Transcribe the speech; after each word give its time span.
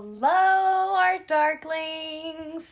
Hello, 0.00 0.94
our 0.94 1.18
darklings! 1.26 2.66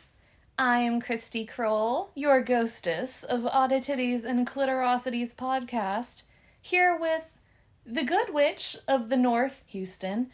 I 0.57 0.79
am 0.79 1.01
Christy 1.01 1.43
Kroll, 1.43 2.09
your 2.15 2.41
ghostess 2.41 3.25
of 3.25 3.45
Oddities 3.45 4.23
and 4.23 4.47
Clitorosities 4.47 5.35
podcast, 5.35 6.23
here 6.61 6.97
with 6.97 7.33
the 7.85 8.05
good 8.05 8.33
witch 8.33 8.77
of 8.87 9.09
the 9.09 9.17
North, 9.17 9.63
Houston, 9.67 10.27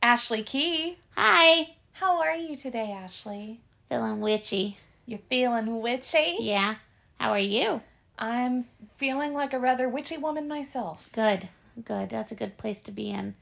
Ashley 0.00 0.44
Key. 0.44 0.98
Hi. 1.16 1.74
How 1.94 2.20
are 2.22 2.36
you 2.36 2.54
today, 2.54 2.92
Ashley? 2.92 3.58
Feeling 3.88 4.20
witchy. 4.20 4.78
You're 5.06 5.18
feeling 5.28 5.80
witchy? 5.80 6.36
Yeah. 6.38 6.76
How 7.18 7.30
are 7.30 7.38
you? 7.40 7.82
I'm 8.16 8.66
feeling 8.92 9.34
like 9.34 9.52
a 9.52 9.58
rather 9.58 9.88
witchy 9.88 10.18
woman 10.18 10.46
myself. 10.46 11.10
Good. 11.12 11.48
Good. 11.84 12.10
That's 12.10 12.30
a 12.30 12.36
good 12.36 12.58
place 12.58 12.80
to 12.82 12.92
be 12.92 13.10
in. 13.10 13.34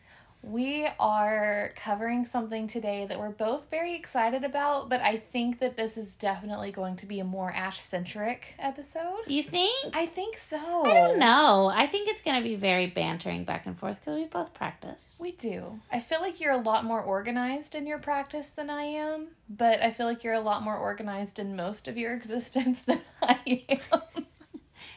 We 0.42 0.88
are 0.98 1.72
covering 1.76 2.24
something 2.24 2.66
today 2.66 3.06
that 3.06 3.18
we're 3.18 3.28
both 3.28 3.70
very 3.70 3.94
excited 3.94 4.42
about, 4.42 4.88
but 4.88 5.00
I 5.00 5.16
think 5.16 5.58
that 5.60 5.76
this 5.76 5.98
is 5.98 6.14
definitely 6.14 6.72
going 6.72 6.96
to 6.96 7.06
be 7.06 7.20
a 7.20 7.24
more 7.24 7.52
Ash 7.52 7.78
centric 7.78 8.54
episode. 8.58 9.20
You 9.26 9.42
think? 9.42 9.94
I 9.94 10.06
think 10.06 10.38
so. 10.38 10.84
I 10.84 10.94
don't 10.94 11.18
know. 11.18 11.70
I 11.72 11.86
think 11.86 12.08
it's 12.08 12.22
going 12.22 12.42
to 12.42 12.48
be 12.48 12.56
very 12.56 12.86
bantering 12.86 13.44
back 13.44 13.66
and 13.66 13.78
forth 13.78 14.00
because 14.00 14.16
we 14.16 14.24
both 14.24 14.54
practice. 14.54 15.16
We 15.18 15.32
do. 15.32 15.78
I 15.92 16.00
feel 16.00 16.20
like 16.20 16.40
you're 16.40 16.54
a 16.54 16.58
lot 16.60 16.84
more 16.84 17.00
organized 17.00 17.74
in 17.74 17.86
your 17.86 17.98
practice 17.98 18.48
than 18.50 18.70
I 18.70 18.84
am, 18.84 19.28
but 19.48 19.82
I 19.82 19.90
feel 19.90 20.06
like 20.06 20.24
you're 20.24 20.34
a 20.34 20.40
lot 20.40 20.62
more 20.62 20.76
organized 20.76 21.38
in 21.38 21.54
most 21.54 21.86
of 21.86 21.98
your 21.98 22.14
existence 22.16 22.80
than 22.80 23.02
I 23.22 23.64
am. 23.68 24.24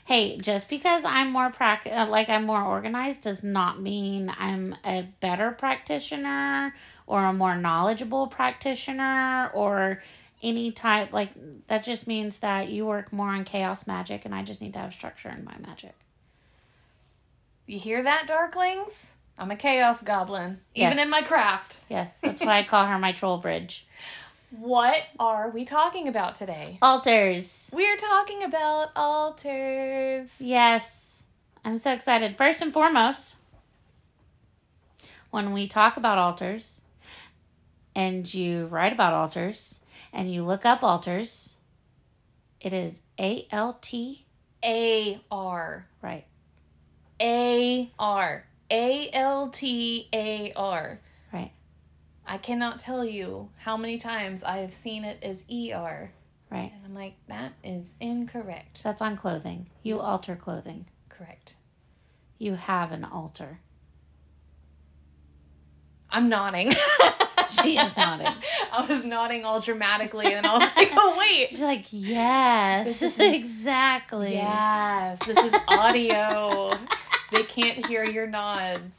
Hey, 0.06 0.38
just 0.38 0.70
because 0.70 1.06
I'm 1.06 1.32
more 1.32 1.50
prac- 1.50 1.88
uh, 1.90 2.08
like 2.10 2.28
I'm 2.30 2.46
more 2.46 2.62
organized 2.62 3.22
does 3.22 3.44
not 3.44 3.82
mean 3.82 4.34
I'm 4.38 4.76
a 4.84 5.08
better 5.22 5.52
practitioner 5.52 6.76
or 7.08 7.24
a 7.24 7.34
more 7.34 7.56
knowledgeable 7.56 8.28
practitioner 8.28 9.50
or 9.54 10.02
any 10.42 10.74
type 10.74 11.14
like 11.14 11.30
that 11.68 11.86
just 11.86 12.06
means 12.06 12.40
that 12.40 12.68
you 12.68 12.86
work 12.86 13.14
more 13.14 13.30
on 13.30 13.46
chaos 13.46 13.88
magic 13.88 14.26
and 14.26 14.36
I 14.36 14.44
just 14.44 14.60
need 14.60 14.74
to 14.74 14.80
have 14.80 14.94
structure 14.94 15.30
in 15.30 15.46
my 15.46 15.56
magic. 15.60 15.94
You 17.66 17.80
hear 17.80 18.04
that, 18.04 18.28
Darklings? 18.28 19.12
I'm 19.38 19.52
a 19.52 19.56
chaos 19.56 20.02
goblin, 20.02 20.60
even 20.76 20.98
Yes. 20.98 21.06
in 21.06 21.10
my 21.10 21.22
craft. 21.22 21.78
Yes, 21.90 22.20
that's 22.22 22.42
why 22.46 22.60
I 22.60 22.64
call 22.64 22.86
her 22.86 23.00
my 23.00 23.14
troll 23.14 23.38
bridge. 23.38 23.88
What 24.60 25.02
are 25.20 25.50
we 25.50 25.66
talking 25.66 26.08
about 26.08 26.36
today? 26.36 26.78
Altars. 26.80 27.72
We're 27.74 27.98
talking 27.98 28.44
about 28.44 28.92
altars. 28.96 30.32
Yes. 30.38 31.24
I'm 31.66 31.80
so 31.80 31.92
excited. 31.92 32.38
First 32.38 32.62
and 32.62 32.72
foremost, 32.72 33.36
when 35.32 35.54
we 35.54 35.68
talk 35.68 35.98
about 35.98 36.20
altars 36.20 36.82
and 37.96 38.32
you 38.32 38.68
write 38.68 38.94
about 38.94 39.14
altars 39.14 39.80
and 40.14 40.32
you 40.32 40.44
look 40.44 40.68
up 40.68 40.84
altars, 40.84 41.56
it 42.62 42.74
is 42.74 43.02
A 43.20 43.48
L 43.50 43.80
T, 43.82 44.24
A 44.64 45.20
R. 45.32 45.88
right? 46.00 46.26
A 47.20 47.92
R. 47.98 48.46
A 48.70 49.10
L 49.14 49.50
T 49.50 50.10
A 50.14 50.54
R. 50.56 51.00
I 52.26 52.38
cannot 52.38 52.80
tell 52.80 53.04
you 53.06 53.50
how 53.58 53.76
many 53.78 53.98
times 53.98 54.44
I 54.44 54.58
have 54.58 54.74
seen 54.74 55.04
it 55.04 55.20
as 55.24 55.44
E 55.50 55.72
R. 55.74 56.12
Right. 56.50 56.72
And 56.76 56.86
I'm 56.86 56.94
like, 56.96 57.16
that 57.28 57.54
is 57.64 57.96
incorrect. 58.00 58.84
That's 58.84 59.02
on 59.02 59.18
clothing. 59.18 59.68
You 59.82 60.00
alter 60.00 60.36
clothing. 60.36 60.86
Correct. 61.10 61.56
You 62.38 62.56
have 62.56 62.92
an 62.92 63.04
altar. 63.04 63.60
I'm 66.10 66.30
nodding. 66.30 66.74
She 67.62 67.78
is 67.78 67.96
nodding. 67.96 68.26
I 68.74 68.84
was 68.88 69.06
nodding 69.06 69.46
all 69.46 69.60
dramatically, 69.62 70.26
and 70.34 70.46
I 70.46 70.58
was 70.58 70.76
like, 70.76 70.90
oh, 70.94 71.16
wait. 71.20 71.50
She's 71.52 71.62
like, 71.62 71.86
yes, 71.92 72.88
This 73.00 73.02
is- 73.04 73.20
exactly. 73.20 74.34
Yes, 74.34 75.20
this 75.26 75.38
is 75.38 75.54
audio. 75.68 76.76
they 77.32 77.44
can't 77.44 77.86
hear 77.86 78.04
your 78.06 78.26
nods. 78.26 78.96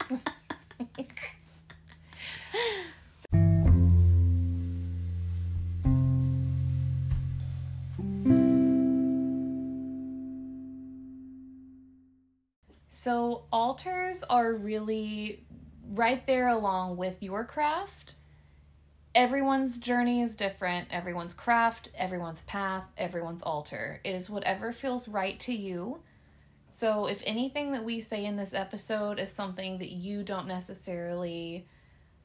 So, 12.97 13.43
altars 13.51 14.23
are 14.29 14.53
really 14.53 15.43
right 15.85 16.25
there 16.25 16.47
along 16.47 16.95
with 16.95 17.21
your 17.21 17.43
craft. 17.43 18.15
Everyone's 19.13 19.79
journey 19.79 20.21
is 20.21 20.37
different. 20.37 20.87
Everyone's 20.91 21.33
craft, 21.33 21.89
everyone's 21.97 22.43
path, 22.43 22.85
everyone's 22.97 23.41
altar. 23.41 23.99
It 24.05 24.15
is 24.15 24.29
whatever 24.29 24.71
feels 24.71 25.09
right 25.09 25.37
to 25.41 25.53
you. 25.53 25.99
So, 26.67 27.07
if 27.07 27.21
anything 27.25 27.73
that 27.73 27.83
we 27.83 27.99
say 27.99 28.23
in 28.23 28.37
this 28.37 28.53
episode 28.53 29.19
is 29.19 29.29
something 29.29 29.77
that 29.79 29.91
you 29.91 30.23
don't 30.23 30.47
necessarily 30.47 31.67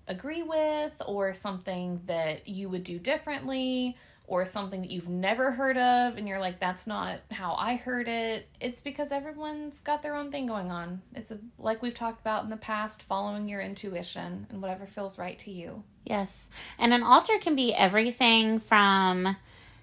agree 0.07 0.45
with, 0.45 0.93
or 1.05 1.35
something 1.35 2.01
that 2.07 2.47
you 2.47 2.69
would 2.69 2.85
do 2.85 3.01
differently, 3.01 3.97
or 4.31 4.47
something 4.47 4.83
that 4.83 4.93
you've 4.93 5.09
never 5.09 5.51
heard 5.51 5.77
of, 5.77 6.17
and 6.17 6.29
you're 6.29 6.39
like, 6.39 6.61
that's 6.61 6.87
not 6.87 7.19
how 7.33 7.55
I 7.55 7.75
heard 7.75 8.07
it, 8.07 8.47
it's 8.61 8.81
because 8.81 9.11
everyone's 9.11 9.81
got 9.81 10.03
their 10.03 10.15
own 10.15 10.31
thing 10.31 10.47
going 10.47 10.71
on. 10.71 11.03
It's 11.17 11.33
a, 11.33 11.39
like 11.59 11.83
we've 11.83 11.95
talked 11.95 12.21
about 12.21 12.45
in 12.45 12.51
the 12.51 12.57
past, 12.57 13.03
following 13.03 13.49
your 13.49 13.61
intuition 13.61 14.47
and 14.49 14.63
whatever 14.63 14.87
feels 14.87 15.19
right 15.19 15.37
to 15.41 15.51
you. 15.51 15.83
Yes. 16.05 16.49
And 16.79 16.95
an 16.95 17.03
altar 17.03 17.33
can 17.41 17.57
be 17.57 17.75
everything 17.75 18.61
from, 18.61 19.37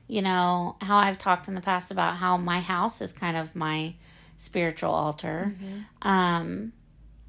you 0.07 0.21
know, 0.21 0.77
how 0.79 0.95
I've 0.95 1.17
talked 1.17 1.49
in 1.49 1.53
the 1.53 1.59
past 1.59 1.91
about 1.91 2.15
how 2.15 2.37
my 2.37 2.61
house 2.61 3.01
is 3.01 3.11
kind 3.11 3.35
of 3.35 3.53
my 3.53 3.95
spiritual 4.37 4.91
altar. 4.91 5.57
Um, 6.01 6.71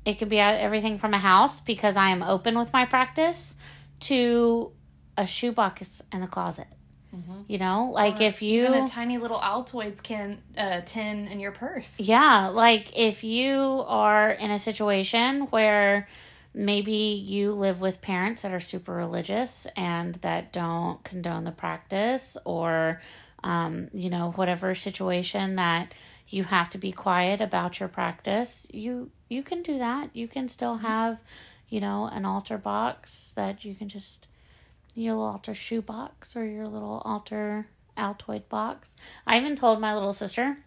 it 0.05 0.21
could 0.21 0.29
be 0.29 0.39
everything 0.39 1.01
from 1.01 1.15
a 1.15 1.19
house 1.19 1.59
because 1.59 1.97
I 1.97 2.11
am 2.11 2.23
open 2.23 2.57
with 2.57 2.73
my 2.73 2.85
practice 2.85 3.57
to 4.01 4.71
a 5.17 5.27
shoebox 5.27 6.01
in 6.13 6.21
the 6.21 6.29
closet. 6.29 6.69
You 7.47 7.59
know, 7.59 7.91
like 7.93 8.21
Or 8.21 8.25
if 8.25 8.43
you 8.43 8.67
even 8.67 8.85
a 8.85 8.89
tiny 8.89 9.19
little 9.19 9.39
Altoids 9.39 10.03
can 10.03 10.39
uh, 10.57 10.83
tin 10.85 11.29
in 11.29 11.41
your 11.41 11.53
purse. 11.53 11.99
Yeah, 11.99 12.49
like 12.49 12.99
if 12.99 13.25
you 13.25 13.57
are 13.87 14.31
in 14.31 14.51
a 14.51 14.59
situation 14.59 15.43
where 15.51 16.09
maybe 16.55 16.93
you 16.93 17.53
live 17.53 17.81
with 17.81 18.01
parents 18.01 18.43
that 18.43 18.53
are 18.53 18.61
super 18.61 18.93
religious 18.93 19.67
and 19.77 20.15
that 20.17 20.53
don't 20.53 21.03
condone 21.05 21.45
the 21.45 21.53
practice, 21.53 22.37
or, 22.45 23.01
um, 23.45 23.89
you 23.93 24.11
know, 24.11 24.33
whatever 24.33 24.75
situation 24.75 25.57
that 25.57 25.95
you 26.29 26.45
have 26.45 26.69
to 26.71 26.79
be 26.79 26.93
quiet 26.93 27.41
about 27.41 27.81
your 27.81 27.89
practice, 27.89 28.67
you 28.73 29.11
you 29.29 29.43
can 29.43 29.63
do 29.63 29.79
that. 29.79 30.11
You 30.15 30.29
can 30.29 30.49
still 30.49 30.77
have, 30.79 31.19
you 31.69 31.81
know, 31.81 32.07
an 32.07 32.25
altar 32.25 32.59
box 32.59 33.33
that 33.37 33.65
you 33.65 33.75
can 33.75 33.89
just 33.89 34.27
your 34.99 35.15
little 35.15 35.29
altar 35.29 35.55
shoe 35.55 35.83
box 35.83 36.37
or 36.37 36.45
your 36.45 36.67
little 36.67 37.03
altar 37.05 37.67
Altoid 37.97 38.49
box. 38.49 38.95
I 39.27 39.39
even 39.39 39.57
told 39.57 39.81
my 39.81 39.95
little 39.95 40.13
sister 40.13 40.59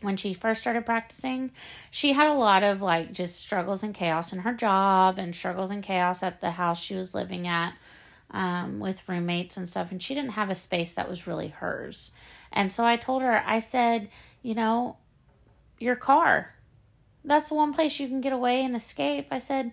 when 0.00 0.16
she 0.16 0.34
first 0.34 0.60
started 0.60 0.84
practicing, 0.84 1.52
she 1.90 2.12
had 2.12 2.26
a 2.26 2.34
lot 2.34 2.62
of 2.62 2.82
like 2.82 3.12
just 3.12 3.36
struggles 3.36 3.82
and 3.82 3.94
chaos 3.94 4.32
in 4.32 4.40
her 4.40 4.52
job 4.52 5.18
and 5.18 5.34
struggles 5.34 5.70
and 5.70 5.82
chaos 5.82 6.22
at 6.22 6.40
the 6.40 6.52
house 6.52 6.80
she 6.80 6.94
was 6.94 7.14
living 7.14 7.46
at 7.46 7.74
um, 8.30 8.80
with 8.80 9.08
roommates 9.08 9.56
and 9.56 9.68
stuff. 9.68 9.90
And 9.90 10.02
she 10.02 10.14
didn't 10.14 10.30
have 10.30 10.50
a 10.50 10.54
space 10.54 10.92
that 10.92 11.08
was 11.08 11.26
really 11.26 11.48
hers. 11.48 12.12
And 12.52 12.72
so 12.72 12.84
I 12.84 12.96
told 12.96 13.22
her, 13.22 13.42
I 13.46 13.60
said, 13.60 14.08
you 14.42 14.54
know, 14.54 14.96
your 15.78 15.96
car, 15.96 16.54
that's 17.24 17.48
the 17.48 17.54
one 17.54 17.72
place 17.72 18.00
you 18.00 18.08
can 18.08 18.20
get 18.20 18.32
away 18.32 18.64
and 18.64 18.74
escape. 18.74 19.28
I 19.30 19.38
said, 19.38 19.72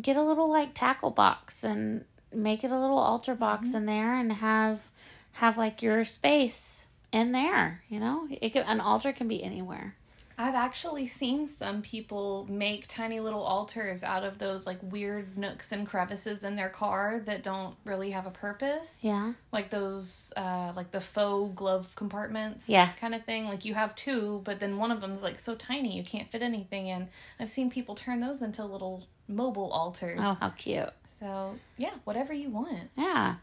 get 0.00 0.16
a 0.16 0.22
little 0.22 0.48
like 0.50 0.74
tackle 0.74 1.10
box 1.10 1.64
and 1.64 2.04
make 2.32 2.64
it 2.64 2.70
a 2.70 2.78
little 2.78 2.98
altar 2.98 3.34
box 3.34 3.74
in 3.74 3.86
there 3.86 4.14
and 4.14 4.32
have 4.34 4.90
have 5.32 5.56
like 5.58 5.82
your 5.82 6.04
space 6.04 6.86
in 7.12 7.32
there 7.32 7.82
you 7.88 7.98
know 7.98 8.28
it 8.40 8.50
can, 8.50 8.62
an 8.64 8.80
altar 8.80 9.12
can 9.12 9.28
be 9.28 9.42
anywhere 9.42 9.94
I've 10.38 10.54
actually 10.54 11.06
seen 11.06 11.48
some 11.48 11.82
people 11.82 12.46
make 12.48 12.86
tiny 12.88 13.20
little 13.20 13.42
altars 13.42 14.02
out 14.02 14.24
of 14.24 14.38
those 14.38 14.66
like 14.66 14.78
weird 14.80 15.36
nooks 15.36 15.70
and 15.70 15.86
crevices 15.86 16.44
in 16.44 16.56
their 16.56 16.70
car 16.70 17.20
that 17.26 17.42
don't 17.42 17.76
really 17.84 18.12
have 18.12 18.26
a 18.26 18.30
purpose. 18.30 19.00
yeah 19.02 19.34
Like 19.52 19.68
those, 19.68 20.32
uh, 20.38 20.72
like 20.74 20.92
the 20.92 21.00
faux 21.02 21.54
glove 21.54 21.94
compartments, 21.94 22.70
Yeah. 22.70 22.88
kind 22.98 23.14
of 23.14 23.26
thing. 23.26 23.48
Like 23.48 23.66
you 23.66 23.74
have 23.74 23.94
two, 23.94 24.40
but 24.44 24.60
then 24.60 24.78
one 24.78 24.90
of 24.90 25.02
them's 25.02 25.22
like 25.22 25.38
so 25.38 25.54
tiny 25.54 25.94
you 25.94 26.04
can't 26.04 26.30
fit 26.30 26.40
anything 26.40 26.86
in. 26.86 27.10
I've 27.38 27.50
seen 27.50 27.70
people 27.70 27.94
turn 27.94 28.20
those 28.20 28.40
into 28.40 28.64
little 28.64 29.08
mobile 29.28 29.70
altars. 29.72 30.20
oh 30.22 30.38
how 30.40 30.48
cute 30.50 30.88
So 31.20 31.54
yeah, 31.76 31.92
whatever 32.04 32.32
you 32.32 32.50
want. 32.50 32.90
Yeah. 32.96 33.36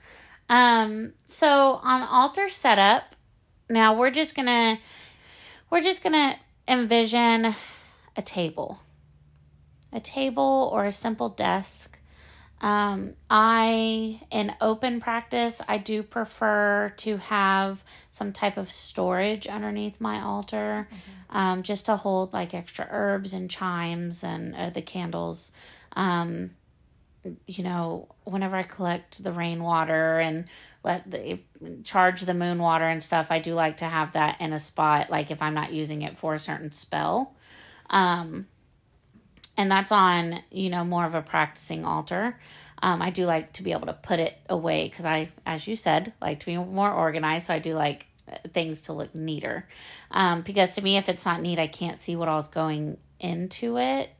Um 0.50 1.14
so 1.28 1.80
on 1.84 2.02
altar 2.02 2.50
setup, 2.50 3.16
now 3.70 3.96
we're 3.98 4.12
just 4.12 4.36
going 4.36 4.48
to 4.48 4.80
we're 5.70 5.82
just 5.82 6.04
to 6.04 6.36
envision 6.68 7.54
a 8.16 8.22
table. 8.22 8.80
A 9.94 10.00
table 10.00 10.70
or 10.74 10.86
a 10.86 10.92
simple 10.92 11.30
desk 11.30 11.98
Um, 12.60 13.14
I, 13.30 14.20
in 14.32 14.56
open 14.62 15.00
practice, 15.00 15.62
I 15.68 15.78
do 15.78 16.02
prefer 16.02 16.92
to 16.98 17.18
have 17.18 17.84
some 18.10 18.34
type 18.34 18.58
of 18.58 18.72
storage 18.72 19.46
underneath 19.48 20.02
my 20.02 20.22
altar 20.22 20.88
um, 21.30 21.62
just 21.62 21.86
to 21.86 21.98
hold 21.98 22.34
like 22.34 22.54
extra 22.56 22.88
herbs 22.90 23.34
and 23.34 23.50
chimes 23.50 24.24
and 24.24 24.56
uh, 24.56 24.70
the 24.72 24.82
candles. 24.82 25.52
Um, 25.96 26.52
you 27.46 27.64
know, 27.64 28.08
whenever 28.24 28.56
I 28.56 28.64
collect 28.64 29.24
the 29.24 29.32
rainwater 29.32 30.20
and 30.20 30.46
let 30.84 31.10
the 31.10 31.40
charge 31.84 32.22
the 32.22 32.34
moon 32.34 32.60
water 32.60 32.86
and 32.86 33.02
stuff, 33.02 33.28
I 33.30 33.40
do 33.40 33.54
like 33.54 33.78
to 33.78 33.86
have 33.86 34.14
that 34.14 34.40
in 34.40 34.54
a 34.54 34.60
spot, 34.60 35.10
like 35.10 35.32
if 35.32 35.42
I'm 35.42 35.54
not 35.54 35.74
using 35.74 36.02
it 36.02 36.18
for 36.18 36.34
a 36.34 36.40
certain 36.40 36.72
spell. 36.72 37.36
Um, 37.90 38.48
and 39.58 39.72
that's 39.72 39.92
on, 39.92 40.40
you 40.52 40.70
know, 40.70 40.86
more 40.86 41.06
of 41.06 41.16
a 41.16 41.22
practicing 41.22 41.84
altar. 41.84 42.40
Um, 42.82 43.02
I 43.02 43.10
do 43.10 43.26
like 43.26 43.54
to 43.54 43.64
be 43.64 43.72
able 43.72 43.88
to 43.88 43.94
put 43.94 44.20
it 44.20 44.38
away 44.50 44.86
because 44.88 45.06
I, 45.06 45.30
as 45.46 45.68
you 45.68 45.76
said, 45.76 46.14
like 46.22 46.42
to 46.42 46.46
be 46.46 46.58
more 46.58 46.92
organized. 46.92 47.48
So 47.48 47.54
I 47.54 47.60
do 47.60 47.74
like 47.74 48.06
uh, 48.32 48.38
things 48.54 48.84
to 48.84 48.94
look 48.94 49.16
neater. 49.16 49.68
Um, 50.12 50.42
because 50.42 50.74
to 50.74 50.82
me, 50.82 50.98
if 50.98 51.10
it's 51.10 51.26
not 51.26 51.42
neat, 51.42 51.58
I 51.58 51.68
can't 51.68 51.98
see 51.98 52.16
what 52.16 52.28
all's 52.28 52.48
going 52.48 52.98
into 53.20 53.78
it. 53.80 54.12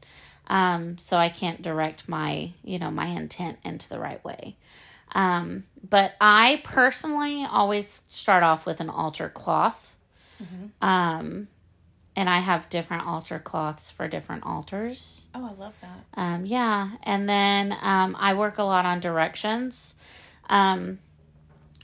Um, 0.48 0.98
so 1.00 1.16
I 1.16 1.28
can't 1.28 1.62
direct 1.62 2.08
my, 2.08 2.52
you 2.64 2.78
know, 2.78 2.90
my 2.90 3.06
intent 3.06 3.58
into 3.64 3.88
the 3.88 3.98
right 3.98 4.24
way. 4.24 4.56
Um, 5.14 5.64
but 5.88 6.14
I 6.20 6.60
personally 6.64 7.44
always 7.48 8.02
start 8.08 8.42
off 8.42 8.66
with 8.66 8.80
an 8.80 8.90
altar 8.90 9.28
cloth. 9.28 9.96
Um, 10.82 11.48
and 12.16 12.28
I 12.28 12.40
have 12.40 12.68
different 12.68 13.06
altar 13.06 13.38
cloths 13.38 13.90
for 13.90 14.08
different 14.08 14.44
altars. 14.44 15.28
Oh, 15.34 15.44
I 15.44 15.52
love 15.52 15.74
that. 15.80 16.04
Um, 16.14 16.46
yeah, 16.46 16.90
and 17.04 17.28
then 17.28 17.76
um, 17.80 18.16
I 18.18 18.34
work 18.34 18.58
a 18.58 18.64
lot 18.64 18.84
on 18.84 18.98
directions. 19.00 19.94
Um, 20.50 20.98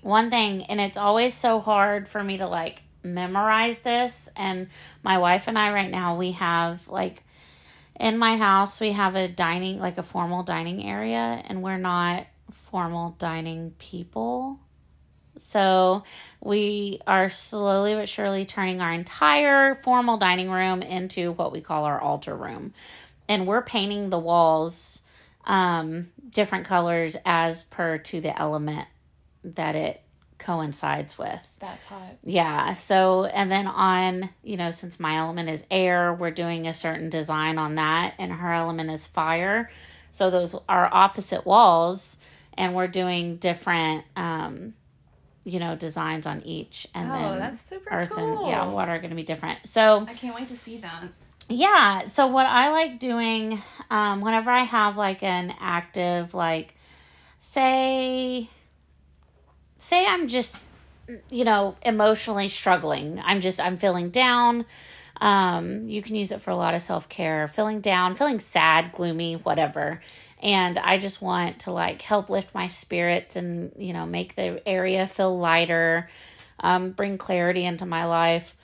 one 0.02 0.30
thing, 0.30 0.64
and 0.64 0.80
it's 0.80 0.96
always 0.96 1.34
so 1.34 1.60
hard 1.60 2.08
for 2.08 2.22
me 2.22 2.38
to 2.38 2.46
like 2.48 2.82
memorize 3.04 3.80
this. 3.80 4.28
And 4.34 4.68
my 5.02 5.18
wife 5.18 5.46
and 5.46 5.58
I, 5.58 5.72
right 5.72 5.90
now, 5.90 6.16
we 6.16 6.32
have 6.32 6.86
like 6.88 7.22
in 7.98 8.18
my 8.18 8.36
house, 8.36 8.80
we 8.80 8.92
have 8.92 9.14
a 9.14 9.28
dining, 9.28 9.78
like 9.78 9.98
a 9.98 10.02
formal 10.02 10.42
dining 10.42 10.84
area, 10.84 11.42
and 11.44 11.62
we're 11.62 11.78
not 11.78 12.26
formal 12.70 13.16
dining 13.18 13.72
people. 13.78 14.58
So 15.38 16.04
we 16.40 17.00
are 17.06 17.28
slowly 17.28 17.94
but 17.94 18.08
surely 18.08 18.46
turning 18.46 18.80
our 18.80 18.92
entire 18.92 19.74
formal 19.76 20.16
dining 20.16 20.50
room 20.50 20.82
into 20.82 21.32
what 21.32 21.52
we 21.52 21.60
call 21.60 21.84
our 21.84 22.00
altar 22.00 22.34
room. 22.34 22.72
And 23.28 23.46
we're 23.46 23.62
painting 23.62 24.10
the 24.10 24.18
walls 24.18 25.02
um, 25.44 26.08
different 26.30 26.66
colors 26.66 27.16
as 27.24 27.64
per 27.64 27.98
to 27.98 28.20
the 28.20 28.38
element 28.38 28.88
that 29.42 29.76
it 29.76 30.03
coincides 30.44 31.18
with. 31.18 31.40
That's 31.58 31.86
hot. 31.86 32.16
Yeah. 32.22 32.74
So, 32.74 33.24
and 33.24 33.50
then 33.50 33.66
on, 33.66 34.30
you 34.42 34.56
know, 34.56 34.70
since 34.70 35.00
my 35.00 35.16
element 35.16 35.48
is 35.48 35.64
air, 35.70 36.14
we're 36.14 36.30
doing 36.30 36.66
a 36.68 36.74
certain 36.74 37.10
design 37.10 37.58
on 37.58 37.74
that, 37.76 38.14
and 38.18 38.30
her 38.32 38.52
element 38.52 38.90
is 38.90 39.06
fire. 39.06 39.70
So, 40.12 40.30
those 40.30 40.54
are 40.68 40.88
opposite 40.92 41.44
walls, 41.44 42.16
and 42.56 42.74
we're 42.74 42.86
doing 42.86 43.36
different, 43.38 44.04
um, 44.14 44.74
you 45.44 45.58
know, 45.58 45.74
designs 45.76 46.26
on 46.26 46.42
each. 46.42 46.86
And 46.94 47.10
Oh, 47.10 47.14
then 47.14 47.38
that's 47.40 47.60
super 47.68 47.90
earth 47.90 48.16
and 48.16 48.46
yeah, 48.46 48.68
water 48.68 48.92
are 48.92 48.98
going 48.98 49.10
to 49.10 49.16
be 49.16 49.24
different. 49.24 49.66
So, 49.66 50.06
I 50.08 50.14
can't 50.14 50.34
wait 50.36 50.48
to 50.50 50.56
see 50.56 50.76
that. 50.78 51.04
yeah. 51.48 52.06
So 52.06 52.28
what 52.28 52.46
I 52.46 52.70
like 52.70 52.98
doing, 53.00 53.60
um, 53.90 54.20
whenever 54.20 54.50
I 54.50 54.62
have 54.62 54.96
like 54.96 55.22
an 55.22 55.52
active, 55.60 56.32
like, 56.32 56.74
say, 57.38 58.48
say 59.84 60.06
I'm 60.06 60.28
just, 60.28 60.56
you 61.30 61.44
know, 61.44 61.76
emotionally 61.82 62.48
struggling. 62.48 63.20
I'm 63.22 63.40
just, 63.42 63.60
I'm 63.60 63.76
feeling 63.76 64.08
down. 64.08 64.64
Um, 65.20 65.88
you 65.88 66.02
can 66.02 66.14
use 66.14 66.32
it 66.32 66.40
for 66.40 66.50
a 66.50 66.56
lot 66.56 66.74
of 66.74 66.80
self 66.80 67.08
care. 67.08 67.46
Feeling 67.48 67.80
down, 67.80 68.14
feeling 68.14 68.40
sad, 68.40 68.92
gloomy, 68.92 69.34
whatever. 69.34 70.00
And 70.42 70.78
I 70.78 70.98
just 70.98 71.20
want 71.20 71.60
to 71.60 71.70
like 71.70 72.00
help 72.00 72.30
lift 72.30 72.54
my 72.54 72.68
spirits 72.68 73.36
and, 73.36 73.72
you 73.76 73.92
know, 73.92 74.06
make 74.06 74.36
the 74.36 74.66
area 74.66 75.06
feel 75.06 75.38
lighter, 75.38 76.08
um, 76.60 76.92
bring 76.92 77.18
clarity 77.18 77.64
into 77.64 77.84
my 77.84 78.06
life. 78.06 78.56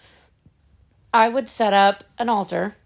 I 1.12 1.28
would 1.28 1.49
set 1.49 1.75
up 1.75 2.05
an 2.19 2.28
altar, 2.28 2.76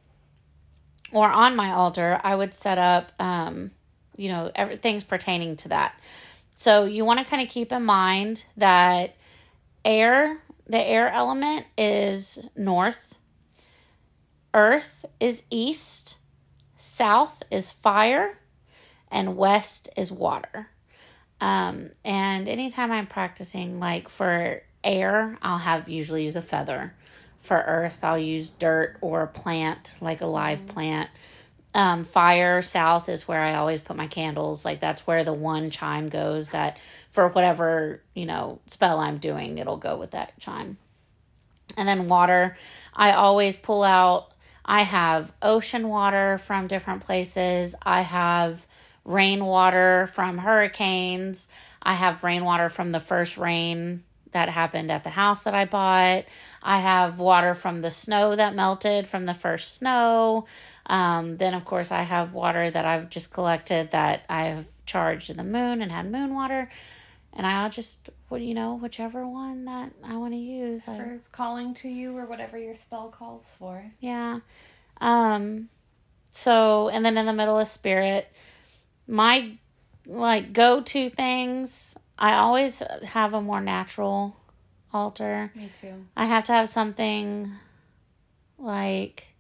or 1.13 1.31
on 1.31 1.55
my 1.55 1.71
altar, 1.71 2.21
I 2.25 2.35
would 2.35 2.55
set 2.55 2.79
up, 2.79 3.13
um, 3.21 3.71
you 4.17 4.29
know, 4.29 4.51
everything's 4.55 5.05
pertaining 5.05 5.57
to 5.57 5.69
that. 5.69 5.99
So 6.55 6.85
you 6.85 7.05
want 7.05 7.19
to 7.19 7.25
kind 7.25 7.43
of 7.43 7.49
keep 7.49 7.73
in 7.73 7.85
mind 7.85 8.45
that 8.57 9.17
air, 9.85 10.39
the 10.67 10.81
air 10.81 11.11
element 11.11 11.67
is 11.77 12.39
north, 12.57 13.19
earth 14.53 15.05
is 15.19 15.43
east, 15.51 16.17
south 16.77 17.43
is 17.51 17.71
fire, 17.71 18.39
and 19.11 19.37
west 19.37 19.89
is 19.97 20.11
water. 20.11 20.69
Um, 21.41 21.91
and 22.05 22.49
anytime 22.49 22.93
I'm 22.93 23.07
practicing, 23.07 23.81
like 23.81 24.09
for 24.09 24.63
air, 24.83 25.37
I'll 25.43 25.59
have 25.59 25.89
usually 25.89 26.25
use 26.25 26.37
a 26.37 26.43
feather. 26.43 26.95
For 27.41 27.57
earth, 27.57 28.03
I'll 28.03 28.19
use 28.19 28.51
dirt 28.51 28.97
or 29.01 29.23
a 29.23 29.27
plant, 29.27 29.97
like 30.01 30.21
a 30.21 30.27
live 30.27 30.67
plant. 30.67 31.11
Um, 31.75 32.05
fire 32.05 32.63
south 32.63 33.09
is 33.09 33.27
where 33.27 33.41
I 33.41 33.57
always 33.57 33.81
put 33.81 33.97
my 33.97 34.07
candles. 34.07 34.65
Like 34.65 34.79
that's 34.79 35.07
where 35.07 35.25
the 35.25 35.33
one 35.33 35.71
chime 35.71 36.09
goes. 36.09 36.51
That 36.51 36.79
for 37.13 37.29
whatever 37.29 38.01
you 38.15 38.27
know 38.27 38.61
spell 38.67 39.01
I'm 39.01 39.19
doing, 39.19 39.59
it'll 39.59 39.77
go 39.77 39.97
with 39.97 40.13
that 40.13 40.39
chime. 40.39 40.79
And 41.77 41.89
then 41.89 42.09
water, 42.09 42.57
I 42.95 43.13
always 43.13 43.57
pull 43.57 43.83
out. 43.83 44.31
I 44.65 44.83
have 44.83 45.33
ocean 45.43 45.89
water 45.89 46.39
from 46.39 46.69
different 46.69 47.05
places. 47.05 47.75
I 47.83 48.03
have 48.03 48.65
rainwater 49.05 50.09
from 50.13 50.39
hurricanes. 50.39 51.49
I 51.83 51.95
have 51.95 52.25
rainwater 52.25 52.71
from 52.71 52.93
the 52.93 53.01
first 53.01 53.37
rain 53.37 54.05
that 54.35 54.49
happened 54.49 54.91
at 54.91 55.05
the 55.05 55.11
house 55.11 55.43
that 55.43 55.55
I 55.55 55.65
bought. 55.65 56.25
I 56.63 56.81
have 56.81 57.19
water 57.19 57.55
from 57.55 57.83
the 57.83 57.91
snow 57.91 58.35
that 58.37 58.55
melted 58.55 59.07
from 59.07 59.27
the 59.27 59.35
first 59.35 59.75
snow. 59.75 60.47
Um, 60.87 61.37
then, 61.37 61.55
of 61.55 61.65
course, 61.65 61.91
I 61.91 62.03
have 62.03 62.35
water 62.35 62.71
that 62.71 62.85
I've 62.85 63.09
just 63.11 63.33
collected 63.33 63.91
that 63.93 64.23
I've 64.29 64.67
charged 64.87 65.31
in 65.31 65.37
the 65.37 65.45
moon 65.45 65.81
and 65.81 65.91
had 65.91 66.11
moon 66.11 66.35
water. 66.35 66.69
And 67.33 67.47
I'll 67.47 67.71
just, 67.71 68.11
what 68.29 68.43
you 68.43 68.55
know, 68.55 68.75
whichever 68.77 69.27
one 69.27 69.65
that 69.65 69.93
I 70.05 70.17
want 70.17 70.35
to 70.35 70.39
use. 70.39 70.87
I, 70.87 70.93
Whatever's 70.93 71.27
calling 71.29 71.75
to 71.75 71.89
you 71.89 72.17
or 72.17 72.27
whatever 72.27 72.59
your 72.59 72.75
spell 72.75 73.09
calls 73.09 73.57
for. 73.59 73.85
yeah. 74.01 74.41
Um 75.01 75.69
so 76.31 76.89
and 76.91 77.05
then 77.05 77.17
in 77.19 77.27
the 77.27 77.33
middle 77.33 77.59
of 77.59 77.67
spirit, 77.67 78.29
my 79.09 79.53
like 80.07 80.53
go-to 80.53 81.09
things, 81.09 81.97
I 82.19 82.35
always 82.35 82.81
have 83.05 83.35
a 83.35 83.41
more 83.41 83.61
natural 83.61 84.37
altar. 84.93 85.51
Me 85.57 85.71
too. 85.81 86.07
I 86.17 86.27
have 86.27 86.45
to 86.45 86.53
have 86.53 86.69
something 86.69 87.51
like 88.59 89.34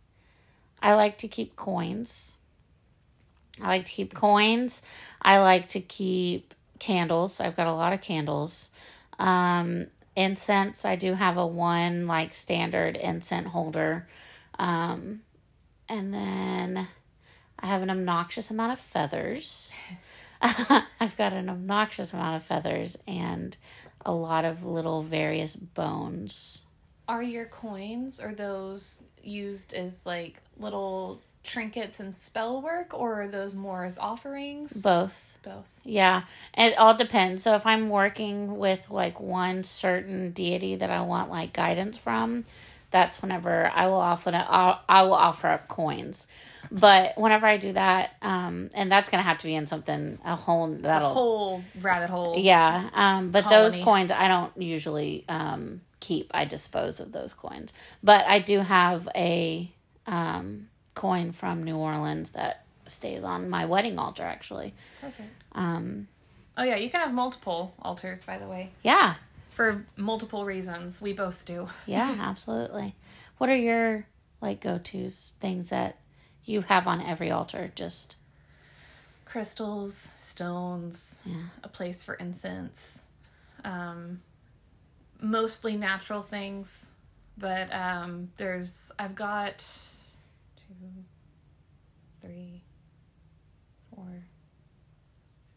I 0.84 0.96
like 0.96 1.16
to 1.18 1.28
keep 1.28 1.56
coins. 1.56 2.36
I 3.58 3.68
like 3.68 3.86
to 3.86 3.92
keep 3.92 4.12
coins. 4.12 4.82
I 5.22 5.38
like 5.38 5.70
to 5.70 5.80
keep 5.80 6.52
candles. 6.78 7.40
I've 7.40 7.56
got 7.56 7.66
a 7.66 7.72
lot 7.72 7.94
of 7.94 8.02
candles. 8.02 8.70
Um, 9.18 9.86
incense, 10.14 10.84
I 10.84 10.96
do 10.96 11.14
have 11.14 11.38
a 11.38 11.46
one 11.46 12.06
like 12.06 12.34
standard 12.34 12.98
incense 12.98 13.48
holder. 13.48 14.06
Um, 14.58 15.22
and 15.88 16.12
then 16.12 16.86
I 17.58 17.66
have 17.66 17.80
an 17.80 17.88
obnoxious 17.88 18.50
amount 18.50 18.74
of 18.74 18.78
feathers. 18.78 19.74
I've 20.42 21.16
got 21.16 21.32
an 21.32 21.48
obnoxious 21.48 22.12
amount 22.12 22.36
of 22.36 22.42
feathers 22.42 22.98
and 23.08 23.56
a 24.04 24.12
lot 24.12 24.44
of 24.44 24.66
little 24.66 25.02
various 25.02 25.56
bones. 25.56 26.66
Are 27.08 27.22
your 27.22 27.46
coins 27.46 28.20
or 28.20 28.34
those 28.34 29.02
used 29.26 29.74
as 29.74 30.06
like 30.06 30.40
little 30.58 31.20
trinkets 31.42 32.00
and 32.00 32.14
spell 32.16 32.60
work 32.62 32.94
or 32.94 33.22
are 33.22 33.28
those 33.28 33.54
more 33.54 33.84
as 33.84 33.98
offerings? 33.98 34.72
Both. 34.82 35.38
Both. 35.42 35.66
Yeah, 35.84 36.22
it 36.56 36.76
all 36.78 36.96
depends. 36.96 37.42
So 37.42 37.54
if 37.54 37.66
I'm 37.66 37.90
working 37.90 38.56
with 38.56 38.90
like 38.90 39.20
one 39.20 39.62
certain 39.62 40.30
deity 40.30 40.76
that 40.76 40.88
I 40.88 41.02
want 41.02 41.28
like 41.28 41.52
guidance 41.52 41.98
from, 41.98 42.46
that's 42.90 43.20
whenever 43.20 43.70
I 43.74 43.88
will 43.88 44.00
offer 44.00 44.30
I'll, 44.32 44.80
I 44.88 45.02
will 45.02 45.12
offer 45.12 45.48
up 45.48 45.68
coins. 45.68 46.28
But 46.70 47.18
whenever 47.18 47.46
I 47.46 47.58
do 47.58 47.72
that, 47.74 48.12
um, 48.22 48.70
and 48.72 48.90
that's 48.90 49.10
gonna 49.10 49.22
have 49.22 49.38
to 49.38 49.44
be 49.44 49.54
in 49.54 49.66
something 49.66 50.18
a 50.24 50.34
whole 50.34 50.72
a 50.72 50.78
that'll 50.78 51.12
whole 51.12 51.64
rabbit 51.80 52.08
hole. 52.08 52.36
yeah. 52.38 52.88
Um, 52.94 53.30
but 53.30 53.50
those 53.50 53.76
coins 53.76 54.10
I 54.10 54.28
don't 54.28 54.56
usually 54.56 55.24
um 55.28 55.82
keep. 56.06 56.30
I 56.34 56.44
dispose 56.44 57.00
of 57.00 57.12
those 57.12 57.32
coins. 57.34 57.72
But 58.02 58.22
I 58.26 58.38
do 58.38 58.60
have 58.60 59.08
a 59.14 59.70
um 60.06 60.68
coin 60.94 61.32
from 61.32 61.62
New 61.64 61.76
Orleans 61.76 62.30
that 62.30 62.64
stays 62.86 63.24
on 63.24 63.48
my 63.50 63.64
wedding 63.64 63.98
altar 63.98 64.22
actually. 64.22 64.74
Perfect. 65.00 65.30
Um, 65.52 66.08
Oh 66.56 66.62
yeah, 66.62 66.76
you 66.76 66.88
can 66.88 67.00
have 67.00 67.12
multiple 67.12 67.74
altars, 67.82 68.22
by 68.22 68.38
the 68.38 68.46
way, 68.46 68.70
yeah, 68.84 69.14
for 69.50 69.84
multiple 69.96 70.44
reasons. 70.44 71.00
We 71.02 71.12
both 71.12 71.44
do. 71.44 71.68
yeah, 71.86 72.14
absolutely. 72.30 72.94
What 73.38 73.50
are 73.50 73.56
your 73.56 74.06
like 74.40 74.60
go 74.60 74.78
tos 74.78 75.34
things 75.40 75.70
that 75.70 75.98
you 76.44 76.60
have 76.62 76.86
on 76.86 77.00
every 77.00 77.30
altar? 77.30 77.72
Just 77.74 78.16
Crystals, 79.24 80.12
stones, 80.16 81.22
yeah, 81.24 81.48
a 81.64 81.68
place 81.68 82.04
for 82.04 82.14
incense, 82.14 83.02
um, 83.64 84.20
mostly 85.24 85.76
natural 85.76 86.22
things, 86.22 86.92
but 87.38 87.72
um, 87.74 88.30
there's 88.36 88.92
I've 88.98 89.14
got 89.14 89.58
two, 90.56 91.04
three, 92.20 92.62
four. 93.94 94.24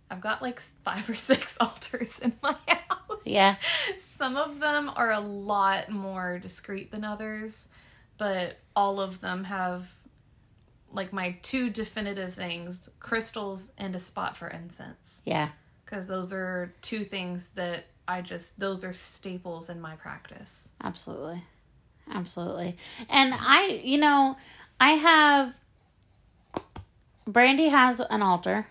I've 0.09 0.21
got 0.21 0.41
like 0.41 0.59
five 0.83 1.09
or 1.09 1.15
six 1.15 1.55
altars 1.59 2.19
in 2.19 2.33
my 2.41 2.55
house. 2.67 3.19
yeah, 3.25 3.55
Some 3.99 4.37
of 4.37 4.59
them 4.59 4.89
are 4.95 5.11
a 5.11 5.19
lot 5.19 5.89
more 5.89 6.39
discreet 6.39 6.91
than 6.91 7.03
others, 7.03 7.69
but 8.17 8.57
all 8.75 8.99
of 8.99 9.19
them 9.21 9.43
have 9.43 9.93
like 10.93 11.11
my 11.11 11.35
two 11.41 11.69
definitive 11.69 12.33
things 12.33 12.89
crystals 12.99 13.73
and 13.77 13.93
a 13.95 13.99
spot 13.99 14.37
for 14.37 14.47
incense. 14.47 15.21
yeah, 15.25 15.49
Because 15.85 16.07
those 16.07 16.31
are 16.31 16.73
two 16.81 17.03
things 17.03 17.49
that 17.55 17.83
I 18.07 18.21
just, 18.21 18.59
those 18.59 18.83
are 18.83 18.93
staples 18.93 19.69
in 19.69 19.81
my 19.81 19.95
practice. 19.95 20.69
absolutely, 20.83 21.43
absolutely. 22.11 22.77
And 23.09 23.33
I, 23.33 23.81
you 23.83 23.97
know, 23.97 24.37
I 24.79 24.91
have. 24.91 25.53
Brandy 27.25 27.67
has 27.67 27.99
an 27.99 28.21
altar. 28.21 28.67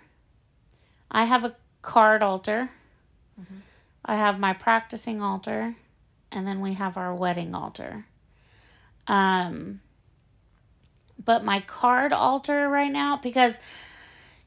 I 1.11 1.27
have 1.27 1.45
a 1.45 1.55
card 1.83 2.23
altar. 2.23 2.71
I 4.07 4.15
have 4.15 4.39
my 4.39 4.53
practicing 4.53 5.21
altar, 5.21 5.75
and 6.31 6.47
then 6.47 6.61
we 6.61 6.75
have 6.75 6.97
our 6.97 7.15
wedding 7.15 7.55
altar. 7.55 8.07
Um, 9.09 9.81
but 11.23 11.45
my 11.45 11.61
card 11.61 12.13
altar 12.13 12.69
right 12.69 12.91
now, 12.91 13.19
because, 13.21 13.59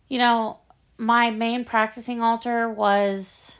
you 0.07 0.17
know, 0.17 0.59
my 0.97 1.29
main 1.29 1.65
practicing 1.65 2.21
altar 2.21 2.69
was 2.69 3.55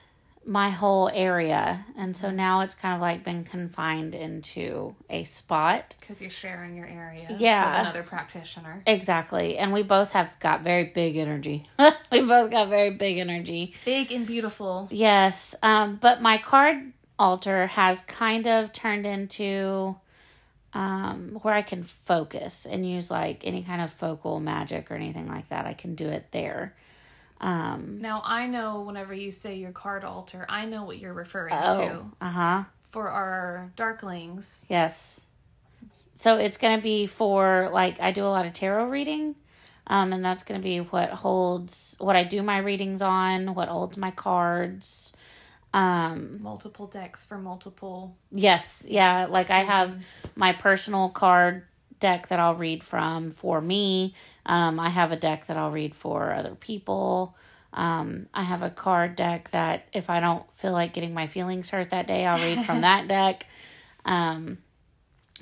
my 0.50 0.72
whole 0.72 1.12
area, 1.13 1.86
and 1.96 2.18
so 2.18 2.32
now 2.32 2.62
it's 2.62 2.74
kind 2.74 2.96
of 2.96 3.01
like 3.01 3.24
been 3.24 3.44
confined 3.44 4.15
into 4.15 4.96
a 5.08 5.24
spot. 5.24 5.96
Because 6.00 6.20
you're 6.20 6.32
sharing 6.32 6.75
your 6.75 6.88
area 6.88 7.27
Yeah. 7.38 7.70
with 7.70 7.82
another 7.82 8.01
practitioner. 8.01 8.82
Exactly. 8.88 9.60
And 9.60 9.72
we 9.72 9.84
both 9.84 10.10
have 10.12 10.32
got 10.39 10.62
very 10.63 10.86
big 10.86 11.18
energy. 11.18 11.70
we 12.12 12.22
both 12.22 12.50
got 12.50 12.70
very 12.70 12.96
big 12.96 13.20
energy. 13.20 13.75
Big 13.86 14.12
and 14.12 14.25
beautiful. 14.25 14.88
Yes. 14.89 15.53
Um, 15.62 16.00
but 16.01 16.20
my 16.24 16.39
card 16.39 16.94
altar 17.20 17.68
has 17.68 18.01
kind 18.01 18.48
of 18.48 18.74
turned 18.74 19.06
into 19.06 19.96
um, 20.74 21.38
where 21.44 21.53
I 21.53 21.62
can 21.62 21.84
focus 21.84 22.65
and 22.65 22.89
use 22.89 23.12
like 23.12 23.46
any 23.46 23.62
kind 23.62 23.82
of 23.84 23.91
focal 23.94 24.39
magic 24.39 24.89
or 24.89 24.96
anything 24.96 25.27
like 25.27 25.50
that. 25.50 25.65
I 25.68 25.74
can 25.74 25.94
do 25.94 26.08
it 26.08 26.25
there. 26.32 26.74
Um, 27.41 28.00
Now, 28.01 28.22
I 28.25 28.48
know 28.48 28.81
whenever 28.81 29.13
you 29.13 29.31
say 29.31 29.55
your 29.55 29.72
card 29.72 30.03
altar, 30.03 30.46
I 30.50 30.65
know 30.65 30.84
what 30.84 31.00
you're 31.00 31.13
referring 31.13 31.55
oh, 31.58 31.77
to. 31.77 32.05
uh 32.25 32.29
huh. 32.29 32.63
For 32.91 33.10
our 33.10 33.72
darklings, 33.77 34.65
Yes. 34.69 35.25
So 36.15 36.38
it's 36.38 36.58
going 36.58 36.77
to 36.77 36.84
be 36.84 37.08
for 37.08 37.69
like 37.72 38.01
I 38.01 38.12
do 38.12 38.24
a 38.24 38.27
lot 38.27 38.46
of 38.46 38.53
tarot 38.53 38.89
reading. 38.89 39.36
Um, 39.88 40.13
and 40.13 40.24
that's 40.24 40.43
going 40.43 40.60
to 40.60 40.63
be 40.63 40.79
what 40.79 41.10
holds 41.10 41.96
what 42.00 42.15
I 42.15 42.24
do 42.24 42.43
my 42.43 42.60
readings 42.60 43.01
on, 43.01 43.55
what 43.55 43.69
holds 43.69 43.98
my 43.98 44.12
cards. 44.12 45.13
Um, 45.74 46.41
multiple 46.41 46.88
decks 46.88 47.25
for 47.25 47.38
multiple 47.38 48.17
yes, 48.31 48.84
yeah, 48.88 49.27
like 49.29 49.51
I 49.51 49.60
have 49.62 50.03
my 50.36 50.53
personal 50.53 51.10
card 51.10 51.63
deck 52.00 52.27
that 52.27 52.39
I'll 52.39 52.56
read 52.56 52.84
from 52.84 53.32
for 53.32 53.60
me. 53.62 54.13
Um, 54.46 54.79
I 54.79 54.89
have 54.89 55.12
a 55.12 55.15
deck 55.15 55.48
that 55.48 55.58
I'll 55.58 55.72
read 55.72 55.96
for 55.96 56.34
other 56.34 56.56
people. 56.56 57.36
Um, 57.72 58.27
I 58.34 58.44
have 58.44 58.63
a 58.63 58.70
card 58.70 59.15
deck 59.15 59.50
that 59.51 59.88
if 59.94 60.10
I 60.10 60.20
don't 60.20 60.44
feel 60.56 60.72
like 60.72 60.94
getting 60.94 61.13
my 61.13 61.27
feelings 61.27 61.70
hurt 61.70 61.91
that 61.91 62.08
day, 62.08 62.25
I'll 62.25 62.41
read 62.44 62.65
from 62.65 62.82
that 62.89 63.08
deck. 63.08 63.46
Um, 64.06 64.58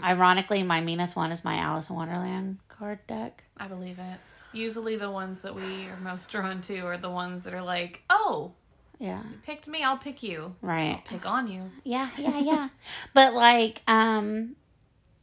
ironically, 0.03 0.63
my 0.63 0.81
meanest 0.81 1.15
one 1.15 1.31
is 1.31 1.43
my 1.43 1.55
Alice 1.57 1.89
in 1.89 1.95
Wonderland 1.95 2.57
card 2.69 2.99
deck. 3.07 3.43
I 3.57 3.67
believe 3.67 3.97
it. 3.99 4.19
Usually, 4.53 4.95
the 4.95 5.11
ones 5.11 5.41
that 5.43 5.55
we 5.55 5.61
are 5.87 5.97
most 6.01 6.29
drawn 6.29 6.61
to 6.63 6.79
are 6.81 6.97
the 6.97 7.09
ones 7.09 7.43
that 7.43 7.53
are 7.53 7.61
like, 7.61 8.01
"Oh, 8.09 8.53
Yeah, 8.99 9.21
you 9.23 9.37
picked 9.43 9.67
me, 9.67 9.83
I'll 9.83 9.97
pick 9.97 10.23
you. 10.23 10.55
right. 10.61 11.01
Pick 11.05 11.25
on 11.25 11.47
you." 11.47 11.71
Yeah, 11.83 12.09
yeah, 12.17 12.39
yeah. 12.39 12.69
but 13.13 13.33
like, 13.33 13.81
um, 13.87 14.55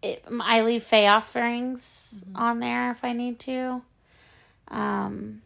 it, 0.04 0.24
I 0.40 0.62
leave 0.62 0.82
Fey 0.82 1.06
offerings 1.06 2.22
on 2.34 2.60
there 2.60 2.90
if 2.90 3.02
I 3.04 3.12
need 3.12 3.38
to. 3.40 3.82
Um, 4.68 5.42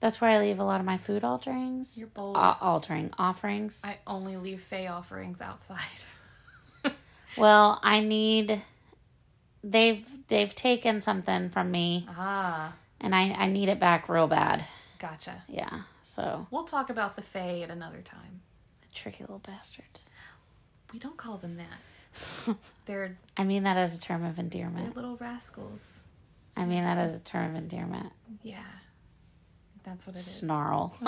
that's 0.00 0.20
where 0.20 0.30
I 0.30 0.38
leave 0.38 0.58
a 0.60 0.64
lot 0.64 0.80
of 0.80 0.86
my 0.86 0.96
food 0.98 1.24
alterings. 1.24 1.96
You're 1.98 2.08
bold. 2.08 2.36
Uh, 2.36 2.54
altering 2.60 3.10
offerings. 3.18 3.82
I 3.84 3.98
only 4.06 4.36
leave 4.36 4.60
Fey 4.62 4.86
offerings 4.86 5.40
outside. 5.40 5.78
well, 7.36 7.80
I 7.82 8.00
need. 8.00 8.62
They've 9.64 10.06
they've 10.28 10.54
taken 10.54 11.00
something 11.00 11.50
from 11.50 11.70
me, 11.70 12.06
ah, 12.16 12.72
and 13.00 13.14
I 13.14 13.30
I 13.32 13.46
need 13.48 13.68
it 13.68 13.80
back 13.80 14.08
real 14.08 14.28
bad. 14.28 14.64
gotcha. 15.00 15.42
Yeah, 15.48 15.82
so 16.04 16.46
We'll 16.52 16.64
talk 16.64 16.90
about 16.90 17.16
the 17.16 17.22
Fey 17.22 17.62
at 17.64 17.70
another 17.70 18.00
time. 18.02 18.40
tricky 18.94 19.24
little 19.24 19.40
bastards. 19.40 20.08
We 20.92 20.98
don't 21.00 21.16
call 21.16 21.36
them 21.38 21.56
that. 21.56 21.80
They're 22.86 23.16
I 23.36 23.44
mean 23.44 23.62
that 23.64 23.76
as 23.76 23.96
a 23.96 24.00
term 24.00 24.24
of 24.24 24.36
they're 24.36 24.44
endearment. 24.44 24.96
little 24.96 25.16
rascals. 25.16 26.00
I 26.56 26.64
mean 26.64 26.82
that 26.84 26.98
as 26.98 27.16
a 27.16 27.20
term 27.20 27.50
of 27.50 27.56
endearment. 27.62 28.12
Yeah, 28.42 28.58
that's 29.84 30.06
what 30.06 30.16
it 30.16 30.18
is. 30.20 30.24
Snarl. 30.26 30.96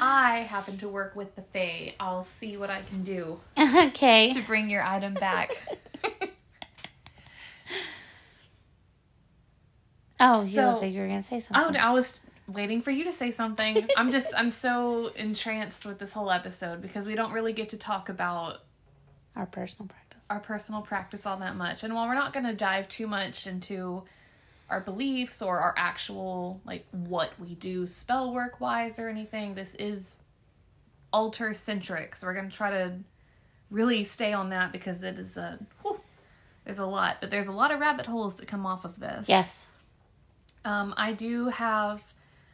I 0.00 0.38
happen 0.48 0.78
to 0.78 0.88
work 0.88 1.14
with 1.14 1.36
the 1.36 1.42
Fae. 1.42 1.94
I'll 2.00 2.24
see 2.24 2.56
what 2.56 2.70
I 2.70 2.80
can 2.82 3.04
do 3.04 3.38
okay. 3.58 4.32
to 4.32 4.40
bring 4.42 4.68
your 4.70 4.82
item 4.82 5.14
back. 5.14 5.50
Oh, 10.20 10.42
you 10.44 10.54
So- 10.54 10.72
look 10.72 10.82
like 10.82 10.92
you 10.92 11.00
were 11.00 11.08
gonna 11.08 11.22
say 11.22 11.40
something. 11.40 11.64
oh, 11.64 11.70
no, 11.70 11.78
I 11.78 11.90
was 11.90 12.20
waiting 12.48 12.82
for 12.82 12.90
you 12.90 13.04
to 13.04 13.12
say 13.12 13.30
something. 13.30 13.88
I'm 13.96 14.10
just, 14.10 14.28
I'm 14.36 14.50
so 14.50 15.08
entranced 15.16 15.84
with 15.86 15.98
this 15.98 16.12
whole 16.12 16.30
episode 16.30 16.82
because 16.82 17.06
we 17.06 17.14
don't 17.14 17.32
really 17.32 17.52
get 17.52 17.70
to 17.70 17.76
talk 17.76 18.08
about 18.08 18.62
Our 19.36 19.46
personal 19.46 19.88
practice. 19.88 20.26
our 20.28 20.40
personal 20.40 20.82
practice 20.82 21.24
all 21.26 21.36
that 21.38 21.56
much. 21.56 21.82
And 21.82 21.94
while 21.94 22.06
we're 22.06 22.14
not 22.14 22.32
going 22.32 22.46
to 22.46 22.54
dive 22.54 22.88
too 22.88 23.06
much 23.06 23.46
into 23.46 24.02
our 24.68 24.80
beliefs 24.80 25.42
or 25.42 25.60
our 25.60 25.74
actual, 25.76 26.60
like, 26.64 26.86
what 26.90 27.30
we 27.38 27.54
do 27.54 27.86
spell 27.86 28.32
work 28.32 28.60
wise 28.60 28.98
or 28.98 29.08
anything, 29.08 29.54
this 29.54 29.74
is 29.74 30.22
altar 31.12 31.52
centric. 31.54 32.16
So 32.16 32.26
we're 32.26 32.34
going 32.34 32.48
to 32.48 32.56
try 32.56 32.70
to 32.70 32.94
really 33.70 34.04
stay 34.04 34.32
on 34.32 34.50
that 34.50 34.72
because 34.72 35.02
it 35.02 35.18
is 35.18 35.36
a, 35.36 35.58
whew, 35.82 36.00
there's 36.64 36.78
a 36.78 36.86
lot, 36.86 37.18
but 37.20 37.30
there's 37.30 37.46
a 37.46 37.52
lot 37.52 37.70
of 37.70 37.80
rabbit 37.80 38.06
holes 38.06 38.36
that 38.36 38.46
come 38.46 38.66
off 38.66 38.84
of 38.84 38.98
this. 38.98 39.28
Yes. 39.28 39.68
Um, 40.64 40.94
I 40.96 41.12
do 41.12 41.48
have, 41.48 42.02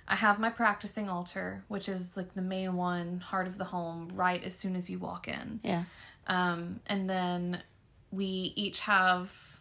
I 0.09 0.17
have 0.17 0.41
my 0.41 0.49
practicing 0.49 1.09
altar, 1.11 1.65
which 1.69 1.89
is 1.89 2.17
like 2.17 2.35
the 2.35 2.43
main 2.43 2.75
one, 2.77 3.21
heart 3.21 3.47
of 3.47 3.59
the 3.59 3.65
home, 3.65 4.09
right 4.15 4.43
as 4.43 4.57
soon 4.57 4.75
as 4.75 4.89
you 4.89 4.99
walk 4.99 5.29
in. 5.29 5.61
Yeah. 5.63 5.85
Um, 6.27 6.81
and 6.87 7.09
then 7.09 7.63
we 8.11 8.53
each 8.57 8.81
have. 8.81 9.61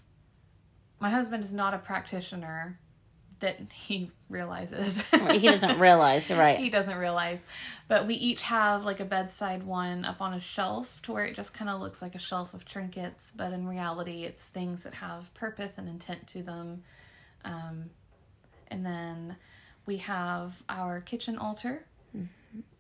My 1.00 1.10
husband 1.10 1.44
is 1.44 1.54
not 1.54 1.74
a 1.74 1.78
practitioner 1.78 2.80
that 3.40 3.60
he 3.74 4.10
realizes. 4.30 5.04
He 5.32 5.40
doesn't 5.40 5.80
realize, 5.82 6.30
you're 6.30 6.48
he 6.56 6.70
doesn't 6.70 6.98
realize. 6.98 7.40
But 7.90 8.08
we 8.08 8.16
each 8.16 8.44
have 8.44 8.86
like 8.86 9.02
a 9.02 9.06
bedside 9.06 9.64
one 9.64 10.06
up 10.06 10.22
on 10.22 10.34
a 10.34 10.40
shelf 10.40 11.02
to 11.04 11.12
where 11.12 11.26
it 11.26 11.36
just 11.36 11.54
kind 11.54 11.70
of 11.70 11.82
looks 11.82 12.02
like 12.02 12.16
a 12.16 12.20
shelf 12.20 12.54
of 12.54 12.64
trinkets, 12.64 13.34
but 13.36 13.52
in 13.52 13.68
reality, 13.68 14.24
it's 14.24 14.48
things 14.48 14.84
that 14.86 14.96
have 14.96 15.34
purpose 15.34 15.78
and 15.78 15.90
intent 15.90 16.26
to 16.28 16.42
them. 16.42 16.84
Um, 17.44 17.90
and 18.70 18.86
then 18.86 19.36
we 19.88 19.98
have 19.98 20.64
our 20.70 21.02
kitchen 21.02 21.38
altar, 21.38 21.86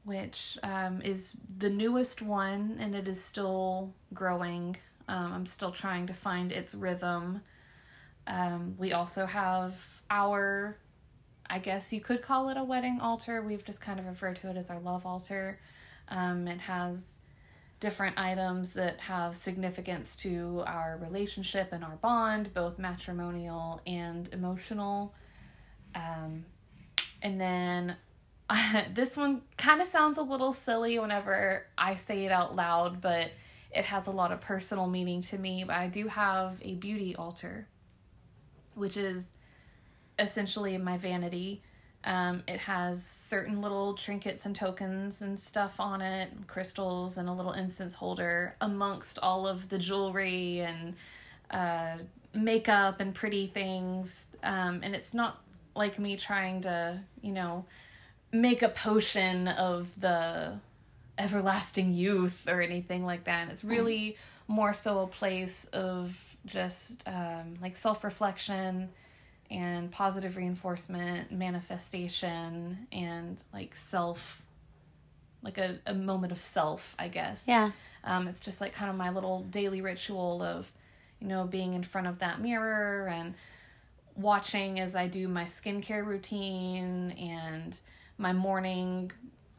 which 0.03 0.57
um, 0.61 1.01
is 1.01 1.37
the 1.57 1.69
newest 1.69 2.21
one 2.21 2.77
and 2.79 2.93
it 2.93 3.07
is 3.07 3.23
still 3.23 3.93
growing. 4.13 4.75
Um, 5.07 5.33
I'm 5.33 5.45
still 5.45 5.71
trying 5.71 6.05
to 6.07 6.13
find 6.13 6.51
its 6.51 6.75
rhythm. 6.75 7.41
Um, 8.27 8.75
we 8.77 8.91
also 8.91 9.25
have 9.25 9.75
our, 10.11 10.77
I 11.49 11.59
guess 11.59 11.91
you 11.91 12.01
could 12.01 12.21
call 12.21 12.49
it 12.49 12.57
a 12.57 12.63
wedding 12.63 12.99
altar. 13.01 13.41
We've 13.41 13.63
just 13.63 13.81
kind 13.81 13.99
of 13.99 14.05
referred 14.05 14.35
to 14.37 14.49
it 14.49 14.57
as 14.57 14.69
our 14.69 14.79
love 14.79 15.05
altar. 15.05 15.59
Um, 16.09 16.47
it 16.47 16.59
has 16.59 17.19
different 17.79 18.17
items 18.19 18.73
that 18.73 18.99
have 18.99 19.35
significance 19.35 20.15
to 20.17 20.63
our 20.65 20.99
relationship 21.01 21.71
and 21.71 21.83
our 21.83 21.95
bond, 21.97 22.53
both 22.53 22.79
matrimonial 22.79 23.81
and 23.85 24.27
emotional. 24.33 25.13
Um, 25.95 26.45
and 27.21 27.39
then 27.39 27.95
this 28.93 29.17
one 29.17 29.41
kind 29.57 29.81
of 29.81 29.87
sounds 29.87 30.17
a 30.17 30.21
little 30.21 30.53
silly 30.53 30.97
whenever 30.99 31.65
I 31.77 31.95
say 31.95 32.25
it 32.25 32.31
out 32.31 32.55
loud, 32.55 33.01
but 33.01 33.31
it 33.71 33.85
has 33.85 34.07
a 34.07 34.11
lot 34.11 34.31
of 34.31 34.41
personal 34.41 34.87
meaning 34.87 35.21
to 35.23 35.37
me. 35.37 35.63
But 35.65 35.75
I 35.75 35.87
do 35.87 36.07
have 36.07 36.59
a 36.61 36.75
beauty 36.75 37.15
altar, 37.15 37.67
which 38.75 38.97
is 38.97 39.27
essentially 40.17 40.77
my 40.77 40.97
vanity. 40.97 41.61
Um, 42.03 42.43
it 42.47 42.59
has 42.59 43.05
certain 43.05 43.61
little 43.61 43.93
trinkets 43.93 44.45
and 44.45 44.55
tokens 44.55 45.21
and 45.21 45.37
stuff 45.37 45.79
on 45.79 46.01
it, 46.01 46.29
crystals 46.47 47.17
and 47.17 47.27
a 47.27 47.33
little 47.33 47.51
incense 47.51 47.95
holder 47.95 48.55
amongst 48.61 49.19
all 49.19 49.45
of 49.45 49.67
the 49.67 49.77
jewelry 49.77 50.61
and 50.61 50.95
uh, 51.51 51.97
makeup 52.33 53.01
and 53.01 53.13
pretty 53.13 53.47
things. 53.47 54.27
Um, 54.41 54.79
and 54.83 54.95
it's 54.95 55.13
not 55.13 55.41
like 55.77 55.99
me 55.99 56.17
trying 56.17 56.61
to, 56.61 56.99
you 57.21 57.31
know, 57.31 57.65
make 58.31 58.61
a 58.61 58.69
potion 58.69 59.47
of 59.47 59.99
the 59.99 60.59
everlasting 61.17 61.93
youth 61.93 62.47
or 62.47 62.61
anything 62.61 63.05
like 63.05 63.23
that. 63.25 63.49
It's 63.49 63.63
really 63.63 64.17
more 64.47 64.73
so 64.73 64.99
a 64.99 65.07
place 65.07 65.65
of 65.73 66.37
just 66.45 67.03
um, 67.07 67.55
like 67.61 67.75
self 67.75 68.03
reflection 68.03 68.89
and 69.49 69.91
positive 69.91 70.35
reinforcement, 70.35 71.31
manifestation, 71.31 72.87
and 72.91 73.41
like 73.53 73.75
self, 73.75 74.41
like 75.41 75.57
a, 75.57 75.79
a 75.85 75.93
moment 75.93 76.31
of 76.31 76.39
self, 76.39 76.95
I 76.99 77.07
guess. 77.07 77.45
Yeah. 77.47 77.71
Um, 78.03 78.27
it's 78.27 78.39
just 78.39 78.61
like 78.61 78.73
kind 78.73 78.89
of 78.89 78.95
my 78.97 79.09
little 79.09 79.43
daily 79.43 79.81
ritual 79.81 80.41
of, 80.41 80.71
you 81.19 81.27
know, 81.27 81.45
being 81.45 81.73
in 81.73 81.83
front 81.83 82.07
of 82.07 82.19
that 82.19 82.41
mirror 82.41 83.07
and 83.07 83.33
watching 84.17 84.79
as 84.79 84.95
I 84.95 85.07
do 85.07 85.27
my 85.27 85.45
skincare 85.45 86.05
routine 86.05 87.11
and 87.11 87.79
my 88.17 88.33
morning, 88.33 89.11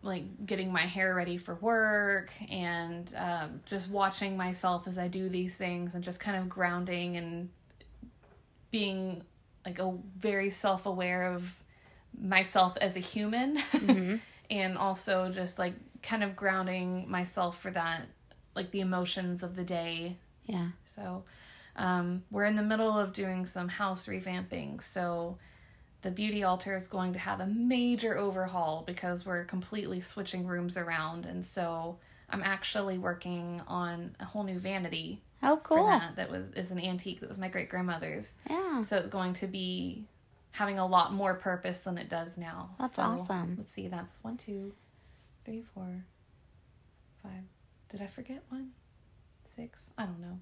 like 0.03 0.47
getting 0.47 0.73
my 0.73 0.83
hair 0.83 1.15
ready 1.15 1.37
for 1.37 1.55
work 1.57 2.31
and 2.51 3.13
um, 3.17 3.61
just 3.67 3.89
watching 3.91 4.37
myself 4.37 4.87
as 4.87 4.99
I 4.99 5.09
do 5.09 5.29
these 5.29 5.57
things 5.57 5.95
and 5.95 6.03
just 6.05 6.21
kind 6.21 6.37
of 6.37 6.49
grounding 6.49 7.17
and 7.17 7.49
being 8.71 9.23
like 9.65 9.79
a 9.79 9.93
very 10.19 10.51
self-aware 10.51 11.33
of 11.33 11.63
myself 12.21 12.77
as 12.81 12.97
a 12.97 13.01
human 13.01 13.59
Mm-hmm. 13.73 14.17
and 14.51 14.79
also 14.79 15.31
just 15.31 15.59
like 15.59 15.75
kind 16.03 16.25
of 16.25 16.35
grounding 16.35 17.09
myself 17.11 17.61
for 17.61 17.71
that 17.71 18.07
like 18.55 18.71
the 18.71 18.81
emotions 18.81 19.43
of 19.43 19.57
the 19.57 19.65
day 19.65 20.17
Yeah. 20.47 20.69
so 20.85 21.25
um, 21.79 22.23
we're 22.31 22.45
in 22.45 22.57
the 22.57 22.63
middle 22.63 22.99
of 22.99 23.13
doing 23.13 23.47
some 23.47 23.69
house 23.69 24.07
revamping 24.07 24.83
so 24.83 25.39
the 26.03 26.11
beauty 26.11 26.43
altar 26.45 26.77
is 26.77 26.87
going 26.89 27.13
to 27.15 27.19
have 27.19 27.41
a 27.41 27.47
major 27.47 28.17
overhaul 28.19 28.83
because 28.87 29.25
we're 29.25 29.45
completely 29.45 30.01
switching 30.01 30.47
rooms 30.47 30.77
around 30.77 31.25
and 31.25 31.45
so 31.47 31.97
i'm 32.31 32.43
actually 32.43 32.99
working 32.99 33.63
on 33.67 34.15
a 34.21 34.25
whole 34.25 34.43
new 34.45 34.59
vanity 34.59 35.21
Oh, 35.43 35.57
for 35.57 35.63
cool. 35.77 35.87
that 35.87 36.17
that 36.17 36.31
was 36.31 36.43
is 36.57 36.71
an 36.73 36.81
antique 36.81 37.21
that 37.21 37.29
was 37.29 37.39
my 37.39 37.49
great 37.49 37.69
grandmother's 37.69 38.37
Yeah. 38.51 38.83
so 38.85 38.97
it's 38.97 39.09
going 39.09 39.35
to 39.35 39.47
be 39.47 40.05
having 40.51 40.79
a 40.81 40.87
lot 40.87 41.13
more 41.13 41.35
purpose 41.35 41.79
than 41.81 41.97
it 41.99 42.09
does 42.09 42.37
now. 42.37 42.71
That's 42.81 42.95
So, 42.97 43.03
awesome. 43.03 43.55
Let's 43.59 43.73
see, 43.73 43.87
that's 43.87 44.19
one, 44.23 44.37
two, 44.37 44.73
three, 45.45 45.63
four, 45.75 46.05
five. 47.23 47.45
Did 47.91 48.03
I 48.03 48.07
forget 48.09 48.43
one? 48.49 48.71
Six? 49.55 49.91
I 49.97 50.05
don't 50.07 50.21
know. 50.21 50.39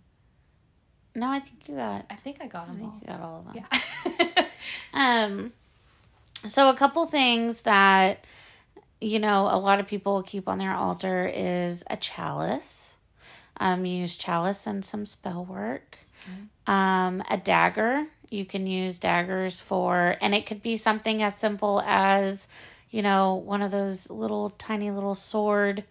No, 1.16 1.28
I 1.30 1.40
think 1.40 1.66
you 1.66 1.74
got. 1.76 2.04
I 2.10 2.14
think 2.16 2.36
I 2.40 2.46
got 2.46 2.68
I 2.68 2.74
think 2.74 2.82
all. 2.84 2.98
you 3.00 3.06
got 3.08 3.20
all 3.20 3.44
of 3.46 3.54
them. 3.54 3.64
Yeah. 3.70 4.44
Um, 4.94 5.52
so 6.48 6.70
a 6.70 6.74
couple 6.74 7.06
things 7.06 7.62
that 7.62 8.24
you 9.00 9.18
know 9.18 9.48
a 9.50 9.58
lot 9.58 9.78
of 9.78 9.86
people 9.86 10.22
keep 10.22 10.48
on 10.48 10.58
their 10.58 10.72
altar 10.74 11.30
is 11.32 11.84
a 11.90 11.96
chalice. 11.96 12.96
Um, 13.58 13.84
you 13.84 13.98
use 13.98 14.16
chalice 14.16 14.66
and 14.66 14.84
some 14.84 15.06
spell 15.06 15.44
work. 15.44 15.98
Um, 16.66 17.22
a 17.30 17.36
dagger. 17.36 18.06
You 18.30 18.44
can 18.44 18.66
use 18.66 18.98
daggers 18.98 19.60
for, 19.60 20.16
and 20.20 20.34
it 20.34 20.46
could 20.46 20.62
be 20.62 20.76
something 20.76 21.22
as 21.22 21.36
simple 21.36 21.80
as, 21.86 22.48
you 22.90 23.02
know, 23.02 23.34
one 23.34 23.62
of 23.62 23.70
those 23.70 24.10
little 24.10 24.50
tiny 24.50 24.90
little 24.90 25.14
sword 25.14 25.84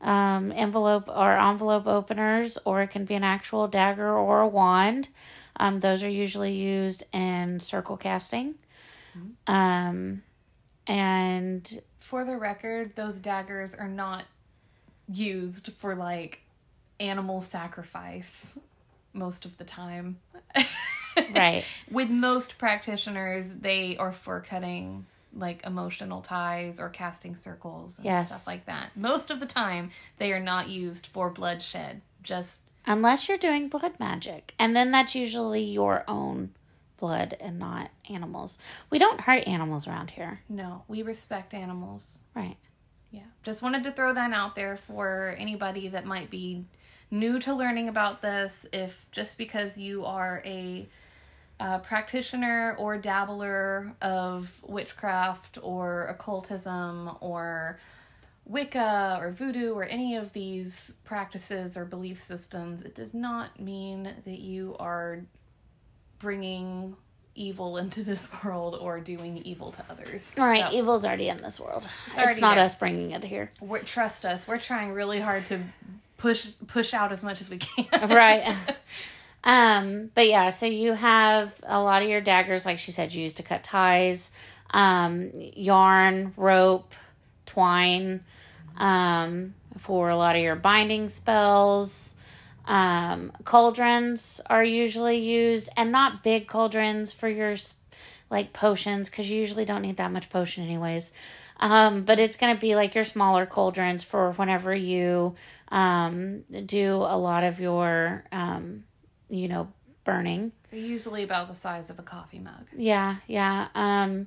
um, 0.00 0.52
envelope 0.52 1.08
or 1.08 1.36
envelope 1.36 1.86
openers, 1.86 2.58
or 2.64 2.82
it 2.82 2.88
can 2.88 3.04
be 3.04 3.14
an 3.14 3.24
actual 3.24 3.68
dagger 3.68 4.16
or 4.16 4.40
a 4.40 4.48
wand. 4.48 5.08
Um, 5.56 5.80
those 5.80 6.02
are 6.02 6.08
usually 6.08 6.54
used 6.54 7.04
in 7.12 7.60
circle 7.60 7.96
casting. 7.96 8.54
Um, 9.46 10.22
and 10.86 11.82
for 11.98 12.24
the 12.24 12.36
record, 12.36 12.96
those 12.96 13.18
daggers 13.18 13.74
are 13.74 13.88
not 13.88 14.24
used 15.08 15.72
for 15.74 15.94
like 15.94 16.40
animal 16.98 17.40
sacrifice 17.40 18.56
most 19.12 19.44
of 19.44 19.56
the 19.58 19.64
time. 19.64 20.18
right, 21.34 21.64
With 21.90 22.10
most 22.10 22.58
practitioners, 22.58 23.48
they 23.48 23.96
are 23.96 24.12
for 24.12 24.40
cutting 24.40 25.06
like 25.34 25.64
emotional 25.64 26.20
ties 26.22 26.80
or 26.80 26.88
casting 26.88 27.36
circles 27.36 27.98
and 27.98 28.04
Yes. 28.06 28.28
stuff 28.28 28.46
like 28.46 28.66
that. 28.66 28.96
Most 28.96 29.30
of 29.30 29.40
the 29.40 29.46
time, 29.46 29.90
they 30.18 30.32
are 30.32 30.40
not 30.40 30.68
used 30.68 31.06
for 31.06 31.30
bloodshed. 31.30 32.00
Just 32.22 32.60
unless 32.86 33.28
you're 33.28 33.38
doing 33.38 33.68
blood 33.68 33.98
magic, 34.00 34.54
and 34.58 34.74
then 34.74 34.90
that's 34.90 35.14
usually 35.14 35.62
your 35.62 36.04
own 36.08 36.52
blood 36.98 37.36
and 37.40 37.58
not 37.58 37.90
animals. 38.10 38.58
We 38.90 38.98
don't 38.98 39.22
hurt 39.22 39.46
animals 39.46 39.86
around 39.86 40.10
here, 40.10 40.40
no, 40.48 40.82
we 40.88 41.02
respect 41.02 41.54
animals. 41.54 42.18
right? 42.34 42.56
Yeah. 43.10 43.22
Just 43.42 43.62
wanted 43.62 43.82
to 43.84 43.92
throw 43.92 44.12
that 44.14 44.32
out 44.32 44.54
there 44.54 44.76
for 44.76 45.34
anybody 45.38 45.88
that 45.88 46.04
might 46.06 46.30
be 46.30 46.64
new 47.10 47.38
to 47.40 47.54
learning 47.54 47.88
about 47.88 48.22
this. 48.22 48.66
If 48.72 49.04
just 49.10 49.36
because 49.38 49.76
you 49.78 50.04
are 50.04 50.42
a 50.44 50.86
uh, 51.60 51.78
practitioner 51.78 52.74
or 52.78 52.96
dabbler 52.96 53.92
of 54.02 54.60
witchcraft 54.66 55.58
or 55.62 56.06
occultism 56.06 57.10
or 57.20 57.78
Wicca 58.46 59.18
or 59.20 59.30
voodoo 59.30 59.74
or 59.74 59.84
any 59.84 60.16
of 60.16 60.32
these 60.32 60.96
practices 61.04 61.76
or 61.76 61.84
belief 61.84 62.20
systems, 62.20 62.82
it 62.82 62.94
does 62.96 63.14
not 63.14 63.60
mean 63.60 64.12
that 64.24 64.38
you 64.40 64.74
are 64.80 65.20
bringing 66.18 66.96
evil 67.36 67.76
into 67.82 68.02
this 68.02 68.28
world 68.42 68.76
or 68.80 68.98
doing 68.98 69.38
evil 69.38 69.70
to 69.70 69.84
others. 69.88 70.34
All 70.38 70.46
right, 70.46 70.68
So- 70.70 70.76
evil's 70.76 71.04
already 71.04 71.28
in 71.28 71.40
this 71.42 71.60
world. 71.60 71.86
It's, 72.08 72.18
already 72.18 72.40
not 72.40 72.56
there. 72.56 72.64
us 72.64 72.74
bringing 72.74 73.12
it 73.12 73.22
here. 73.22 73.50
we're, 73.60 73.82
trust 73.82 74.24
us 74.24 74.48
we're 74.48 74.58
trying 74.58 74.92
really 74.92 75.20
hard 75.20 75.46
to 75.46 75.60
push 76.16 76.48
push 76.66 76.92
out 76.92 77.12
as 77.12 77.22
much 77.22 77.40
as 77.40 77.48
we 77.48 77.56
can 77.56 77.86
right 78.10 78.54
um 79.44 80.10
but 80.14 80.28
yeah 80.28 80.50
so 80.50 80.66
you 80.66 80.92
have 80.92 81.54
a 81.66 81.80
lot 81.80 82.02
of 82.02 82.08
your 82.08 82.20
daggers 82.20 82.66
like 82.66 82.78
she 82.78 82.92
said 82.92 83.12
you 83.12 83.22
used 83.22 83.38
to 83.38 83.42
cut 83.42 83.62
ties 83.62 84.30
um 84.70 85.30
yarn 85.34 86.32
rope 86.36 86.94
twine 87.46 88.22
um 88.76 89.54
for 89.78 90.10
a 90.10 90.16
lot 90.16 90.36
of 90.36 90.42
your 90.42 90.56
binding 90.56 91.08
spells. 91.08 92.14
Um 92.66 93.32
cauldrons 93.44 94.40
are 94.46 94.64
usually 94.64 95.18
used 95.18 95.68
and 95.76 95.90
not 95.90 96.22
big 96.22 96.46
cauldrons 96.46 97.12
for 97.12 97.28
your 97.28 97.56
like 98.30 98.52
potions 98.52 99.10
because 99.10 99.30
you 99.30 99.38
usually 99.38 99.64
don't 99.64 99.82
need 99.82 99.96
that 99.96 100.12
much 100.12 100.30
potion 100.30 100.64
anyways. 100.64 101.12
Um, 101.58 102.04
but 102.04 102.18
it's 102.18 102.36
going 102.36 102.54
to 102.54 102.60
be 102.60 102.74
like 102.74 102.94
your 102.94 103.04
smaller 103.04 103.44
cauldrons 103.44 104.02
for 104.02 104.32
whenever 104.32 104.74
you 104.74 105.34
um, 105.68 106.42
do 106.64 106.94
a 106.94 107.18
lot 107.18 107.44
of 107.44 107.60
your, 107.60 108.24
um, 108.32 108.84
you 109.30 109.48
know, 109.48 109.72
burning. 110.04 110.52
they're 110.70 110.80
usually 110.80 111.22
about 111.22 111.48
the 111.48 111.54
size 111.54 111.90
of 111.90 111.98
a 111.98 112.02
coffee 112.02 112.38
mug 112.38 112.66
Yeah, 112.76 113.16
yeah. 113.26 113.68
Um, 113.74 114.26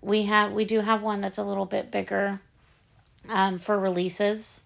we 0.00 0.24
have 0.24 0.52
we 0.52 0.64
do 0.64 0.80
have 0.80 1.02
one 1.02 1.20
that's 1.20 1.38
a 1.38 1.44
little 1.44 1.64
bit 1.64 1.90
bigger 1.90 2.40
um, 3.28 3.58
for 3.58 3.78
releases. 3.78 4.64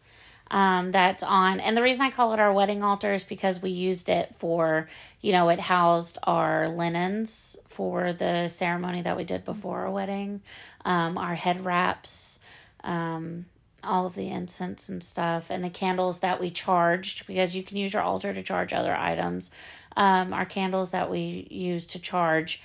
Um, 0.49 0.93
that's 0.93 1.25
on, 1.25 1.59
and 1.59 1.77
the 1.77 1.83
reason 1.83 2.03
I 2.03 2.11
call 2.13 2.33
it 2.33 2.39
our 2.39 2.53
wedding 2.53 2.85
altar 2.85 3.13
is 3.13 3.25
because 3.25 3.61
we 3.61 3.71
used 3.71 4.09
it 4.09 4.33
for, 4.39 4.89
you 5.21 5.33
know, 5.33 5.49
it 5.49 5.59
housed 5.59 6.19
our 6.23 6.69
linens 6.69 7.57
for 7.67 8.13
the 8.13 8.47
ceremony 8.47 9.03
that 9.03 9.17
we 9.17 9.25
did 9.25 9.45
before 9.45 9.81
our 9.81 9.91
wedding, 9.91 10.43
um, 10.85 11.19
our 11.19 11.35
head 11.35 11.65
wraps, 11.65 12.39
um, 12.85 13.47
all 13.85 14.07
of 14.07 14.15
the 14.15 14.29
incense 14.29 14.89
and 14.89 15.03
stuff, 15.03 15.51
and 15.51 15.63
the 15.65 15.71
candles 15.71 16.21
that 16.21 16.41
we 16.41 16.51
charged 16.51 17.27
because 17.27 17.55
you 17.55 17.63
can 17.63 17.77
use 17.77 17.93
your 17.93 18.03
altar 18.03 18.33
to 18.35 18.43
charge 18.43 18.73
other 18.73 18.95
items. 18.97 19.51
Um, 19.97 20.33
our 20.33 20.45
candles 20.45 20.91
that 20.91 21.11
we 21.11 21.47
use 21.51 21.87
to 21.87 21.99
charge 21.99 22.63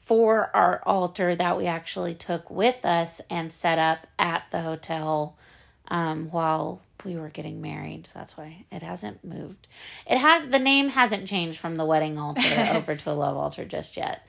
for 0.00 0.50
our 0.54 0.82
altar 0.86 1.34
that 1.34 1.56
we 1.56 1.66
actually 1.66 2.14
took 2.14 2.50
with 2.50 2.84
us 2.84 3.20
and 3.28 3.52
set 3.52 3.78
up 3.78 4.06
at 4.18 4.44
the 4.52 4.60
hotel 4.60 5.36
um, 5.88 6.30
while 6.30 6.80
we 7.04 7.16
were 7.16 7.28
getting 7.28 7.60
married. 7.60 8.06
So 8.06 8.18
that's 8.20 8.36
why 8.36 8.64
it 8.70 8.82
hasn't 8.82 9.24
moved. 9.24 9.66
It 10.06 10.18
has 10.18 10.48
the 10.48 10.58
name 10.58 10.90
hasn't 10.90 11.28
changed 11.28 11.58
from 11.58 11.76
the 11.76 11.84
wedding 11.84 12.18
altar 12.18 12.70
over 12.74 12.94
to 12.96 13.10
a 13.10 13.12
love 13.12 13.36
altar 13.36 13.64
just 13.64 13.96
yet. 13.96 14.26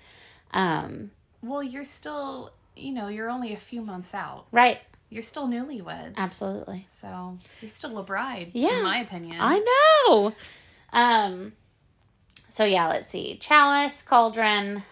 Um, 0.51 1.11
Well, 1.41 1.61
you're 1.63 1.83
still, 1.83 2.51
you 2.75 2.91
know, 2.91 3.07
you're 3.07 3.29
only 3.29 3.53
a 3.53 3.59
few 3.59 3.81
months 3.81 4.13
out. 4.13 4.45
right. 4.51 4.79
You're 5.09 5.23
still 5.23 5.47
newlyweds. 5.47 6.15
Absolutely. 6.17 6.85
So 6.91 7.37
you're 7.61 7.69
still 7.69 7.97
a 7.97 8.03
bride, 8.03 8.51
Yeah. 8.53 8.77
in 8.79 8.83
my 8.83 8.97
opinion. 8.99 9.37
I 9.39 9.59
know. 10.09 10.33
Um 10.91 11.53
so 12.49 12.65
yeah, 12.65 12.87
let's 12.87 13.09
see. 13.09 13.37
Chalice, 13.37 14.01
cauldron, 14.01 14.83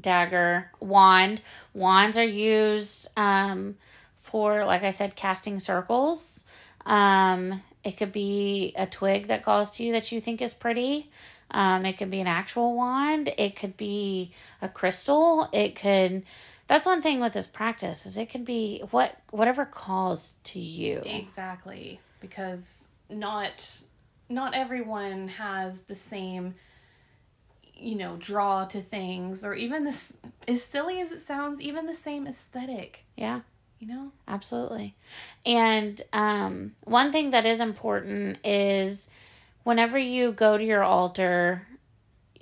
dagger, 0.00 0.70
wand. 0.80 1.40
Wands 1.72 2.16
are 2.16 2.24
used 2.24 3.08
um 3.16 3.76
for 4.18 4.64
like 4.64 4.82
I 4.82 4.90
said 4.90 5.16
casting 5.16 5.60
circles. 5.60 6.44
Um 6.84 7.62
it 7.82 7.96
could 7.98 8.12
be 8.12 8.72
a 8.76 8.86
twig 8.86 9.28
that 9.28 9.44
calls 9.44 9.70
to 9.72 9.84
you 9.84 9.92
that 9.92 10.10
you 10.12 10.20
think 10.20 10.42
is 10.42 10.52
pretty. 10.54 11.10
Um 11.50 11.86
it 11.86 11.96
could 11.98 12.10
be 12.10 12.20
an 12.20 12.26
actual 12.26 12.74
wand. 12.74 13.32
It 13.38 13.56
could 13.56 13.76
be 13.76 14.32
a 14.60 14.68
crystal. 14.68 15.48
It 15.52 15.74
could 15.76 16.24
that's 16.66 16.86
one 16.86 17.02
thing 17.02 17.20
with 17.20 17.32
this 17.32 17.46
practice 17.46 18.06
is 18.06 18.16
it 18.16 18.30
can 18.30 18.44
be 18.44 18.82
what 18.90 19.16
whatever 19.30 19.64
calls 19.64 20.34
to 20.44 20.58
you. 20.58 21.02
Exactly, 21.04 22.00
because 22.20 22.88
not 23.10 23.82
not 24.28 24.54
everyone 24.54 25.28
has 25.28 25.82
the 25.82 25.94
same 25.94 26.54
you 27.76 27.96
know, 27.96 28.16
draw 28.18 28.64
to 28.64 28.80
things 28.80 29.44
or 29.44 29.54
even 29.54 29.84
this 29.84 30.12
as 30.46 30.62
silly 30.62 31.00
as 31.00 31.12
it 31.12 31.20
sounds, 31.20 31.60
even 31.60 31.86
the 31.86 31.94
same 31.94 32.26
aesthetic, 32.26 33.04
Yeah. 33.16 33.40
you 33.78 33.88
know? 33.88 34.12
Absolutely. 34.28 34.94
And 35.44 36.00
um, 36.12 36.74
one 36.84 37.12
thing 37.12 37.30
that 37.30 37.44
is 37.44 37.60
important 37.60 38.38
is 38.44 39.10
whenever 39.64 39.98
you 39.98 40.32
go 40.32 40.56
to 40.56 40.64
your 40.64 40.84
altar, 40.84 41.66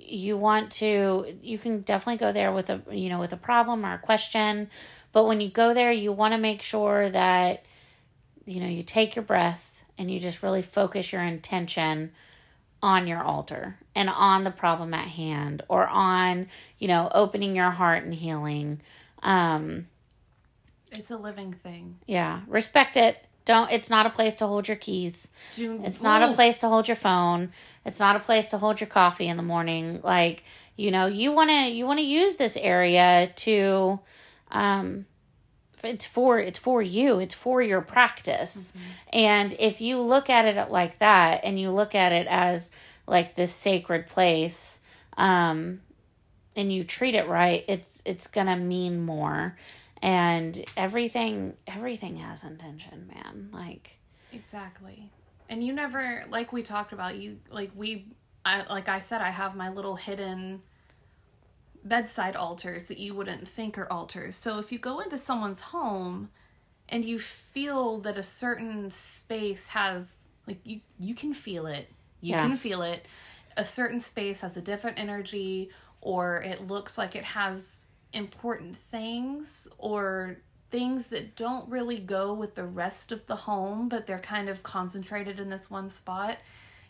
you 0.05 0.37
want 0.37 0.71
to 0.71 1.37
you 1.41 1.57
can 1.57 1.81
definitely 1.81 2.17
go 2.17 2.31
there 2.31 2.51
with 2.51 2.69
a 2.69 2.81
you 2.91 3.09
know 3.09 3.19
with 3.19 3.33
a 3.33 3.37
problem 3.37 3.85
or 3.85 3.93
a 3.93 3.99
question 3.99 4.69
but 5.11 5.25
when 5.25 5.39
you 5.41 5.49
go 5.49 5.73
there 5.73 5.91
you 5.91 6.11
want 6.11 6.33
to 6.33 6.37
make 6.37 6.61
sure 6.61 7.09
that 7.09 7.63
you 8.45 8.59
know 8.59 8.67
you 8.67 8.83
take 8.83 9.15
your 9.15 9.23
breath 9.23 9.83
and 9.97 10.11
you 10.11 10.19
just 10.19 10.43
really 10.43 10.61
focus 10.61 11.11
your 11.11 11.21
intention 11.21 12.11
on 12.81 13.07
your 13.07 13.23
altar 13.23 13.77
and 13.95 14.09
on 14.09 14.43
the 14.43 14.51
problem 14.51 14.93
at 14.93 15.07
hand 15.07 15.61
or 15.69 15.87
on 15.87 16.47
you 16.79 16.87
know 16.87 17.09
opening 17.13 17.55
your 17.55 17.71
heart 17.71 18.03
and 18.03 18.13
healing 18.13 18.81
um 19.21 19.87
It's 20.91 21.09
a 21.11 21.17
living 21.17 21.53
thing. 21.53 21.97
yeah, 22.05 22.41
respect 22.47 22.97
it. 22.97 23.25
Don't 23.45 23.71
it's 23.71 23.89
not 23.89 24.05
a 24.05 24.09
place 24.09 24.35
to 24.35 24.47
hold 24.47 24.67
your 24.67 24.77
keys. 24.77 25.29
It's 25.85 26.01
not 26.01 26.21
a 26.21 26.33
place 26.35 26.59
to 26.59 26.67
hold 26.67 26.87
your 26.87 26.95
phone. 26.95 27.51
It's 27.85 27.99
not 27.99 28.15
a 28.15 28.19
place 28.19 28.47
to 28.49 28.57
hold 28.57 28.79
your 28.79 28.87
coffee 28.87 29.27
in 29.27 29.35
the 29.37 29.43
morning. 29.43 29.99
Like, 30.03 30.43
you 30.77 30.91
know, 30.91 31.05
you 31.07 31.31
want 31.31 31.49
to 31.49 31.67
you 31.67 31.85
want 31.85 31.99
to 31.99 32.05
use 32.05 32.35
this 32.37 32.55
area 32.57 33.31
to 33.37 33.99
um 34.51 35.05
it's 35.83 36.05
for 36.05 36.39
it's 36.39 36.59
for 36.59 36.81
you. 36.81 37.19
It's 37.19 37.33
for 37.33 37.61
your 37.61 37.81
practice. 37.81 38.71
And 39.11 39.53
if 39.59 39.81
you 39.81 39.99
look 39.99 40.29
at 40.29 40.45
it 40.45 40.71
like 40.71 40.99
that 40.99 41.41
and 41.43 41.59
you 41.59 41.71
look 41.71 41.95
at 41.95 42.13
it 42.13 42.27
as 42.27 42.71
like 43.07 43.35
this 43.35 43.51
sacred 43.53 44.07
place, 44.07 44.79
um 45.17 45.81
and 46.55 46.71
you 46.71 46.83
treat 46.83 47.15
it 47.15 47.27
right, 47.27 47.65
it's 47.67 48.01
it's 48.05 48.27
going 48.27 48.47
to 48.47 48.55
mean 48.55 49.01
more. 49.01 49.57
And 50.03 50.65
everything 50.75 51.55
everything 51.65 52.17
has 52.17 52.43
intention, 52.43 53.07
man. 53.07 53.49
Like 53.53 53.97
Exactly. 54.33 55.09
And 55.49 55.65
you 55.65 55.71
never 55.73 56.25
like 56.29 56.51
we 56.51 56.61
talked 56.61 56.91
about 56.91 57.15
you 57.15 57.39
like 57.49 57.71
we 57.73 58.07
I 58.45 58.63
like 58.69 58.89
I 58.89 58.99
said 58.99 59.21
I 59.21 59.29
have 59.29 59.55
my 59.55 59.69
little 59.69 59.95
hidden 59.95 60.61
bedside 61.85 62.35
altars 62.35 62.89
that 62.89 62.99
you 62.99 63.13
wouldn't 63.13 63.47
think 63.47 63.77
are 63.77 63.91
altars. 63.91 64.35
So 64.35 64.59
if 64.59 64.71
you 64.73 64.77
go 64.77 64.99
into 64.99 65.17
someone's 65.17 65.61
home 65.61 66.29
and 66.89 67.05
you 67.05 67.17
feel 67.17 67.99
that 68.01 68.17
a 68.17 68.23
certain 68.23 68.89
space 68.89 69.67
has 69.69 70.17
like 70.47 70.59
you 70.65 70.81
you 70.99 71.15
can 71.15 71.33
feel 71.33 71.65
it. 71.65 71.89
You 72.19 72.31
Yeah. 72.35 72.45
can 72.45 72.57
feel 72.57 72.81
it. 72.81 73.07
A 73.55 73.63
certain 73.63 74.01
space 74.01 74.41
has 74.41 74.57
a 74.57 74.61
different 74.61 74.99
energy 74.99 75.69
or 76.01 76.41
it 76.41 76.67
looks 76.67 76.97
like 76.97 77.15
it 77.15 77.23
has 77.23 77.87
important 78.13 78.77
things 78.77 79.67
or 79.77 80.37
things 80.71 81.07
that 81.07 81.35
don't 81.35 81.69
really 81.69 81.99
go 81.99 82.33
with 82.33 82.55
the 82.55 82.65
rest 82.65 83.11
of 83.11 83.25
the 83.27 83.35
home, 83.35 83.89
but 83.89 84.07
they're 84.07 84.19
kind 84.19 84.49
of 84.49 84.63
concentrated 84.63 85.39
in 85.39 85.49
this 85.49 85.69
one 85.69 85.87
spot, 85.87 86.37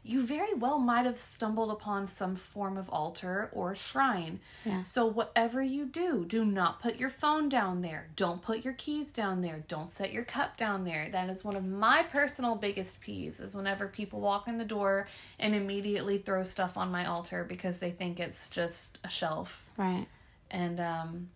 you 0.04 0.26
very 0.26 0.54
well 0.54 0.80
might 0.80 1.06
have 1.06 1.18
stumbled 1.18 1.72
upon 1.72 2.06
some 2.06 2.36
form 2.36 2.78
of 2.78 2.90
altar 2.90 3.50
or 3.54 3.74
shrine. 3.74 4.40
Yeah. 4.66 4.84
So, 4.84 5.06
whatever 5.06 5.62
you 5.62 5.86
do, 5.86 6.26
do 6.26 6.44
not 6.44 6.82
put 6.82 6.98
your 6.98 7.10
phone 7.10 7.48
down 7.48 7.82
there. 7.82 8.10
Don't 8.16 8.42
put 8.42 8.66
your 8.66 8.74
keys 8.74 9.12
down 9.12 9.42
there. 9.42 9.64
Don't 9.70 9.92
set 9.92 10.12
your 10.12 10.26
cup 10.26 10.58
down 10.58 10.84
there. 10.84 11.10
That 11.10 11.30
is 11.30 11.44
one 11.44 11.56
of 11.56 11.66
my 11.66 12.04
personal 12.04 12.56
biggest 12.56 13.02
peeves 13.02 13.42
is 13.42 13.56
whenever 13.56 13.88
people 13.88 14.20
walk 14.20 14.48
in 14.48 14.58
the 14.58 14.66
door 14.66 15.08
and 15.40 15.56
immediately 15.56 16.18
throw 16.18 16.44
stuff 16.44 16.78
on 16.78 16.92
my 16.92 17.06
altar 17.06 17.46
because 17.46 17.80
they 17.80 17.92
think 17.92 18.20
it's 18.20 18.50
just 18.50 19.00
a 19.06 19.10
shelf 19.10 19.66
right. 19.78 20.08
And 20.54 20.80
um, 20.80 21.30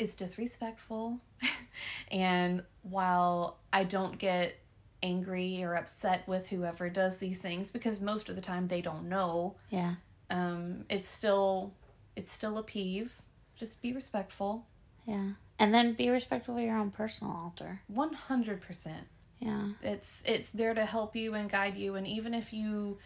it's 0.00 0.16
disrespectful. 0.16 1.20
and 2.10 2.64
while 2.82 3.58
I 3.72 3.84
don't 3.84 4.18
get 4.18 4.56
angry 5.02 5.62
or 5.62 5.74
upset 5.76 6.26
with 6.26 6.48
whoever 6.48 6.90
does 6.90 7.18
these 7.18 7.40
things 7.40 7.70
because 7.70 8.00
most 8.00 8.28
of 8.28 8.34
the 8.34 8.42
time 8.42 8.66
they 8.68 8.80
don't 8.82 9.08
know, 9.08 9.54
Yeah. 9.70 9.94
um, 10.30 10.84
it's 10.90 11.08
still 11.08 11.72
it's 12.16 12.32
still 12.32 12.58
a 12.58 12.62
peeve. 12.64 13.22
Just 13.56 13.80
be 13.80 13.92
respectful. 13.92 14.66
Yeah. 15.06 15.30
And 15.58 15.72
then 15.74 15.92
be 15.94 16.08
respectful 16.08 16.56
of 16.56 16.62
your 16.64 16.76
own 16.76 16.90
personal 16.90 17.32
altar. 17.32 17.82
One 17.86 18.12
hundred 18.14 18.60
percent. 18.62 19.06
Yeah. 19.38 19.68
It's 19.82 20.22
it's 20.26 20.50
there 20.50 20.74
to 20.74 20.84
help 20.84 21.14
you 21.16 21.34
and 21.34 21.48
guide 21.50 21.76
you, 21.76 21.94
and 21.94 22.06
even 22.06 22.34
if 22.34 22.52
you 22.52 22.98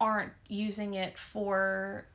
aren't 0.00 0.32
using 0.48 0.94
it 0.94 1.16
for 1.18 2.06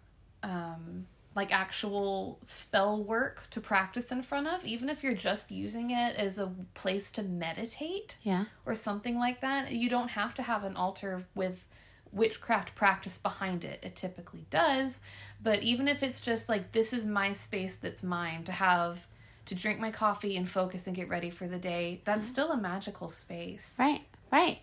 um, 0.44 1.08
like 1.38 1.54
actual 1.54 2.40
spell 2.42 3.02
work 3.02 3.48
to 3.52 3.62
practice 3.62 4.12
in 4.12 4.24
front 4.24 4.48
of, 4.48 4.66
even 4.66 4.90
if 4.90 5.04
you're 5.04 5.14
just 5.14 5.52
using 5.52 5.92
it 5.92 6.16
as 6.16 6.40
a 6.40 6.52
place 6.74 7.12
to 7.12 7.22
meditate 7.22 8.18
Yeah. 8.24 8.46
or 8.66 8.74
something 8.74 9.20
like 9.20 9.40
that, 9.42 9.72
you 9.72 9.88
don't 9.88 10.10
have 10.10 10.34
to 10.34 10.42
have 10.42 10.64
an 10.64 10.76
altar 10.76 11.28
with 11.36 11.68
witchcraft 12.12 12.74
practice 12.74 13.20
behind 13.20 13.64
it. 13.64 13.80
It 13.84 13.96
typically 13.96 14.48
does, 14.50 15.00
but 15.42 15.62
even 15.62 15.88
if 15.88 16.02
it's 16.02 16.22
just 16.22 16.50
like 16.50 16.72
this 16.72 16.92
is 16.92 17.06
my 17.06 17.34
space 17.34 17.76
that's 17.76 18.02
mine 18.02 18.44
to 18.46 18.52
have 18.52 19.06
to 19.46 19.54
drink 19.54 19.80
my 19.80 19.92
coffee 19.92 20.36
and 20.38 20.50
focus 20.50 20.88
and 20.88 20.96
get 20.96 21.08
ready 21.08 21.30
for 21.30 21.48
the 21.48 21.60
day, 21.60 22.02
that's 22.04 22.26
mm-hmm. 22.26 22.34
still 22.34 22.52
a 22.52 22.58
magical 22.58 23.10
space. 23.10 23.76
Right. 23.78 24.02
Right. 24.32 24.60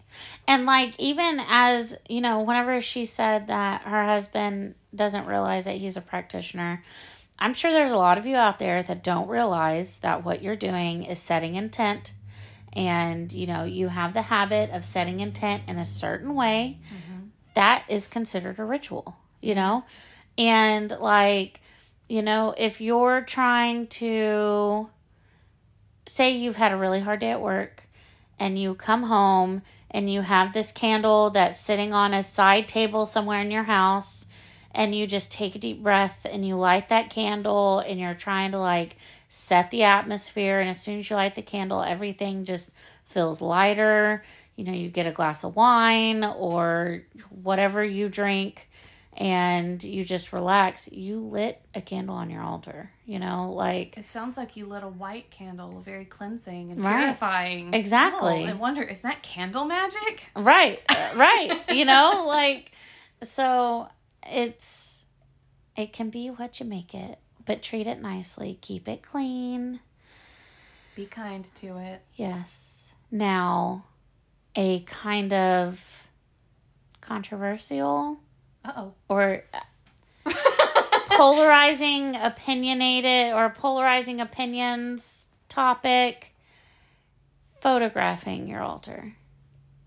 And 0.46 0.66
like 0.66 0.94
even 0.98 1.40
as, 1.48 1.96
you 2.08 2.20
know, 2.20 2.42
whenever 2.42 2.80
she 2.80 3.06
said 3.06 3.46
that 3.46 3.82
her 3.82 4.04
husband 4.04 4.74
doesn't 4.94 5.26
realize 5.26 5.64
that 5.64 5.76
he's 5.76 5.96
a 5.96 6.02
practitioner, 6.02 6.82
I'm 7.38 7.54
sure 7.54 7.72
there's 7.72 7.90
a 7.90 7.96
lot 7.96 8.18
of 8.18 8.26
you 8.26 8.36
out 8.36 8.58
there 8.58 8.82
that 8.82 9.02
don't 9.02 9.28
realize 9.28 10.00
that 10.00 10.24
what 10.24 10.42
you're 10.42 10.56
doing 10.56 11.04
is 11.04 11.18
setting 11.18 11.54
intent 11.54 12.12
and, 12.74 13.32
you 13.32 13.46
know, 13.46 13.64
you 13.64 13.88
have 13.88 14.14
the 14.14 14.22
habit 14.22 14.70
of 14.70 14.84
setting 14.84 15.20
intent 15.20 15.62
in 15.68 15.78
a 15.78 15.84
certain 15.84 16.34
way. 16.34 16.78
Mm-hmm. 16.86 17.26
That 17.54 17.84
is 17.88 18.06
considered 18.06 18.58
a 18.58 18.64
ritual, 18.64 19.16
you 19.40 19.54
know? 19.54 19.84
And 20.36 20.90
like, 20.90 21.60
you 22.08 22.22
know, 22.22 22.54
if 22.56 22.80
you're 22.80 23.22
trying 23.22 23.86
to 23.86 24.88
say 26.06 26.32
you've 26.32 26.56
had 26.56 26.72
a 26.72 26.76
really 26.76 27.00
hard 27.00 27.20
day 27.20 27.30
at 27.30 27.40
work 27.40 27.84
and 28.38 28.58
you 28.58 28.74
come 28.74 29.04
home 29.04 29.62
and 29.90 30.12
you 30.12 30.22
have 30.22 30.52
this 30.52 30.72
candle 30.72 31.30
that's 31.30 31.58
sitting 31.58 31.92
on 31.92 32.12
a 32.12 32.22
side 32.22 32.66
table 32.66 33.06
somewhere 33.06 33.40
in 33.40 33.50
your 33.50 33.62
house 33.64 34.26
and 34.72 34.94
you 34.94 35.06
just 35.06 35.30
take 35.30 35.54
a 35.54 35.58
deep 35.58 35.82
breath 35.82 36.26
and 36.28 36.46
you 36.46 36.56
light 36.56 36.88
that 36.88 37.10
candle 37.10 37.78
and 37.78 38.00
you're 38.00 38.14
trying 38.14 38.50
to 38.50 38.58
like 38.58 38.96
set 39.28 39.70
the 39.70 39.84
atmosphere 39.84 40.60
and 40.60 40.68
as 40.68 40.80
soon 40.80 40.98
as 40.98 41.08
you 41.08 41.16
light 41.16 41.34
the 41.34 41.42
candle 41.42 41.82
everything 41.82 42.44
just 42.44 42.70
feels 43.04 43.40
lighter. 43.40 44.22
You 44.56 44.64
know 44.64 44.72
you 44.72 44.88
get 44.88 45.06
a 45.06 45.12
glass 45.12 45.44
of 45.44 45.56
wine 45.56 46.24
or 46.24 47.02
whatever 47.30 47.84
you 47.84 48.08
drink 48.08 48.68
and 49.16 49.82
you 49.84 50.04
just 50.04 50.32
relax 50.32 50.88
you 50.90 51.20
lit 51.20 51.60
a 51.74 51.80
candle 51.80 52.14
on 52.16 52.30
your 52.30 52.42
altar 52.42 52.90
you 53.06 53.18
know 53.18 53.52
like 53.52 53.96
It 53.96 54.08
sounds 54.08 54.36
like 54.36 54.56
you 54.56 54.66
lit 54.66 54.82
a 54.82 54.88
white 54.88 55.30
candle, 55.30 55.80
very 55.80 56.04
cleansing 56.04 56.72
and 56.72 56.82
Right. 56.82 57.00
purifying. 57.04 57.72
Exactly. 57.74 58.42
Oh, 58.44 58.48
I 58.48 58.52
wonder, 58.54 58.82
is 58.82 59.00
that 59.00 59.22
candle 59.22 59.64
magic? 59.64 60.30
right 60.34 60.80
uh, 60.88 61.10
right 61.16 61.60
you 61.70 61.84
know 61.84 62.24
like 62.26 62.72
so 63.22 63.88
it's 64.26 65.06
it 65.76 65.92
can 65.92 66.10
be 66.10 66.28
what 66.28 66.58
you 66.60 66.66
make 66.66 66.94
it 66.94 67.18
but 67.46 67.62
treat 67.62 67.86
it 67.86 68.00
nicely 68.00 68.58
keep 68.60 68.88
it 68.88 69.02
clean 69.02 69.80
Be 70.94 71.06
kind 71.06 71.44
to 71.56 71.76
it. 71.78 72.02
yes 72.14 72.92
now 73.10 73.84
a 74.56 74.80
kind 74.80 75.32
of 75.32 76.06
controversial 77.00 78.18
Uh 78.64 78.72
oh. 78.76 78.92
or 79.08 79.44
polarizing, 81.10 82.16
opinionated, 82.16 83.34
or 83.34 83.50
polarizing 83.50 84.20
opinions 84.20 85.26
topic 85.48 86.34
photographing 87.60 88.48
your 88.48 88.60
altar. 88.60 89.14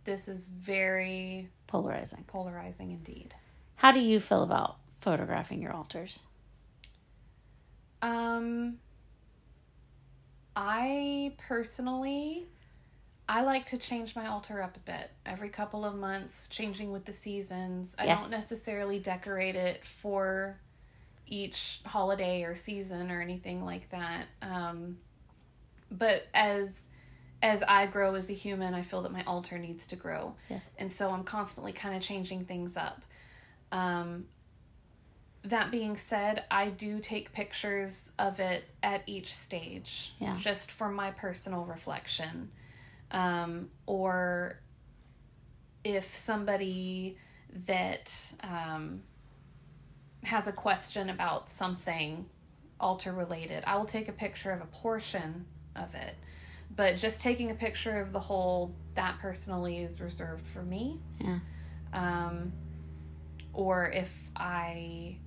This 0.06 0.28
is 0.28 0.48
very 0.48 1.50
Polarizing. 1.68 2.24
polarizing 2.28 2.92
indeed. 2.92 3.36
How 3.76 3.92
do 3.92 4.00
you 4.00 4.20
feel 4.20 4.42
about 4.44 4.78
photographing 5.00 5.62
your 5.62 5.74
altars? 5.74 6.22
Um, 8.02 8.78
I 10.56 11.34
personally, 11.38 12.46
I 13.30 13.42
like 13.42 13.66
to 13.68 13.78
change 13.78 14.16
my 14.16 14.28
altar 14.28 14.62
up 14.62 14.78
a 14.78 14.80
bit 14.80 15.12
every 15.26 15.50
couple 15.50 15.84
of 15.84 15.96
months, 15.96 16.48
changing 16.48 16.92
with 16.92 17.06
the 17.06 17.12
seasons. 17.14 17.96
I 18.00 18.06
Yes. 18.06 18.22
don't 18.22 18.32
necessarily 18.32 19.00
decorate 19.00 19.56
it 19.56 19.86
for 19.86 20.60
each 21.26 21.82
holiday 21.86 22.44
or 22.44 22.56
season 22.56 23.12
or 23.12 23.22
anything 23.22 23.66
like 23.66 23.90
that. 23.90 24.28
Um, 24.42 25.00
but 25.92 26.28
as 26.34 26.90
as 27.44 27.62
I 27.68 27.86
grow 27.86 28.16
as 28.16 28.32
a 28.32 28.34
human, 28.34 28.74
I 28.74 28.82
feel 28.82 29.04
that 29.04 29.12
my 29.12 29.24
altar 29.26 29.60
needs 29.60 29.86
to 29.88 29.96
grow. 29.96 30.34
Yes. 30.50 30.72
And 30.80 30.92
so 30.92 31.12
I'm 31.12 31.24
constantly 31.24 31.72
kind 31.72 31.96
of 31.96 32.02
changing 32.02 32.46
things 32.46 32.76
up. 32.76 33.04
Um, 33.72 34.26
that 35.44 35.70
being 35.70 35.98
said, 35.98 36.46
I 36.50 36.70
do 36.70 37.00
take 37.00 37.32
pictures 37.34 38.12
of 38.18 38.40
it 38.40 38.64
at 38.82 39.04
each 39.06 39.36
stage, 39.36 40.14
Yeah. 40.20 40.36
just 40.40 40.72
for 40.72 40.90
my 40.90 41.12
personal 41.12 41.64
reflection. 41.64 42.50
Um, 43.12 43.70
or 43.86 44.60
if 45.84 46.16
somebody 46.16 47.18
that 47.66 48.14
um, 48.44 49.02
has 50.24 50.48
a 50.48 50.52
question 50.52 51.10
about 51.10 51.50
something 51.50 52.26
altar 52.80 53.14
related, 53.14 53.64
I 53.66 53.78
will 53.78 53.86
take 53.86 54.08
a 54.08 54.14
picture 54.14 54.52
of 54.52 54.62
a 54.62 54.66
portion 54.66 55.46
of 55.76 55.96
it. 55.96 56.16
But 56.76 56.98
just 56.98 57.22
taking 57.22 57.50
a 57.52 57.56
picture 57.56 58.02
of 58.02 58.12
the 58.12 58.20
whole, 58.20 58.76
that 58.96 59.20
personally 59.20 59.80
is 59.80 60.02
reserved 60.02 60.46
for 60.46 60.62
me. 60.62 61.00
Yeah. 61.20 61.40
Um, 61.94 62.52
or 63.54 63.90
if 63.90 64.14
I 64.36 65.18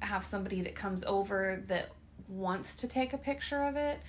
have 0.00 0.26
somebody 0.26 0.62
that 0.62 0.74
comes 0.74 1.04
over 1.04 1.62
that 1.68 1.90
wants 2.28 2.76
to 2.76 2.88
take 2.88 3.12
a 3.12 3.18
picture 3.18 3.62
of 3.62 3.76
it, 3.76 4.00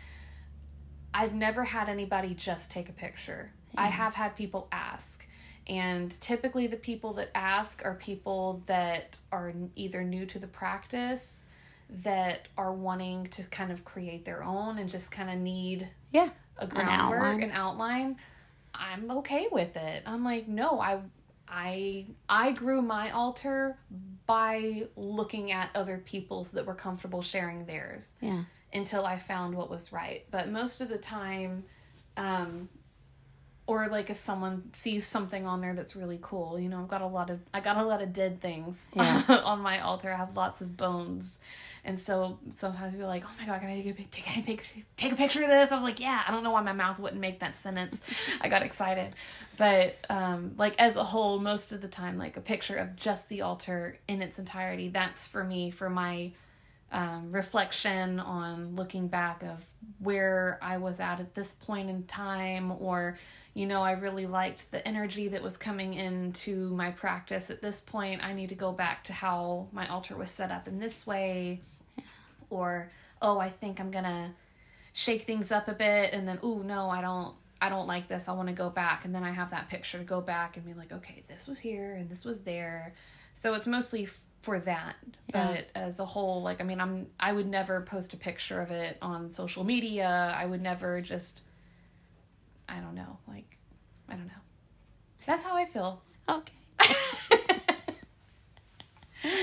I've 1.13 1.33
never 1.33 1.63
had 1.63 1.89
anybody 1.89 2.33
just 2.33 2.71
take 2.71 2.89
a 2.89 2.93
picture. 2.93 3.51
I 3.75 3.87
hmm. 3.87 3.93
have 3.93 4.15
had 4.15 4.35
people 4.35 4.67
ask. 4.71 5.25
And 5.67 6.09
typically, 6.21 6.67
the 6.67 6.77
people 6.77 7.13
that 7.13 7.29
ask 7.35 7.81
are 7.83 7.95
people 7.95 8.63
that 8.67 9.17
are 9.31 9.51
either 9.75 10.01
new 10.01 10.25
to 10.27 10.39
the 10.39 10.47
practice, 10.47 11.47
that 11.89 12.47
are 12.57 12.71
wanting 12.73 13.27
to 13.27 13.43
kind 13.43 13.71
of 13.71 13.83
create 13.83 14.23
their 14.25 14.43
own 14.43 14.77
and 14.77 14.89
just 14.89 15.11
kind 15.11 15.29
of 15.29 15.37
need 15.37 15.89
Yeah. 16.11 16.29
a 16.57 16.67
groundwork, 16.67 17.21
outline. 17.21 17.43
an 17.43 17.51
outline, 17.51 18.17
I'm 18.73 19.11
okay 19.11 19.47
with 19.51 19.75
it. 19.75 20.03
I'm 20.05 20.23
like, 20.23 20.47
no, 20.47 20.79
I 20.79 20.99
I 21.47 22.05
I 22.27 22.51
grew 22.51 22.81
my 22.81 23.11
altar 23.11 23.77
by 24.25 24.87
looking 24.95 25.51
at 25.51 25.69
other 25.73 25.97
people's 25.99 26.51
that 26.53 26.65
were 26.65 26.75
comfortable 26.75 27.21
sharing 27.21 27.65
theirs 27.65 28.15
Yeah. 28.21 28.43
Until 28.77 29.05
I 29.05 29.19
found 29.19 29.55
what 29.55 29.69
was 29.69 29.91
right. 29.91 30.25
But 30.31 30.49
most 30.49 30.79
of 30.81 30.89
the 30.89 30.97
time, 30.97 31.65
um, 32.15 32.69
or 33.65 33.89
like 33.89 34.09
if 34.09 34.15
someone 34.15 34.69
sees 34.73 35.05
something 35.05 35.45
on 35.45 35.59
there 35.59 35.73
that's 35.73 35.93
really 35.95 36.19
cool, 36.21 36.57
you 36.57 36.69
know, 36.69 36.79
I've 36.79 36.87
got 36.87 37.01
a 37.01 37.07
lot 37.07 37.29
of 37.29 37.41
I 37.53 37.59
got 37.59 37.75
a 37.77 37.83
lot 37.83 38.01
of 38.01 38.13
dead 38.13 38.39
things 38.39 38.81
Yeah. 38.95 39.23
on 39.43 39.59
my 39.59 39.81
altar. 39.81 40.11
I 40.11 40.15
have 40.15 40.37
lots 40.37 40.61
of 40.61 40.77
bones, 40.77 41.37
and 41.83 41.99
so 41.99 42.39
sometimes 42.49 42.93
people 42.93 43.05
are 43.07 43.09
like, 43.09 43.25
"Oh 43.25 43.31
my 43.39 43.45
god, 43.45 43.59
can 43.59 43.69
I 43.69 43.75
take 43.81 43.87
a 43.91 43.93
pic- 43.93 44.11
take 44.11 44.37
a 44.37 44.41
picture 44.41 44.75
take 44.95 45.11
a 45.11 45.15
picture 45.17 45.43
of 45.43 45.49
this?" 45.49 45.69
I 45.69 45.75
was 45.75 45.83
like, 45.83 45.99
"Yeah." 45.99 46.21
I 46.25 46.31
don't 46.31 46.45
know 46.45 46.51
why 46.51 46.61
my 46.61 46.71
mouth 46.71 46.97
wouldn't 46.97 47.19
make 47.19 47.41
that 47.41 47.57
sentence. 47.57 47.99
I 48.41 48.47
got 48.47 48.61
excited, 48.61 49.13
but 49.57 49.97
um, 50.09 50.53
like 50.57 50.79
as 50.79 50.95
a 50.95 51.03
whole, 51.03 51.37
most 51.39 51.73
of 51.73 51.81
the 51.81 51.89
time, 51.89 52.17
like 52.17 52.37
a 52.37 52.41
picture 52.41 52.77
of 52.77 52.95
just 52.95 53.27
the 53.27 53.41
altar 53.41 53.97
in 54.07 54.21
its 54.21 54.39
entirety. 54.39 54.87
That's 54.87 55.27
for 55.27 55.43
me 55.43 55.71
for 55.71 55.89
my 55.89 56.31
um, 56.91 57.31
reflection 57.31 58.19
on 58.19 58.75
looking 58.75 59.07
back 59.07 59.43
of 59.43 59.65
where 59.99 60.57
I 60.61 60.77
was 60.77 60.99
at 60.99 61.19
at 61.19 61.35
this 61.35 61.53
point 61.53 61.89
in 61.89 62.03
time, 62.03 62.71
or, 62.79 63.17
you 63.53 63.65
know, 63.65 63.81
I 63.81 63.91
really 63.91 64.25
liked 64.25 64.71
the 64.71 64.87
energy 64.87 65.27
that 65.29 65.43
was 65.43 65.57
coming 65.57 65.93
into 65.95 66.69
my 66.69 66.91
practice 66.91 67.49
at 67.49 67.61
this 67.61 67.81
point. 67.81 68.23
I 68.23 68.33
need 68.33 68.49
to 68.49 68.55
go 68.55 68.71
back 68.71 69.03
to 69.05 69.13
how 69.13 69.67
my 69.71 69.87
altar 69.87 70.15
was 70.15 70.31
set 70.31 70.51
up 70.51 70.67
in 70.67 70.79
this 70.79 71.05
way, 71.05 71.61
or, 72.49 72.89
oh, 73.21 73.37
I 73.39 73.49
think 73.49 73.79
I'm 73.79 73.91
gonna 73.91 74.33
shake 74.93 75.23
things 75.23 75.51
up 75.51 75.67
a 75.67 75.73
bit, 75.73 76.13
and 76.13 76.27
then, 76.27 76.39
oh, 76.41 76.59
no, 76.59 76.89
I 76.89 77.01
don't. 77.01 77.35
I 77.59 77.69
don't 77.69 77.87
like 77.87 78.07
this. 78.07 78.29
I 78.29 78.33
want 78.33 78.49
to 78.49 78.53
go 78.53 78.69
back. 78.69 79.03
And 79.03 79.15
then 79.15 79.23
I 79.23 79.31
have 79.31 79.49
that 79.49 79.67
picture 79.67 79.97
to 79.97 80.03
go 80.03 80.21
back 80.21 80.57
and 80.57 80.63
be 80.63 80.75
like, 80.75 80.91
okay, 80.91 81.23
this 81.27 81.47
was 81.47 81.57
here 81.57 81.95
and 81.95 82.07
this 82.07 82.23
was 82.23 82.41
there. 82.41 82.93
So 83.33 83.55
it's 83.55 83.65
mostly 83.65 84.07
for 84.41 84.59
that. 84.61 84.95
Yeah. 85.33 85.47
But 85.47 85.67
as 85.75 85.99
a 85.99 86.05
whole, 86.05 86.41
like, 86.41 86.61
I 86.61 86.63
mean, 86.63 86.79
I'm, 86.79 87.07
I 87.19 87.31
would 87.33 87.47
never 87.47 87.81
post 87.81 88.13
a 88.13 88.17
picture 88.17 88.61
of 88.61 88.71
it 88.71 88.97
on 89.01 89.29
social 89.29 89.63
media. 89.63 90.33
I 90.37 90.45
would 90.45 90.61
never 90.61 91.01
just, 91.01 91.41
I 92.69 92.79
don't 92.79 92.95
know, 92.95 93.17
like, 93.27 93.57
I 94.07 94.13
don't 94.13 94.27
know. 94.27 94.33
That's 95.25 95.43
how 95.43 95.55
I 95.55 95.65
feel. 95.65 96.01
Okay. 96.29 96.53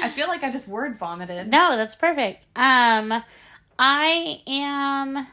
I 0.03 0.09
feel 0.11 0.29
like 0.29 0.43
I 0.43 0.51
just 0.51 0.69
word 0.69 0.99
vomited. 0.99 1.51
No, 1.51 1.77
that's 1.77 1.95
perfect. 1.95 2.47
Um, 2.57 3.23
I 3.79 4.41
am. 4.47 5.27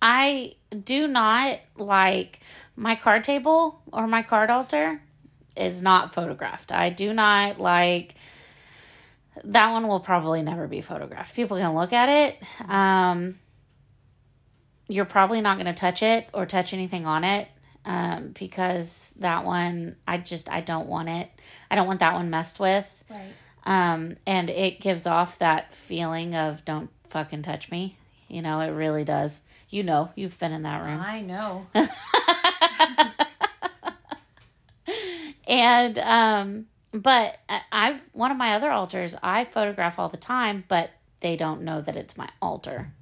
I 0.00 0.54
do 0.84 1.08
not 1.08 1.58
like 1.76 2.40
my 2.76 2.94
card 2.94 3.24
table 3.24 3.80
or 3.92 4.06
my 4.06 4.22
card 4.22 4.50
altar 4.50 5.00
is 5.56 5.82
not 5.82 6.12
photographed. 6.14 6.72
I 6.72 6.90
do 6.90 7.12
not 7.12 7.60
like 7.60 8.14
that 9.44 9.72
one 9.72 9.86
will 9.86 10.00
probably 10.00 10.42
never 10.42 10.66
be 10.66 10.80
photographed. 10.80 11.34
People 11.34 11.58
can 11.58 11.74
look 11.74 11.92
at 11.92 12.08
it. 12.08 12.70
Um, 12.70 13.38
you're 14.88 15.04
probably 15.04 15.40
not 15.40 15.56
going 15.56 15.66
to 15.66 15.74
touch 15.74 16.02
it 16.02 16.28
or 16.32 16.46
touch 16.46 16.72
anything 16.72 17.06
on 17.06 17.24
it 17.24 17.48
um, 17.84 18.34
because 18.38 19.12
that 19.16 19.44
one, 19.44 19.96
I 20.06 20.18
just, 20.18 20.50
I 20.50 20.60
don't 20.60 20.86
want 20.86 21.08
it. 21.08 21.30
I 21.70 21.74
don't 21.74 21.86
want 21.86 22.00
that 22.00 22.14
one 22.14 22.30
messed 22.30 22.58
with. 22.60 23.04
Right. 23.10 23.32
Um, 23.64 24.16
and 24.26 24.48
it 24.48 24.80
gives 24.80 25.06
off 25.06 25.38
that 25.40 25.72
feeling 25.74 26.34
of 26.34 26.64
don't 26.64 26.90
fucking 27.08 27.42
touch 27.42 27.70
me. 27.70 27.96
You 28.28 28.42
know, 28.42 28.60
it 28.60 28.70
really 28.70 29.04
does. 29.04 29.42
You 29.68 29.82
know, 29.82 30.10
you've 30.14 30.38
been 30.38 30.52
in 30.52 30.62
that 30.62 30.82
room. 30.82 31.00
I 31.00 31.20
know. 31.20 31.66
and 35.46 35.98
um 35.98 36.66
but 36.92 37.38
I- 37.48 37.60
I've 37.70 38.00
one 38.12 38.30
of 38.30 38.36
my 38.36 38.54
other 38.54 38.70
altars 38.70 39.14
I 39.22 39.44
photograph 39.44 39.98
all 39.98 40.08
the 40.08 40.16
time, 40.16 40.64
but 40.68 40.90
they 41.20 41.36
don't 41.36 41.62
know 41.62 41.80
that 41.80 41.96
it's 41.96 42.16
my 42.16 42.28
altar. 42.40 42.92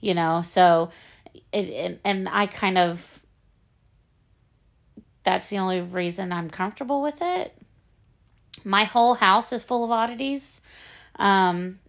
You 0.00 0.14
know, 0.14 0.42
so 0.42 0.90
it, 1.52 1.68
it 1.68 2.00
and 2.04 2.28
I 2.28 2.46
kind 2.46 2.78
of 2.78 3.20
that's 5.24 5.48
the 5.50 5.58
only 5.58 5.80
reason 5.80 6.32
I'm 6.32 6.48
comfortable 6.48 7.02
with 7.02 7.20
it. 7.20 7.54
My 8.64 8.84
whole 8.84 9.14
house 9.14 9.52
is 9.52 9.62
full 9.62 9.84
of 9.84 9.90
oddities. 9.90 10.60
Um 11.16 11.80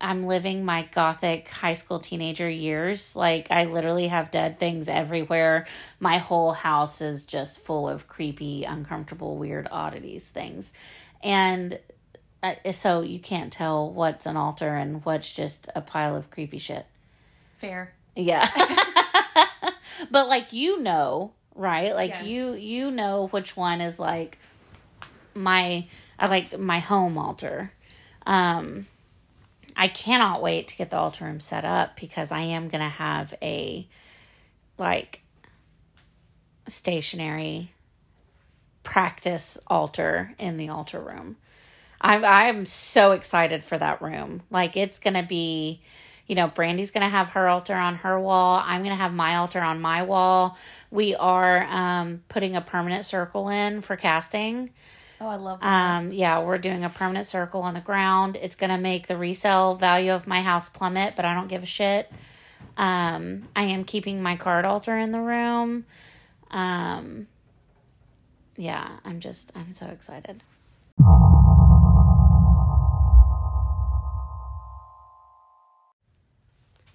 I'm 0.00 0.26
living 0.26 0.64
my 0.64 0.88
gothic 0.92 1.48
high 1.48 1.72
school 1.72 1.98
teenager 1.98 2.48
years. 2.48 3.16
Like 3.16 3.50
I 3.50 3.64
literally 3.64 4.06
have 4.08 4.30
dead 4.30 4.58
things 4.58 4.88
everywhere. 4.88 5.66
My 5.98 6.18
whole 6.18 6.52
house 6.52 7.00
is 7.00 7.24
just 7.24 7.60
full 7.60 7.88
of 7.88 8.06
creepy, 8.06 8.64
uncomfortable, 8.64 9.36
weird 9.36 9.66
oddities 9.70 10.26
things. 10.28 10.72
And 11.22 11.78
uh, 12.42 12.70
so 12.70 13.00
you 13.00 13.18
can't 13.18 13.52
tell 13.52 13.90
what's 13.90 14.26
an 14.26 14.36
altar 14.36 14.76
and 14.76 15.04
what's 15.04 15.30
just 15.32 15.68
a 15.74 15.80
pile 15.80 16.14
of 16.14 16.30
creepy 16.30 16.58
shit. 16.58 16.86
Fair. 17.58 17.92
Yeah. 18.14 18.48
but 20.10 20.28
like 20.28 20.52
you 20.52 20.80
know, 20.80 21.32
right? 21.56 21.94
Like 21.94 22.10
Yes. 22.10 22.24
you 22.26 22.52
you 22.54 22.90
know 22.92 23.26
which 23.28 23.56
one 23.56 23.80
is 23.80 23.98
like 23.98 24.38
my 25.34 25.88
I 26.16 26.28
like 26.28 26.56
my 26.58 26.78
home 26.78 27.18
altar. 27.18 27.72
Um 28.24 28.86
I 29.76 29.88
cannot 29.88 30.42
wait 30.42 30.68
to 30.68 30.76
get 30.76 30.90
the 30.90 30.96
altar 30.96 31.24
room 31.24 31.40
set 31.40 31.64
up 31.64 31.96
because 31.96 32.30
I 32.30 32.40
am 32.40 32.68
going 32.68 32.82
to 32.82 32.88
have 32.88 33.34
a 33.42 33.88
like 34.78 35.22
stationary 36.66 37.72
practice 38.82 39.58
altar 39.66 40.34
in 40.38 40.56
the 40.56 40.68
altar 40.68 41.00
room. 41.00 41.36
I'm 42.00 42.24
I'm 42.24 42.66
so 42.66 43.12
excited 43.12 43.64
for 43.64 43.78
that 43.78 44.02
room. 44.02 44.42
Like 44.50 44.76
it's 44.76 44.98
going 44.98 45.14
to 45.14 45.22
be 45.22 45.82
you 46.26 46.34
know, 46.34 46.48
Brandy's 46.48 46.90
going 46.90 47.02
to 47.02 47.08
have 47.10 47.30
her 47.30 47.48
altar 47.48 47.74
on 47.74 47.96
her 47.96 48.18
wall. 48.18 48.62
I'm 48.64 48.80
going 48.80 48.94
to 48.94 49.00
have 49.00 49.12
my 49.12 49.36
altar 49.36 49.60
on 49.60 49.80
my 49.80 50.02
wall. 50.04 50.56
We 50.90 51.14
are 51.14 51.64
um, 51.64 52.22
putting 52.28 52.56
a 52.56 52.62
permanent 52.62 53.04
circle 53.04 53.48
in 53.50 53.82
for 53.82 53.96
casting. 53.96 54.70
Oh, 55.20 55.28
I 55.28 55.36
love 55.36 55.60
that. 55.60 55.66
Um, 55.98 56.12
yeah, 56.12 56.40
we're 56.40 56.58
doing 56.58 56.84
a 56.84 56.90
permanent 56.90 57.26
circle 57.26 57.62
on 57.62 57.74
the 57.74 57.80
ground. 57.80 58.36
It's 58.40 58.54
going 58.54 58.70
to 58.70 58.78
make 58.78 59.06
the 59.06 59.16
resale 59.16 59.74
value 59.74 60.12
of 60.12 60.26
my 60.26 60.42
house 60.42 60.68
plummet, 60.68 61.14
but 61.16 61.24
I 61.24 61.34
don't 61.34 61.48
give 61.48 61.62
a 61.62 61.66
shit. 61.66 62.10
Um, 62.76 63.44
I 63.54 63.64
am 63.64 63.84
keeping 63.84 64.22
my 64.22 64.36
card 64.36 64.64
altar 64.64 64.98
in 64.98 65.12
the 65.12 65.20
room. 65.20 65.86
Um, 66.50 67.28
yeah, 68.56 68.88
I'm 69.04 69.20
just, 69.20 69.52
I'm 69.54 69.72
so 69.72 69.86
excited. 69.86 70.42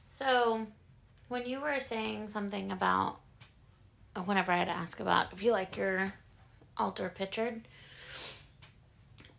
So, 0.09 0.67
when 1.29 1.47
you 1.47 1.61
were 1.61 1.79
saying 1.79 2.27
something 2.27 2.71
about, 2.71 3.19
whenever 4.25 4.51
I 4.51 4.57
had 4.57 4.65
to 4.65 4.71
ask 4.71 4.99
about 4.99 5.31
if 5.31 5.41
you 5.41 5.53
like 5.53 5.77
your 5.77 6.13
altar 6.77 7.09
pictured, 7.13 7.61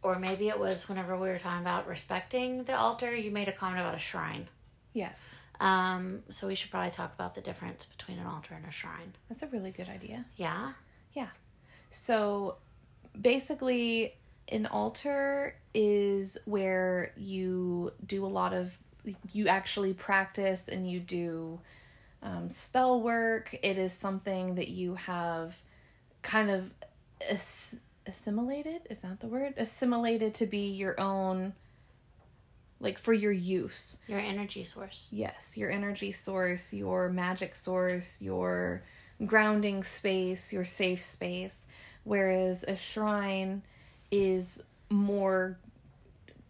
or 0.02 0.18
maybe 0.18 0.48
it 0.48 0.58
was 0.58 0.88
whenever 0.88 1.16
we 1.16 1.28
were 1.28 1.38
talking 1.38 1.60
about 1.60 1.86
respecting 1.86 2.64
the 2.64 2.76
altar, 2.76 3.14
you 3.14 3.30
made 3.30 3.48
a 3.48 3.52
comment 3.52 3.80
about 3.80 3.94
a 3.94 3.98
shrine. 3.98 4.48
yes. 4.92 5.18
Um, 5.60 6.22
so 6.30 6.46
we 6.46 6.54
should 6.54 6.70
probably 6.70 6.90
talk 6.90 7.12
about 7.14 7.34
the 7.34 7.42
difference 7.42 7.84
between 7.84 8.18
an 8.18 8.26
altar 8.26 8.54
and 8.54 8.64
a 8.64 8.70
shrine. 8.70 9.12
That's 9.28 9.42
a 9.42 9.46
really 9.48 9.70
good 9.70 9.90
idea. 9.90 10.24
Yeah. 10.36 10.72
Yeah. 11.12 11.28
So 11.90 12.56
basically, 13.20 14.14
an 14.48 14.64
altar 14.64 15.56
is 15.74 16.38
where 16.46 17.12
you 17.16 17.92
do 18.06 18.24
a 18.24 18.28
lot 18.28 18.54
of, 18.54 18.78
you 19.32 19.48
actually 19.48 19.92
practice 19.92 20.66
and 20.66 20.90
you 20.90 20.98
do 20.98 21.60
um, 22.22 22.48
spell 22.48 23.02
work. 23.02 23.54
It 23.62 23.76
is 23.76 23.92
something 23.92 24.54
that 24.54 24.68
you 24.68 24.94
have 24.94 25.58
kind 26.22 26.50
of 26.50 26.70
assimilated. 28.06 28.82
Is 28.88 29.00
that 29.00 29.20
the 29.20 29.26
word? 29.26 29.54
Assimilated 29.56 30.34
to 30.34 30.46
be 30.46 30.68
your 30.68 31.00
own, 31.00 31.54
like 32.80 32.98
for 32.98 33.12
your 33.12 33.32
use. 33.32 33.98
Your 34.08 34.20
energy 34.20 34.64
source. 34.64 35.10
Yes, 35.12 35.56
your 35.56 35.70
energy 35.70 36.12
source, 36.12 36.72
your 36.72 37.08
magic 37.08 37.56
source, 37.56 38.20
your 38.20 38.82
grounding 39.24 39.84
space, 39.84 40.52
your 40.52 40.64
safe 40.64 41.02
space. 41.02 41.66
Whereas 42.04 42.64
a 42.64 42.76
shrine 42.76 43.62
is 44.10 44.62
more 44.88 45.58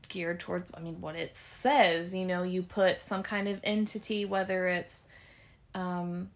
geared 0.08 0.40
towards, 0.40 0.70
I 0.74 0.80
mean, 0.80 1.00
what 1.00 1.16
it 1.16 1.36
says. 1.36 2.14
You 2.14 2.24
know, 2.24 2.42
you 2.42 2.62
put 2.62 3.02
some 3.02 3.22
kind 3.22 3.48
of 3.48 3.60
entity, 3.64 4.24
whether 4.24 4.68
it's 4.68 5.08
um, 5.74 6.30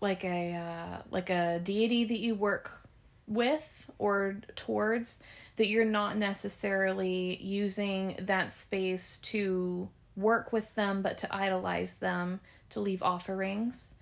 like 0.00 0.24
a 0.24 0.54
uh, 0.54 1.02
like 1.10 1.30
a 1.30 1.60
deity 1.62 2.04
that 2.04 2.18
you 2.18 2.34
work 2.34 2.83
with 3.26 3.90
or 3.98 4.36
towards 4.54 5.22
that 5.56 5.68
you're 5.68 5.84
not 5.84 6.16
necessarily 6.16 7.38
using 7.42 8.16
that 8.20 8.54
space 8.54 9.18
to 9.18 9.88
work 10.16 10.52
with 10.52 10.74
them 10.74 11.02
but 11.02 11.18
to 11.18 11.34
idolize 11.34 11.96
them 11.96 12.40
to 12.70 12.80
leave 12.80 13.02
offerings. 13.02 13.96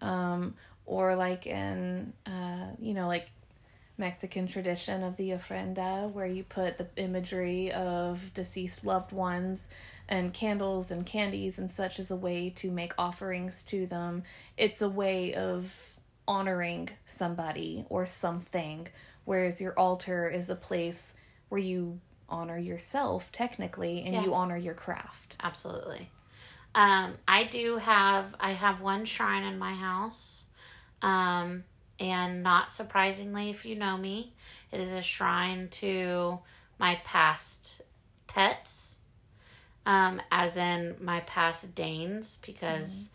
Um, 0.00 0.54
or 0.88 1.14
like 1.14 1.46
in 1.46 2.12
uh, 2.26 2.66
you 2.80 2.94
know 2.94 3.06
like 3.06 3.28
mexican 3.98 4.46
tradition 4.46 5.02
of 5.02 5.16
the 5.16 5.30
ofrenda 5.30 6.10
where 6.12 6.26
you 6.26 6.44
put 6.44 6.78
the 6.78 6.86
imagery 6.96 7.72
of 7.72 8.32
deceased 8.32 8.84
loved 8.84 9.12
ones 9.12 9.68
and 10.08 10.32
candles 10.32 10.90
and 10.90 11.04
candies 11.04 11.58
and 11.58 11.70
such 11.70 11.98
as 11.98 12.10
a 12.10 12.16
way 12.16 12.48
to 12.48 12.70
make 12.70 12.92
offerings 12.96 13.62
to 13.62 13.86
them. 13.86 14.22
It's 14.56 14.80
a 14.80 14.88
way 14.88 15.34
of 15.34 15.97
honoring 16.28 16.88
somebody 17.06 17.84
or 17.88 18.06
something 18.06 18.86
whereas 19.24 19.60
your 19.60 19.76
altar 19.78 20.28
is 20.28 20.48
a 20.48 20.54
place 20.54 21.14
where 21.48 21.60
you 21.60 22.00
honor 22.28 22.58
yourself 22.58 23.32
technically 23.32 24.02
and 24.04 24.14
Yeah. 24.14 24.22
you 24.22 24.34
honor 24.34 24.56
your 24.56 24.74
craft 24.74 25.36
Absolutely. 25.40 26.10
Um, 26.74 27.14
I 27.26 27.44
do 27.44 27.78
have 27.78 28.34
I 28.38 28.52
have 28.52 28.80
one 28.80 29.04
shrine 29.04 29.42
in 29.42 29.58
my 29.58 29.74
house. 29.74 30.44
Um, 31.02 31.64
and 31.98 32.42
not 32.42 32.70
surprisingly, 32.70 33.50
if 33.50 33.64
you 33.64 33.74
know 33.74 33.96
me, 33.96 34.32
it 34.70 34.80
is 34.80 34.92
a 34.92 35.02
shrine 35.02 35.68
to 35.70 36.38
my 36.78 37.00
past 37.04 37.80
pets. 38.26 38.98
Um, 39.86 40.20
as 40.30 40.56
in 40.56 40.96
my 41.00 41.20
past 41.20 41.74
Danes, 41.74 42.38
because 42.42 43.08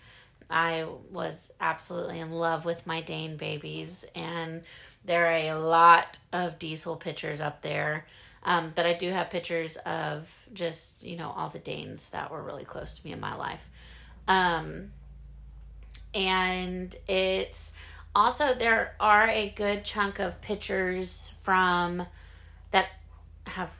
I 0.53 0.85
was 1.11 1.51
absolutely 1.59 2.19
in 2.19 2.31
love 2.31 2.63
with 2.63 2.85
my 2.85 3.01
Dane 3.01 3.37
babies, 3.37 4.05
and 4.13 4.61
there 5.03 5.25
are 5.25 5.51
a 5.51 5.53
lot 5.55 6.19
of 6.31 6.59
diesel 6.59 6.95
pictures 6.95 7.41
up 7.41 7.63
there. 7.63 8.05
Um, 8.43 8.71
but 8.75 8.85
I 8.85 8.93
do 8.93 9.09
have 9.09 9.29
pictures 9.29 9.77
of 9.77 10.31
just, 10.53 11.03
you 11.03 11.17
know, 11.17 11.33
all 11.35 11.49
the 11.49 11.59
Danes 11.59 12.07
that 12.09 12.29
were 12.29 12.43
really 12.43 12.65
close 12.65 12.93
to 12.95 13.05
me 13.05 13.13
in 13.13 13.19
my 13.19 13.35
life. 13.35 13.67
Um, 14.27 14.91
and 16.13 16.95
it's 17.07 17.73
also, 18.13 18.53
there 18.53 18.95
are 18.99 19.27
a 19.27 19.49
good 19.49 19.83
chunk 19.83 20.19
of 20.19 20.39
pictures 20.41 21.33
from 21.41 22.05
that 22.71 22.89
have 23.47 23.71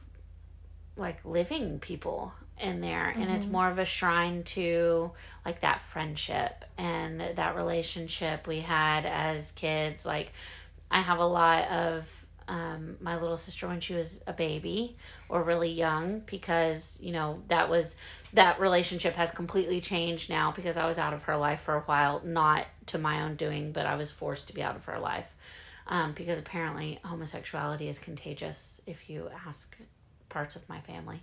like 0.96 1.24
living 1.24 1.80
people 1.80 2.34
in 2.60 2.82
there 2.82 3.10
and 3.10 3.32
it's 3.32 3.48
more 3.48 3.68
of 3.68 3.80
a 3.80 3.86
shrine 3.86 4.44
to 4.44 5.12
like 5.46 5.62
that 5.62 5.82
friendship 5.82 6.64
and 6.78 7.20
that 7.20 7.56
relationship 7.56 8.48
we 8.48 8.60
had 8.62 9.06
as 9.06 9.52
kids. 9.52 10.06
Like 10.06 10.32
i 10.94 11.02
have 11.02 11.20
a 11.20 11.26
lot 11.26 11.68
of 11.70 12.26
um, 12.48 12.98
my 13.00 13.18
little 13.18 13.38
sister 13.38 13.68
when 13.68 13.80
she 13.80 13.94
was 13.94 14.22
a 14.28 14.34
baby 14.34 14.98
or 15.30 15.44
really 15.44 15.72
young 15.72 16.20
because 16.26 17.00
you 17.02 17.12
know 17.12 17.42
that 17.48 17.70
was 17.70 17.96
that 18.34 18.60
relationship 18.60 19.16
has 19.16 19.32
completely 19.32 19.80
changed 19.80 20.30
now 20.30 20.52
because 20.52 20.76
i 20.76 20.86
was 20.86 20.98
out 20.98 21.14
of 21.14 21.24
her 21.24 21.38
life 21.38 21.62
for 21.62 21.76
a 21.76 21.82
while 21.82 22.22
not 22.26 22.66
to 22.88 22.98
my 22.98 23.22
own 23.22 23.36
doing 23.36 23.72
but 23.72 23.86
i 23.86 23.96
was 23.96 24.12
forced 24.12 24.48
to 24.48 24.54
be 24.54 24.62
out 24.62 24.76
of 24.76 24.86
her 24.86 25.00
life. 25.00 25.26
Um, 25.86 26.14
because 26.14 26.40
apparently 26.40 27.00
homosexuality 27.04 27.90
is 27.90 28.00
contagious 28.00 28.80
if 28.88 29.10
you 29.10 29.30
ask 29.46 29.78
parts 30.30 30.56
of 30.56 30.68
my 30.70 30.80
family 30.80 31.22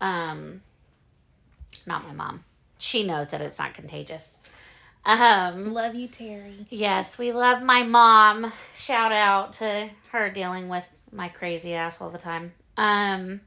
um 0.00 0.60
not 1.86 2.06
my 2.06 2.12
mom 2.12 2.44
she 2.78 3.04
knows 3.04 3.28
that 3.28 3.40
it's 3.40 3.58
not 3.58 3.74
contagious 3.74 4.38
um 5.04 5.72
love 5.72 5.94
you 5.94 6.06
terry 6.08 6.66
Yes, 6.70 7.18
we 7.18 7.32
love 7.32 7.60
my 7.62 7.82
mom. 7.82 8.52
Shout 8.76 9.10
out 9.12 9.54
to 9.54 9.90
her 10.12 10.30
dealing 10.30 10.68
with 10.68 10.86
my 11.10 11.28
crazy 11.28 11.74
ass 11.74 12.00
all 12.00 12.08
the 12.10 12.18
time. 12.18 12.52
Um, 12.76 13.40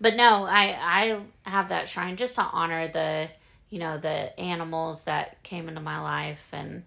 but 0.00 0.16
no, 0.16 0.44
I 0.44 1.20
I 1.44 1.50
have 1.50 1.68
that 1.68 1.88
shrine 1.88 2.16
just 2.16 2.34
to 2.36 2.42
honor 2.42 2.88
the 2.88 3.28
you 3.70 3.78
know 3.78 3.98
the 3.98 4.38
animals 4.40 5.02
that 5.04 5.42
came 5.42 5.68
into 5.68 5.80
my 5.82 6.00
life, 6.00 6.44
and 6.52 6.84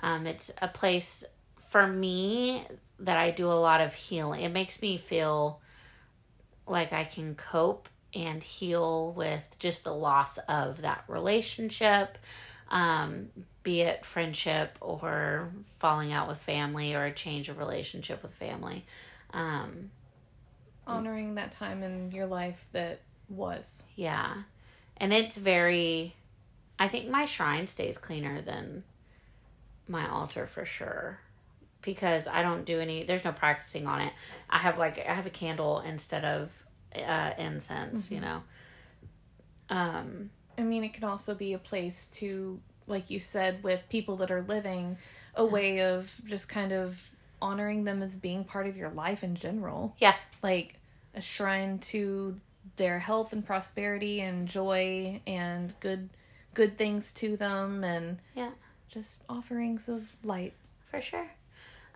um, 0.00 0.26
it's 0.26 0.50
a 0.62 0.68
place 0.68 1.24
for 1.68 1.86
me 1.86 2.64
that 3.00 3.16
I 3.16 3.30
do 3.30 3.46
a 3.50 3.54
lot 3.60 3.80
of 3.80 3.92
healing. 3.94 4.42
It 4.42 4.52
makes 4.52 4.80
me 4.80 4.96
feel 4.96 5.60
like 6.66 6.92
I 6.92 7.04
can 7.04 7.34
cope 7.34 7.88
and 8.14 8.42
heal 8.42 9.12
with 9.12 9.56
just 9.58 9.84
the 9.84 9.94
loss 9.94 10.38
of 10.48 10.82
that 10.82 11.04
relationship 11.08 12.18
um, 12.70 13.30
be 13.62 13.80
it 13.80 14.04
friendship 14.04 14.78
or 14.80 15.50
falling 15.78 16.12
out 16.12 16.28
with 16.28 16.38
family 16.38 16.94
or 16.94 17.04
a 17.04 17.12
change 17.12 17.48
of 17.48 17.58
relationship 17.58 18.22
with 18.22 18.32
family. 18.32 18.84
Um, 19.32 19.90
honoring 20.86 21.34
that 21.34 21.52
time 21.52 21.82
in 21.82 22.10
your 22.12 22.26
life 22.26 22.66
that 22.72 23.00
was 23.28 23.86
yeah. 23.96 24.34
And 24.96 25.12
it's 25.12 25.36
very, 25.36 26.16
I 26.78 26.88
think 26.88 27.08
my 27.08 27.24
shrine 27.24 27.66
stays 27.66 27.98
cleaner 27.98 28.40
than 28.42 28.84
my 29.86 30.08
altar 30.08 30.46
for 30.46 30.64
sure. 30.64 31.20
Because 31.82 32.26
I 32.26 32.42
don't 32.42 32.64
do 32.64 32.80
any, 32.80 33.04
there's 33.04 33.24
no 33.24 33.32
practicing 33.32 33.86
on 33.86 34.00
it. 34.00 34.12
I 34.50 34.58
have 34.58 34.78
like, 34.78 34.98
I 34.98 35.14
have 35.14 35.26
a 35.26 35.30
candle 35.30 35.80
instead 35.80 36.24
of 36.24 36.50
uh, 36.94 37.32
incense, 37.38 38.10
you 38.10 38.20
know. 38.20 38.42
Um, 39.70 40.30
I 40.56 40.62
mean, 40.62 40.84
it 40.84 40.92
can 40.92 41.04
also 41.04 41.34
be 41.34 41.52
a 41.52 41.58
place 41.58 42.08
to, 42.14 42.58
like 42.86 43.10
you 43.10 43.18
said, 43.18 43.62
with 43.62 43.84
people 43.88 44.16
that 44.16 44.30
are 44.30 44.42
living, 44.42 44.96
a 45.34 45.44
way 45.44 45.82
of 45.82 46.20
just 46.26 46.48
kind 46.48 46.72
of 46.72 47.10
honoring 47.40 47.84
them 47.84 48.02
as 48.02 48.16
being 48.16 48.44
part 48.44 48.66
of 48.66 48.76
your 48.76 48.90
life 48.90 49.22
in 49.22 49.34
general. 49.34 49.94
yeah, 49.98 50.16
Like 50.42 50.74
a 51.14 51.20
shrine 51.20 51.78
to 51.78 52.40
their 52.76 52.98
health 52.98 53.32
and 53.32 53.44
prosperity 53.44 54.20
and 54.20 54.48
joy 54.48 55.20
and 55.26 55.74
good 55.80 56.08
good 56.54 56.76
things 56.76 57.12
to 57.12 57.36
them 57.36 57.84
and 57.84 58.18
yeah. 58.34 58.50
just 58.88 59.22
offerings 59.28 59.88
of 59.88 60.16
light. 60.24 60.54
For 60.90 61.00
sure. 61.00 61.28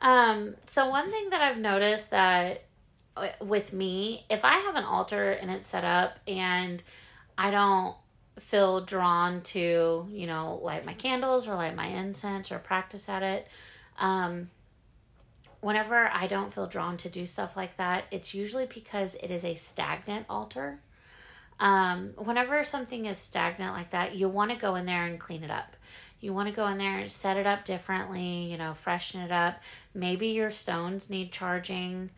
Um, 0.01 0.55
so 0.67 0.89
one 0.89 1.11
thing 1.11 1.31
that 1.31 1.41
I've 1.41 1.59
noticed 1.59 2.11
that 2.11 2.65
with 3.41 3.73
me, 3.73 4.25
if 4.31 4.45
I 4.45 4.59
have 4.59 4.77
an 4.77 4.85
altar 4.85 5.33
and 5.33 5.51
it's 5.51 5.67
set 5.67 5.85
up 5.85 6.19
and 6.27 6.83
I 7.37 7.51
don't 7.51 7.95
feel 8.41 8.85
drawn 8.85 9.43
to, 9.43 10.07
you 10.11 10.27
know, 10.27 10.61
light 10.63 10.87
my 10.87 10.95
candles 10.95 11.47
or 11.47 11.55
light 11.55 11.75
my 11.75 11.87
incense 11.87 12.51
or 12.51 12.59
practice 12.59 13.09
at 13.09 13.23
it, 13.23 13.47
um, 13.99 14.51
whenever 15.61 16.11
I 16.13 16.27
don't 16.27 16.53
feel 16.53 16.67
drawn 16.67 16.97
to 16.99 17.09
do 17.09 17.27
stuff 17.27 17.57
like 17.57 17.77
that, 17.77 18.05
it's 18.11 18.35
usually 18.35 18.67
because 18.67 19.15
it 19.17 19.31
is 19.31 19.45
a 19.45 19.55
stagnant 19.55 20.27
altar. 20.29 20.81
Um, 21.61 22.15
whenever 22.17 22.65
something 22.65 23.07
is 23.07 23.19
stagnant 23.19 23.75
like 23.75 23.91
that, 23.91 24.17
you 24.17 24.29
want 24.29 24.51
to 24.51 24.57
go 24.57 24.75
in 24.75 24.87
there 24.87 25.05
and 25.05 25.21
clean 25.21 25.45
it 25.45 25.51
up. 25.51 25.77
You 26.21 26.33
want 26.33 26.49
to 26.49 26.55
go 26.55 26.67
in 26.69 26.79
there 26.79 26.99
and 26.99 27.11
set 27.11 27.37
it 27.37 27.47
up 27.47 27.65
differently, 27.65 28.45
you 28.51 28.57
know, 28.57 28.75
freshen 28.75 29.21
it 29.21 29.31
up. 29.31 29.61
Maybe 29.95 30.29
your 30.29 30.51
stones 30.51 31.11
need 31.11 31.31
charging 31.31 32.11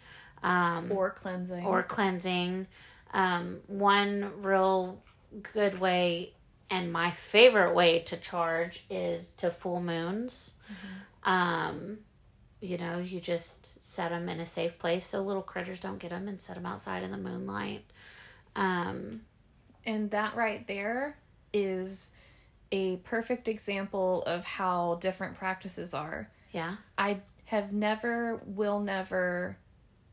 um, 0.44 0.92
or 0.92 1.10
cleansing. 1.10 1.64
or 1.66 1.82
cleansing. 1.82 2.66
Um, 3.12 3.60
one 3.66 4.30
real 4.42 5.02
good 5.52 5.80
way 5.80 6.32
and 6.70 6.92
my 6.92 7.10
favorite 7.10 7.74
way 7.74 8.00
to 8.00 8.16
charge 8.16 8.84
is 8.90 9.30
to 9.32 9.50
full 9.50 9.80
moons. 9.80 10.54
Um, 11.22 11.98
you 12.60 12.78
know, 12.78 12.98
you 12.98 13.20
just 13.20 13.82
set 13.84 14.10
them 14.10 14.28
in 14.28 14.40
a 14.40 14.46
safe 14.46 14.78
place 14.78 15.06
so 15.06 15.20
little 15.22 15.42
critters 15.42 15.78
don't 15.80 15.98
get 15.98 16.10
them 16.10 16.26
and 16.28 16.40
set 16.40 16.56
them 16.56 16.66
outside 16.66 17.02
in 17.02 17.10
the 17.10 17.18
moonlight. 17.18 17.84
Um, 18.56 19.22
And 19.86 20.10
that 20.12 20.34
right 20.36 20.66
there 20.66 21.18
is 21.52 22.10
a 22.72 22.96
perfect 22.98 23.46
example 23.48 24.22
of 24.22 24.44
how 24.44 24.96
different 25.00 25.36
practices 25.36 25.94
are. 25.94 26.30
yeah. 26.52 26.76
I 26.98 27.18
have 27.46 27.72
never, 27.72 28.40
will 28.46 28.80
never, 28.80 29.58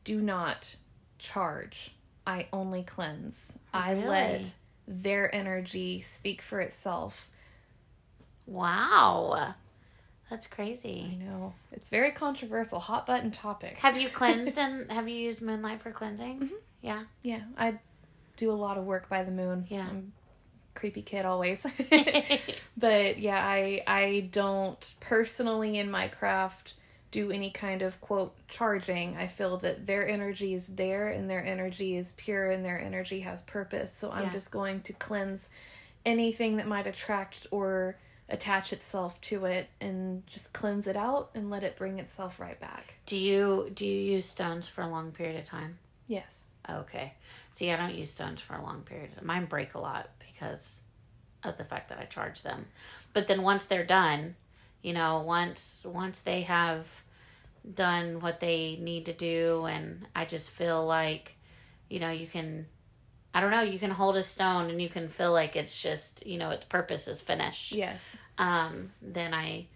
do 0.04 0.20
not 0.20 0.76
charge. 1.18 1.94
I 2.26 2.46
only 2.52 2.82
cleanse. 2.82 3.56
I 3.74 3.94
let 3.94 4.52
their 4.86 5.34
energy 5.34 6.00
speak 6.00 6.42
for 6.42 6.60
itself. 6.60 7.28
Wow. 8.46 9.54
That's 10.30 10.46
crazy. 10.46 11.10
I 11.12 11.22
know. 11.22 11.52
It's 11.72 11.88
very 11.88 12.10
controversial, 12.12 12.80
hot 12.80 13.06
button 13.06 13.30
topic. 13.30 13.76
Have 13.78 13.98
you 13.98 14.08
cleansed 14.08 14.58
and 14.58 14.90
have 14.90 15.08
you 15.08 15.16
used 15.16 15.42
moonlight 15.42 15.82
for 15.82 15.90
cleansing? 15.90 16.40
Mm-hmm. 16.40 16.54
Yeah. 16.80 17.02
Yeah, 17.22 17.42
I 17.56 17.78
do 18.36 18.50
a 18.50 18.54
lot 18.54 18.78
of 18.78 18.84
work 18.84 19.08
by 19.08 19.24
the 19.24 19.30
moon. 19.30 19.66
Yeah. 19.68 19.86
I'm 19.88 20.12
creepy 20.74 21.02
kid 21.02 21.24
always. 21.24 21.66
but 22.76 23.18
yeah, 23.18 23.44
I 23.44 23.82
I 23.86 24.28
don't 24.32 24.94
personally 25.00 25.78
in 25.78 25.90
my 25.90 26.08
craft 26.08 26.74
do 27.12 27.30
any 27.30 27.50
kind 27.50 27.82
of 27.82 28.00
quote 28.00 28.34
charging. 28.48 29.16
I 29.16 29.28
feel 29.28 29.58
that 29.58 29.86
their 29.86 30.08
energy 30.08 30.52
is 30.54 30.66
there 30.68 31.08
and 31.08 31.30
their 31.30 31.44
energy 31.44 31.96
is 31.96 32.12
pure 32.16 32.50
and 32.50 32.64
their 32.64 32.80
energy 32.80 33.20
has 33.20 33.42
purpose. 33.42 33.94
So 33.96 34.10
I'm 34.10 34.24
Yeah. 34.24 34.30
just 34.32 34.50
going 34.50 34.80
to 34.82 34.92
cleanse 34.94 35.48
anything 36.04 36.56
that 36.56 36.66
might 36.66 36.86
attract 36.88 37.46
or 37.52 37.96
attach 38.28 38.72
itself 38.72 39.20
to 39.20 39.44
it 39.44 39.68
and 39.80 40.26
just 40.26 40.52
cleanse 40.52 40.86
it 40.86 40.96
out 40.96 41.30
and 41.34 41.50
let 41.50 41.62
it 41.62 41.76
bring 41.76 41.98
itself 42.00 42.40
right 42.40 42.58
back. 42.58 42.94
do 43.06 43.18
you 43.18 43.70
do 43.74 43.86
you 43.86 44.12
use 44.14 44.26
stones 44.26 44.66
for 44.66 44.80
a 44.82 44.88
long 44.88 45.12
period 45.12 45.38
of 45.38 45.44
time? 45.44 45.78
Yes. 46.06 46.44
Okay. 46.68 47.12
See, 47.50 47.70
I 47.70 47.76
don't 47.76 47.94
use 47.94 48.10
stones 48.10 48.40
for 48.40 48.54
a 48.54 48.62
long 48.62 48.82
period. 48.82 49.10
Mine 49.22 49.44
break 49.44 49.74
a 49.74 49.78
lot 49.80 50.08
because 50.18 50.84
of 51.44 51.58
the 51.58 51.64
fact 51.64 51.88
that 51.90 51.98
I 51.98 52.04
charge 52.06 52.42
them. 52.42 52.66
But 53.12 53.26
then 53.26 53.42
once 53.42 53.66
they're 53.66 53.84
done, 53.84 54.36
you 54.80 54.94
know, 54.94 55.20
once 55.20 55.84
once 55.86 56.20
they 56.20 56.42
have 56.42 57.01
done 57.74 58.20
what 58.20 58.40
they 58.40 58.76
need 58.80 59.06
to 59.06 59.12
do 59.12 59.66
and 59.66 60.06
I 60.16 60.24
just 60.24 60.50
feel 60.50 60.84
like, 60.84 61.36
you 61.88 62.00
know, 62.00 62.10
you 62.10 62.26
can 62.26 62.66
I 63.34 63.40
don't 63.40 63.50
know, 63.50 63.62
you 63.62 63.78
can 63.78 63.90
hold 63.90 64.16
a 64.16 64.22
stone 64.22 64.68
and 64.68 64.80
you 64.80 64.90
can 64.90 65.08
feel 65.08 65.32
like 65.32 65.56
it's 65.56 65.80
just, 65.80 66.26
you 66.26 66.36
know, 66.36 66.50
its 66.50 66.66
purpose 66.66 67.08
is 67.08 67.22
finished. 67.22 67.72
Yes. 67.72 68.18
Um, 68.36 68.90
then 69.00 69.32
I 69.32 69.68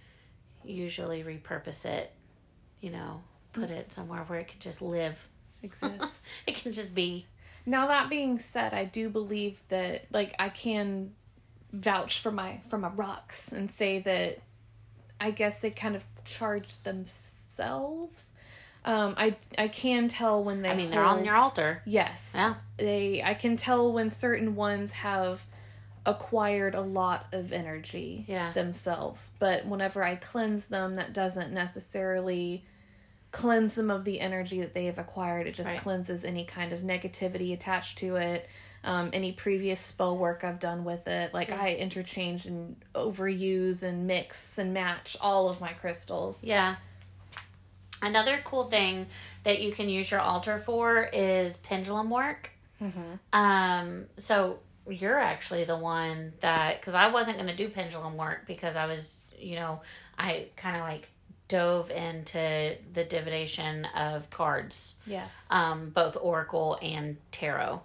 usually 0.63 1.23
repurpose 1.23 1.87
it, 1.87 2.13
you 2.81 2.91
know, 2.91 3.23
put 3.55 3.71
it 3.71 3.93
somewhere 3.93 4.25
where 4.27 4.41
it 4.41 4.49
can 4.49 4.61
just 4.61 4.83
live. 4.83 5.27
Exist. 5.63 6.29
It 6.47 6.57
can 6.57 6.73
just 6.73 6.95
be. 6.95 7.27
Now 7.65 7.89
that 7.89 8.11
being 8.11 8.39
said, 8.39 8.75
I 8.75 8.85
do 8.85 9.09
believe 9.09 9.61
that 9.69 10.05
like 10.13 10.35
I 10.39 10.51
can 10.51 11.15
vouch 11.73 12.21
for 12.21 12.31
my 12.31 12.61
for 12.69 12.79
my 12.79 12.89
rocks 12.89 13.53
and 13.53 13.71
say 13.71 13.99
that 14.01 14.39
I 15.21 15.31
guess 15.31 15.61
they 15.61 15.71
kind 15.71 15.97
of 15.97 16.05
charge 16.25 16.79
themselves. 16.85 17.33
Um, 18.85 19.15
I 19.17 19.35
I 19.59 19.69
can 19.69 20.07
tell 20.09 20.45
when 20.45 20.63
they. 20.63 20.71
I 20.71 20.77
mean, 20.77 20.91
they're 20.91 21.03
on 21.03 21.25
your 21.25 21.37
altar. 21.37 21.83
Yes. 21.85 22.33
Yeah. 22.35 22.55
They 22.77 23.23
I 23.23 23.35
can 23.35 23.57
tell 23.57 23.93
when 23.93 24.11
certain 24.11 24.55
ones 24.55 24.93
have 24.93 25.45
acquired 26.05 26.77
a 26.77 26.81
lot 26.81 27.27
of 27.33 27.53
energy 27.53 28.25
Yeah. 28.29 28.53
themselves. 28.53 29.33
But 29.41 29.67
whenever 29.67 30.05
I 30.05 30.15
cleanse 30.15 30.67
them, 30.67 30.95
that 30.95 31.13
doesn't 31.13 31.53
necessarily 31.53 32.65
cleanse 33.33 33.75
them 33.75 33.91
of 33.91 34.05
the 34.05 34.21
energy 34.21 34.61
that 34.61 34.73
they 34.73 34.85
have 34.85 35.01
acquired. 35.01 35.49
It 35.49 35.55
just 35.57 35.69
Right. 35.69 35.81
cleanses 35.81 36.25
any 36.25 36.45
kind 36.45 36.73
of 36.73 36.81
negativity 36.81 37.53
attached 37.53 37.99
to 37.99 38.15
it. 38.17 38.49
Um, 38.85 39.11
any 39.13 39.33
previous 39.33 39.81
spell 39.81 40.17
work 40.17 40.45
I've 40.45 40.61
done 40.61 40.85
with 40.85 41.09
it. 41.09 41.35
Like 41.35 41.51
I 41.51 41.75
interchange 41.75 42.47
and 42.47 42.77
overuse 42.95 43.83
and 43.83 44.07
mix 44.07 44.59
and 44.59 44.73
match 44.73 45.17
all 45.21 45.49
of 45.49 45.61
my 45.61 45.73
crystals. 45.73 46.45
Yeah. 46.45 46.77
Another 48.07 48.41
cool 48.45 48.65
thing 48.69 49.07
that 49.43 49.61
you 49.61 49.73
can 49.73 49.89
use 49.89 50.11
your 50.11 50.21
altar 50.21 50.59
for 50.59 51.05
is 51.13 51.57
pendulum 51.59 52.09
work. 52.11 52.51
Um, 53.33 54.07
so 54.17 54.59
you're 54.89 55.19
actually 55.19 55.65
the 55.65 55.77
one 55.77 56.33
that 56.41 56.81
because 56.81 56.95
I 56.95 57.09
wasn't 57.09 57.37
going 57.39 57.49
to 57.49 57.57
do 57.57 57.69
pendulum 57.69 58.17
work 58.17 58.47
because 58.47 58.77
I 58.77 58.87
was, 58.87 59.21
you 59.39 59.57
know, 59.57 59.81
I 60.19 60.47
kind 60.57 60.77
of 60.77 60.83
like 60.83 61.09
dove 61.49 61.91
into 61.91 62.77
the 62.93 63.05
divination 63.05 63.85
of 63.97 64.29
cards, 64.31 64.97
Yes. 65.07 65.47
um, 65.51 65.91
both 65.91 66.17
oracle 66.21 66.79
and 66.83 67.17
tarot. 67.33 67.83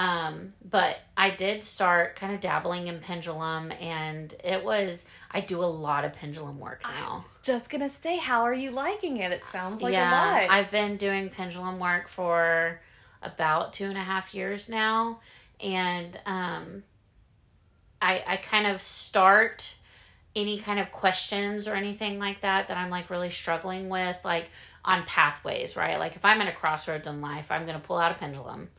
Um, 0.00 0.54
but 0.64 0.96
I 1.14 1.28
did 1.28 1.62
start 1.62 2.16
kind 2.16 2.32
of 2.32 2.40
dabbling 2.40 2.86
in 2.86 3.00
pendulum, 3.00 3.70
and 3.70 4.34
it 4.42 4.64
was 4.64 5.04
I 5.30 5.42
do 5.42 5.60
a 5.60 5.68
lot 5.68 6.06
of 6.06 6.14
pendulum 6.14 6.58
work 6.58 6.80
now. 6.84 7.26
Just 7.42 7.68
gonna 7.68 7.90
say, 8.02 8.16
how 8.16 8.44
are 8.44 8.54
you 8.54 8.70
liking 8.70 9.18
it? 9.18 9.30
It 9.30 9.42
sounds 9.52 9.82
like 9.82 9.92
yeah, 9.92 10.10
a 10.10 10.46
lot. 10.46 10.50
I've 10.50 10.70
been 10.70 10.96
doing 10.96 11.28
pendulum 11.28 11.78
work 11.78 12.08
for 12.08 12.80
about 13.22 13.74
two 13.74 13.84
and 13.84 13.98
a 13.98 14.02
half 14.02 14.34
years 14.34 14.70
now, 14.70 15.20
and 15.62 16.18
um, 16.24 16.82
I 18.00 18.24
I 18.26 18.36
kind 18.38 18.68
of 18.68 18.80
start 18.80 19.74
any 20.34 20.58
kind 20.60 20.80
of 20.80 20.90
questions 20.92 21.68
or 21.68 21.74
anything 21.74 22.18
like 22.18 22.40
that 22.40 22.68
that 22.68 22.78
I'm 22.78 22.88
like 22.88 23.10
really 23.10 23.30
struggling 23.30 23.90
with, 23.90 24.16
like 24.24 24.46
on 24.82 25.02
pathways, 25.02 25.76
right? 25.76 25.98
Like 25.98 26.16
if 26.16 26.24
I'm 26.24 26.40
at 26.40 26.48
a 26.48 26.52
crossroads 26.52 27.06
in 27.06 27.20
life, 27.20 27.50
I'm 27.50 27.66
gonna 27.66 27.80
pull 27.80 27.98
out 27.98 28.12
a 28.12 28.14
pendulum, 28.14 28.70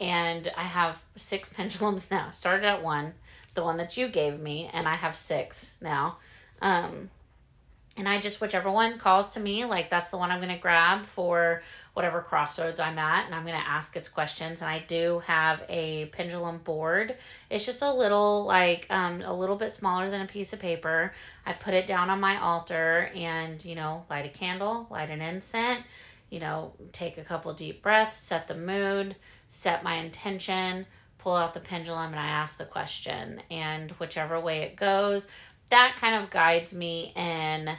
and 0.00 0.50
I 0.56 0.64
have 0.64 1.00
six 1.16 1.48
pendulums 1.54 2.10
now. 2.10 2.30
Started 2.30 2.66
at 2.66 2.82
one, 2.82 3.14
the 3.54 3.62
one 3.62 3.76
that 3.78 3.96
you 3.96 4.08
gave 4.08 4.40
me, 4.40 4.70
and 4.72 4.86
I 4.86 4.94
have 4.96 5.14
six 5.14 5.76
now. 5.80 6.18
Um, 6.60 7.10
and 7.96 8.08
I 8.08 8.20
just 8.20 8.40
whichever 8.40 8.70
one 8.70 8.98
calls 8.98 9.34
to 9.34 9.40
me, 9.40 9.64
like 9.64 9.90
that's 9.90 10.10
the 10.10 10.16
one 10.16 10.30
I'm 10.30 10.40
gonna 10.40 10.58
grab 10.58 11.04
for 11.06 11.62
whatever 11.92 12.22
crossroads 12.22 12.80
I'm 12.80 12.98
at, 12.98 13.26
and 13.26 13.34
I'm 13.34 13.44
gonna 13.44 13.58
ask 13.58 13.96
its 13.96 14.08
questions. 14.08 14.62
And 14.62 14.70
I 14.70 14.78
do 14.78 15.22
have 15.26 15.62
a 15.68 16.06
pendulum 16.06 16.58
board. 16.58 17.16
It's 17.50 17.66
just 17.66 17.82
a 17.82 17.92
little 17.92 18.46
like 18.46 18.86
um, 18.88 19.20
a 19.20 19.34
little 19.34 19.56
bit 19.56 19.72
smaller 19.72 20.10
than 20.10 20.22
a 20.22 20.26
piece 20.26 20.54
of 20.54 20.58
paper. 20.58 21.12
I 21.44 21.52
put 21.52 21.74
it 21.74 21.86
down 21.86 22.08
on 22.08 22.18
my 22.18 22.40
altar, 22.40 23.10
and 23.14 23.62
you 23.62 23.74
know, 23.74 24.04
light 24.08 24.24
a 24.24 24.30
candle, 24.30 24.86
light 24.90 25.10
an 25.10 25.20
incense. 25.20 25.82
You 26.30 26.40
know, 26.40 26.72
take 26.92 27.18
a 27.18 27.24
couple 27.24 27.52
deep 27.52 27.82
breaths, 27.82 28.26
set 28.26 28.48
the 28.48 28.54
mood, 28.54 29.16
set 29.54 29.84
my 29.84 29.96
intention, 29.96 30.86
pull 31.18 31.36
out 31.36 31.52
the 31.52 31.60
pendulum, 31.60 32.06
and 32.06 32.18
I 32.18 32.26
ask 32.26 32.56
the 32.56 32.64
question. 32.64 33.42
And 33.50 33.90
whichever 33.92 34.40
way 34.40 34.62
it 34.62 34.76
goes, 34.76 35.28
that 35.68 35.96
kind 36.00 36.24
of 36.24 36.30
guides 36.30 36.72
me 36.72 37.12
in 37.14 37.70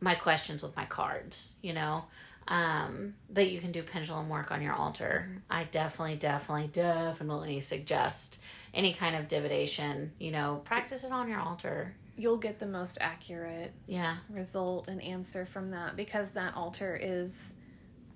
my 0.00 0.16
questions 0.16 0.64
with 0.64 0.74
my 0.74 0.84
cards, 0.84 1.54
you 1.62 1.72
know. 1.72 2.02
Um, 2.48 3.14
but 3.30 3.48
you 3.48 3.60
can 3.60 3.70
do 3.70 3.84
pendulum 3.84 4.28
work 4.28 4.50
on 4.50 4.60
your 4.60 4.72
altar. 4.72 5.28
I 5.48 5.64
definitely, 5.64 6.16
definitely, 6.16 6.66
definitely 6.66 7.60
suggest 7.60 8.40
any 8.74 8.92
kind 8.92 9.14
of 9.14 9.28
divination, 9.28 10.14
you 10.18 10.32
know, 10.32 10.62
practice 10.64 11.04
it 11.04 11.12
on 11.12 11.28
your 11.28 11.38
altar. 11.38 11.94
You'll 12.16 12.38
get 12.38 12.58
the 12.58 12.66
most 12.66 12.98
accurate 13.00 13.72
Yeah. 13.86 14.16
result 14.28 14.88
and 14.88 15.00
answer 15.00 15.46
from 15.46 15.70
that 15.70 15.94
because 15.94 16.32
that 16.32 16.56
altar 16.56 16.98
is 17.00 17.54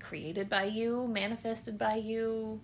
created 0.01 0.48
by 0.48 0.64
you, 0.64 1.07
manifested 1.09 1.78
by 1.78 1.96
you, 1.96 2.61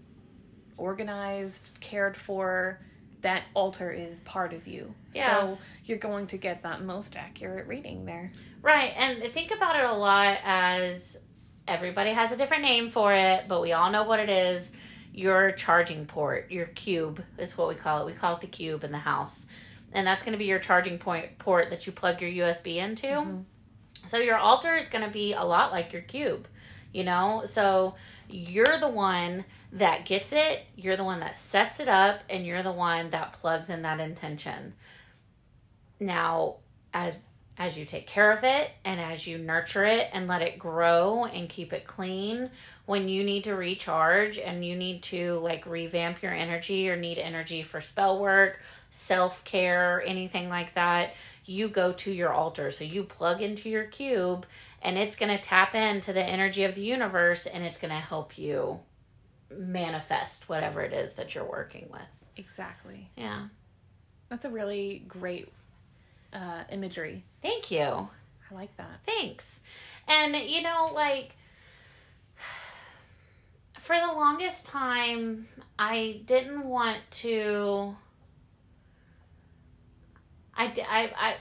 organized, 0.77 1.77
cared 1.81 2.17
for. 2.17 2.81
That 3.23 3.43
altar 3.55 3.91
is 3.91 4.21
part 4.21 4.53
of 4.53 4.67
you. 4.67 4.95
Yeah. 5.13 5.41
So 5.41 5.59
you're 5.85 5.99
going 5.99 6.27
to 6.29 6.37
get 6.37 6.63
that 6.63 6.83
most 6.83 7.17
accurate 7.17 7.67
reading 7.67 8.05
there. 8.05 8.31
Right. 8.63 8.93
And 8.97 9.23
think 9.33 9.51
about 9.51 9.77
it 9.77 9.85
a 9.85 9.93
lot 9.93 10.39
as 10.45 11.19
everybody 11.67 12.11
has 12.11 12.31
a 12.31 12.37
different 12.37 12.63
name 12.63 12.91
for 12.91 13.13
it, 13.13 13.47
but 13.49 13.61
we 13.63 13.73
all 13.73 13.91
know 13.91 14.05
what 14.05 14.21
it 14.21 14.31
is. 14.31 14.73
your 15.17 15.51
charging 15.53 16.05
port, 16.05 16.51
your 16.51 16.67
cube 16.67 17.25
is 17.39 17.57
what 17.57 17.69
we 17.69 17.75
call 17.75 18.03
it. 18.03 18.07
We 18.07 18.13
call 18.13 18.37
it 18.37 18.43
the 18.43 18.47
cube 18.47 18.85
in 18.85 18.93
the 18.93 18.99
house. 18.99 19.49
And 19.93 20.07
that's 20.07 20.23
going 20.23 20.33
to 20.33 20.39
be 20.39 20.45
your 20.45 20.59
charging 20.59 20.99
point 20.99 21.39
port 21.39 21.71
that 21.71 21.87
you 21.87 21.93
plug 21.93 22.21
your 22.21 22.31
USB 22.31 22.77
into. 22.77 23.07
Mm-hmm. 23.07 23.41
So 24.07 24.19
your 24.19 24.37
altar 24.37 24.77
is 24.77 24.89
going 24.89 25.05
to 25.05 25.11
be 25.11 25.33
a 25.33 25.43
lot 25.43 25.73
like 25.73 25.95
your 25.95 26.03
cube, 26.03 26.47
you 26.93 27.05
know? 27.05 27.43
So 27.47 27.95
you're 28.29 28.79
the 28.79 28.89
one 28.89 29.45
that 29.73 30.07
gets 30.07 30.33
it, 30.33 30.65
you're 30.77 30.97
the 30.97 31.05
one 31.05 31.21
that 31.21 31.37
sets 31.37 31.81
it 31.81 31.89
up, 31.89 32.21
and 32.31 32.47
you're 32.47 32.63
the 32.63 32.73
one 32.73 33.11
that 33.11 33.35
plugs 33.35 33.71
in 33.71 33.83
that 33.83 34.01
intention. 34.01 34.75
Now, 36.01 36.57
as 36.93 37.15
as 37.59 37.77
you 37.77 37.87
take 37.87 38.07
care 38.07 38.33
of 38.33 38.45
it 38.45 38.71
and 38.85 39.01
as 39.01 39.27
you 39.27 39.39
nurture 39.39 39.85
it 39.85 40.11
and 40.13 40.29
let 40.29 40.43
it 40.43 40.59
grow 40.59 41.25
and 41.25 41.49
keep 41.49 41.73
it 41.73 41.87
clean, 41.87 42.51
when 42.85 43.09
you 43.09 43.25
need 43.25 43.45
to 43.45 43.55
recharge 43.55 44.39
and 44.39 44.65
you 44.65 44.77
need 44.77 45.03
to 45.03 45.39
like 45.39 45.65
revamp 45.65 46.23
your 46.23 46.35
energy 46.35 46.91
or 46.91 46.97
need 46.97 47.19
energy 47.19 47.63
for 47.63 47.81
spell 47.81 48.21
work, 48.21 48.61
self 48.91 49.43
care, 49.45 50.03
anything 50.05 50.49
like 50.49 50.75
that, 50.75 51.15
you 51.47 51.69
go 51.69 51.93
to 51.93 52.13
your 52.13 52.33
altar. 52.33 52.71
So 52.71 52.85
you 52.85 53.05
plug 53.05 53.41
into 53.41 53.71
your 53.71 53.85
cube 53.85 54.45
and 54.83 54.99
it's 54.99 55.17
going 55.17 55.35
to 55.35 55.43
tap 55.43 55.75
into 55.75 56.13
the 56.13 56.23
energy 56.23 56.65
of 56.65 56.75
the 56.75 56.83
universe 56.83 57.47
and 57.47 57.65
it's 57.65 57.79
going 57.79 57.93
to 57.93 58.01
help 58.01 58.39
you 58.39 58.81
manifest 59.57 60.49
whatever 60.49 60.83
it 60.83 60.93
is 60.93 61.15
that 61.15 61.35
you're 61.35 61.45
working 61.45 61.89
with. 61.91 62.27
Exactly. 62.37 63.11
Yeah. 63.17 63.47
That's 64.29 64.45
a 64.45 64.51
really 64.51 65.05
great 65.09 65.53
uh, 66.33 66.65
imagery. 66.71 67.25
Thank 67.43 67.71
you. 67.71 67.81
I 67.83 68.55
like 68.55 68.77
that. 68.77 69.01
Thanks. 69.05 69.61
And 70.09 70.37
you 70.37 70.63
know, 70.63 70.91
like 70.93 71.35
for 73.81 73.97
the 73.97 74.13
longest 74.13 74.67
time, 74.67 75.49
I 75.79 76.21
didn't 76.27 76.65
want 76.65 76.99
to. 77.13 77.97
I, 80.57 80.73
I, 80.89 81.13
I, 81.17 81.35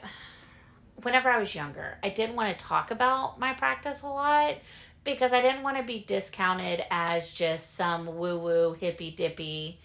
whenever 1.06 1.30
I 1.30 1.38
was 1.38 1.54
younger, 1.54 2.00
I 2.02 2.10
didn't 2.10 2.36
want 2.36 2.58
to 2.58 2.66
talk 2.66 2.90
about 2.90 3.40
my 3.40 3.54
practice 3.54 4.02
a 4.02 4.08
lot 4.08 4.56
because 5.04 5.34
I 5.34 5.42
didn't 5.42 5.62
want 5.62 5.78
to 5.78 5.84
be 5.84 6.00
discounted 6.00 6.84
as 6.90 7.32
just 7.32 7.76
some 7.76 8.18
woo 8.18 8.40
woo 8.40 8.74
hippy 8.74 9.12
dippy 9.12 9.80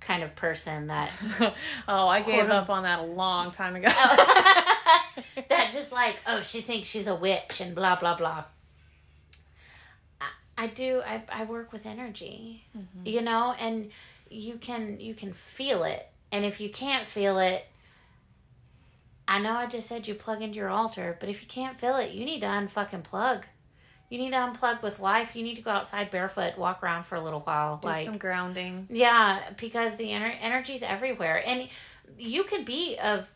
kind 0.00 0.22
of 0.22 0.34
person 0.34 0.86
that 0.86 1.10
oh, 1.88 2.08
I 2.08 2.22
gave 2.22 2.48
up 2.48 2.70
on 2.70 2.84
that 2.84 3.00
a 3.00 3.02
long 3.02 3.52
time 3.52 3.76
ago. 3.76 3.88
Oh. 3.90 4.62
that 5.48 5.72
just 5.72 5.92
like 5.92 6.16
oh 6.26 6.40
she 6.40 6.62
thinks 6.62 6.88
she's 6.88 7.06
a 7.06 7.14
witch 7.14 7.60
and 7.60 7.74
blah 7.74 7.96
blah 7.96 8.16
blah. 8.16 8.44
I, 10.18 10.28
I 10.56 10.66
do 10.68 11.02
I, 11.06 11.22
I 11.28 11.44
work 11.44 11.70
with 11.70 11.84
energy 11.84 12.64
mm-hmm. 12.76 13.06
you 13.06 13.20
know 13.20 13.54
and 13.60 13.90
you 14.30 14.56
can 14.56 15.00
you 15.00 15.12
can 15.12 15.34
feel 15.34 15.84
it. 15.84 16.08
And 16.32 16.46
if 16.46 16.62
you 16.62 16.70
can't 16.70 17.06
feel 17.06 17.38
it 17.38 17.66
i 19.28 19.38
know 19.38 19.52
i 19.52 19.66
just 19.66 19.88
said 19.88 20.06
you 20.06 20.14
plug 20.14 20.42
into 20.42 20.56
your 20.56 20.68
altar 20.68 21.16
but 21.20 21.28
if 21.28 21.40
you 21.42 21.48
can't 21.48 21.78
feel 21.78 21.96
it 21.96 22.12
you 22.12 22.24
need 22.24 22.40
to 22.40 22.46
unfucking 22.46 23.02
plug 23.02 23.44
you 24.08 24.18
need 24.18 24.30
to 24.30 24.36
unplug 24.36 24.82
with 24.82 25.00
life 25.00 25.34
you 25.34 25.42
need 25.42 25.56
to 25.56 25.62
go 25.62 25.70
outside 25.70 26.10
barefoot 26.10 26.56
walk 26.56 26.82
around 26.82 27.04
for 27.04 27.16
a 27.16 27.20
little 27.20 27.40
while 27.40 27.76
Do 27.78 27.88
like 27.88 28.04
some 28.06 28.18
grounding. 28.18 28.86
yeah, 28.88 29.40
because 29.58 29.96
the 29.96 30.04
ener- 30.04 30.36
energy's 30.40 30.84
everywhere. 30.84 31.42
And 31.44 31.68
you 32.16 32.44
could 32.44 32.64
be 32.64 32.96
of 33.02 33.26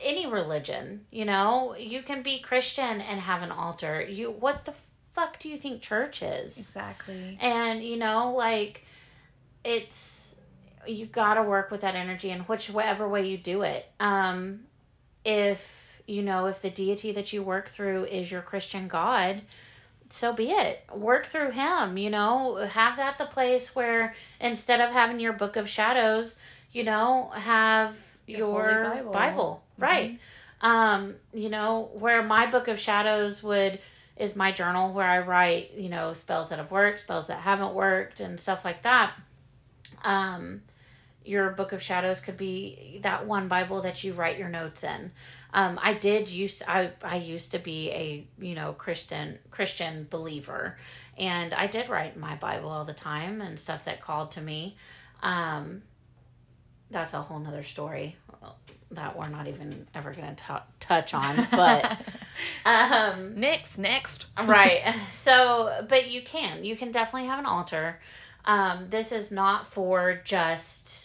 any 0.00 0.26
religion, 0.26 1.06
you 1.10 1.24
know? 1.24 1.74
You 1.76 2.02
can 2.02 2.22
be 2.22 2.38
Christian 2.40 3.00
and 3.00 3.18
have 3.20 3.42
an 3.42 3.50
altar. 3.50 4.00
You 4.00 4.30
what 4.30 4.62
the 4.64 4.74
fuck 5.12 5.40
do 5.40 5.48
you 5.48 5.56
think 5.56 5.82
church 5.82 6.22
is? 6.22 6.56
Exactly. 6.56 7.36
And 7.40 7.82
you 7.82 7.96
know, 7.96 8.32
like 8.32 8.84
it's 9.64 10.36
you 10.86 11.06
got 11.06 11.34
to 11.34 11.42
work 11.42 11.70
with 11.72 11.80
that 11.80 11.94
energy 11.96 12.30
in 12.30 12.40
whichever 12.40 13.08
way 13.08 13.26
you 13.28 13.38
do 13.38 13.62
it. 13.62 13.86
Um 13.98 14.60
if 15.24 16.02
you 16.06 16.22
know, 16.22 16.46
if 16.46 16.60
the 16.60 16.70
deity 16.70 17.12
that 17.12 17.32
you 17.32 17.42
work 17.42 17.68
through 17.68 18.04
is 18.04 18.30
your 18.30 18.42
Christian 18.42 18.88
God, 18.88 19.40
so 20.10 20.32
be 20.32 20.50
it. 20.50 20.84
Work 20.94 21.26
through 21.26 21.52
him, 21.52 21.96
you 21.96 22.10
know, 22.10 22.56
have 22.56 22.96
that 22.98 23.18
the 23.18 23.24
place 23.24 23.74
where 23.74 24.14
instead 24.40 24.80
of 24.80 24.90
having 24.90 25.18
your 25.18 25.32
book 25.32 25.56
of 25.56 25.68
shadows, 25.68 26.36
you 26.72 26.84
know, 26.84 27.30
have 27.34 27.96
Your 28.26 28.38
your, 28.38 28.84
Bible. 28.84 29.12
Bible. 29.12 29.64
Right. 29.78 30.18
Um, 30.60 31.14
you 31.32 31.48
know, 31.48 31.90
where 31.94 32.22
my 32.22 32.46
book 32.46 32.68
of 32.68 32.78
shadows 32.78 33.42
would 33.42 33.78
is 34.16 34.36
my 34.36 34.52
journal 34.52 34.92
where 34.92 35.08
I 35.08 35.18
write, 35.18 35.72
you 35.76 35.88
know, 35.88 36.12
spells 36.12 36.50
that 36.50 36.58
have 36.58 36.70
worked, 36.70 37.00
spells 37.00 37.26
that 37.26 37.40
haven't 37.40 37.74
worked 37.74 38.20
and 38.20 38.38
stuff 38.38 38.64
like 38.64 38.82
that. 38.82 39.12
Um 40.04 40.62
your 41.24 41.50
book 41.50 41.72
of 41.72 41.82
shadows 41.82 42.20
could 42.20 42.36
be 42.36 42.98
that 43.02 43.26
one 43.26 43.48
bible 43.48 43.82
that 43.82 44.04
you 44.04 44.12
write 44.12 44.38
your 44.38 44.48
notes 44.48 44.84
in. 44.84 45.10
Um, 45.52 45.78
i 45.82 45.94
did 45.94 46.28
use 46.30 46.62
I, 46.66 46.90
I 47.02 47.16
used 47.16 47.52
to 47.52 47.58
be 47.58 47.90
a 47.90 48.26
you 48.38 48.54
know 48.54 48.72
christian 48.72 49.38
christian 49.52 50.06
believer 50.10 50.76
and 51.16 51.54
i 51.54 51.68
did 51.68 51.88
write 51.88 52.16
my 52.16 52.34
bible 52.34 52.70
all 52.70 52.84
the 52.84 52.92
time 52.92 53.40
and 53.40 53.58
stuff 53.58 53.84
that 53.84 54.00
called 54.00 54.32
to 54.32 54.40
me. 54.40 54.76
Um, 55.22 55.82
that's 56.90 57.14
a 57.14 57.22
whole 57.22 57.38
nother 57.38 57.62
story 57.62 58.16
that 58.90 59.16
we're 59.18 59.28
not 59.28 59.48
even 59.48 59.86
ever 59.94 60.12
going 60.12 60.36
to 60.36 60.62
touch 60.78 61.14
on 61.14 61.48
but 61.50 61.98
um, 62.64 63.38
Next, 63.40 63.78
next. 63.78 64.26
right. 64.44 64.94
So 65.10 65.84
but 65.88 66.08
you 66.10 66.22
can 66.22 66.64
you 66.64 66.76
can 66.76 66.90
definitely 66.90 67.28
have 67.28 67.38
an 67.38 67.46
altar. 67.46 68.00
Um, 68.44 68.86
this 68.90 69.12
is 69.12 69.30
not 69.30 69.66
for 69.68 70.20
just 70.24 71.03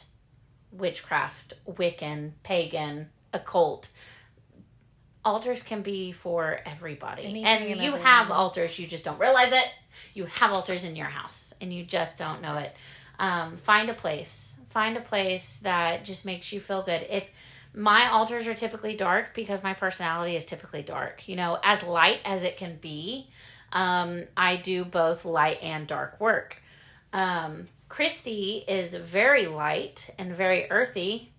witchcraft 0.72 1.54
wiccan 1.68 2.32
pagan 2.44 3.10
occult. 3.34 3.90
Altars 5.26 5.64
can 5.64 5.82
be 5.82 6.12
for 6.12 6.60
everybody. 6.66 7.26
Anything 7.26 7.74
and 7.74 7.82
you 7.82 7.94
have 7.94 8.32
altars 8.32 8.80
you 8.80 8.88
just 8.88 9.04
don't 9.04 9.20
realize 9.20 9.52
it. 9.52 9.66
You 10.14 10.26
have 10.26 10.52
altars 10.52 10.86
in 10.86 10.96
your 10.96 11.08
house 11.08 11.54
and 11.60 11.74
you 11.74 11.84
just 11.84 12.18
don't 12.18 12.42
know 12.42 12.58
it. 12.58 12.74
Um, 13.20 13.58
find 13.58 13.90
a 13.90 13.94
place. 13.94 14.58
Find 14.70 14.96
a 14.98 15.02
place 15.02 15.60
that 15.60 16.06
just 16.06 16.26
makes 16.26 16.54
you 16.54 16.62
feel 16.62 16.84
good. 16.84 17.06
If 17.10 17.26
my 17.74 18.10
altars 18.12 18.48
are 18.48 18.54
typically 18.54 18.96
dark 18.96 19.34
because 19.34 19.62
my 19.62 19.74
personality 19.74 20.36
is 20.36 20.44
typically 20.44 20.82
dark 20.82 21.28
you 21.28 21.36
know 21.36 21.56
as 21.64 21.84
light 21.84 22.18
as 22.26 22.44
it 22.44 22.58
can 22.58 22.76
be 22.78 23.30
um, 23.74 24.24
i 24.36 24.56
do 24.56 24.84
both 24.84 25.26
light 25.26 25.62
and 25.62 25.86
dark 25.88 26.20
work. 26.20 26.62
Um, 27.14 27.68
christy 27.90 28.64
is 28.68 28.94
very 28.94 29.48
light 29.48 30.10
and 30.18 30.34
very 30.34 30.70
earthy 30.72 31.32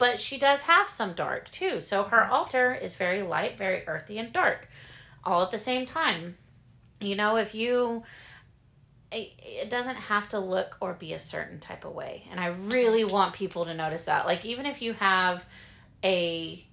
but 0.00 0.18
she 0.18 0.38
does 0.38 0.62
have 0.62 0.88
some 0.88 1.12
dark 1.12 1.50
too. 1.50 1.78
So 1.78 2.04
her 2.04 2.24
altar 2.24 2.72
is 2.72 2.94
very 2.94 3.20
light 3.20 3.58
very 3.58 3.86
earthy 3.86 4.16
and 4.16 4.32
dark 4.32 4.66
all 5.22 5.42
at 5.42 5.50
the 5.50 5.58
same 5.58 5.84
time. 5.84 6.38
You 7.00 7.16
know 7.16 7.36
if 7.36 7.54
you 7.54 8.02
it, 9.12 9.68
doesn't 9.68 9.96
have 9.96 10.30
to 10.30 10.38
look 10.38 10.78
or 10.80 10.94
be 10.94 11.12
a 11.12 11.18
certain 11.20 11.60
type 11.60 11.84
of 11.84 11.92
way. 11.92 12.26
And 12.30 12.40
i 12.40 12.46
really 12.46 13.04
want 13.04 13.34
people 13.34 13.66
to 13.66 13.74
notice 13.74 14.04
that. 14.04 14.24
Like 14.24 14.46
even 14.46 14.64
if 14.64 14.80
you 14.80 14.94
have 14.94 15.44
a 16.02 16.66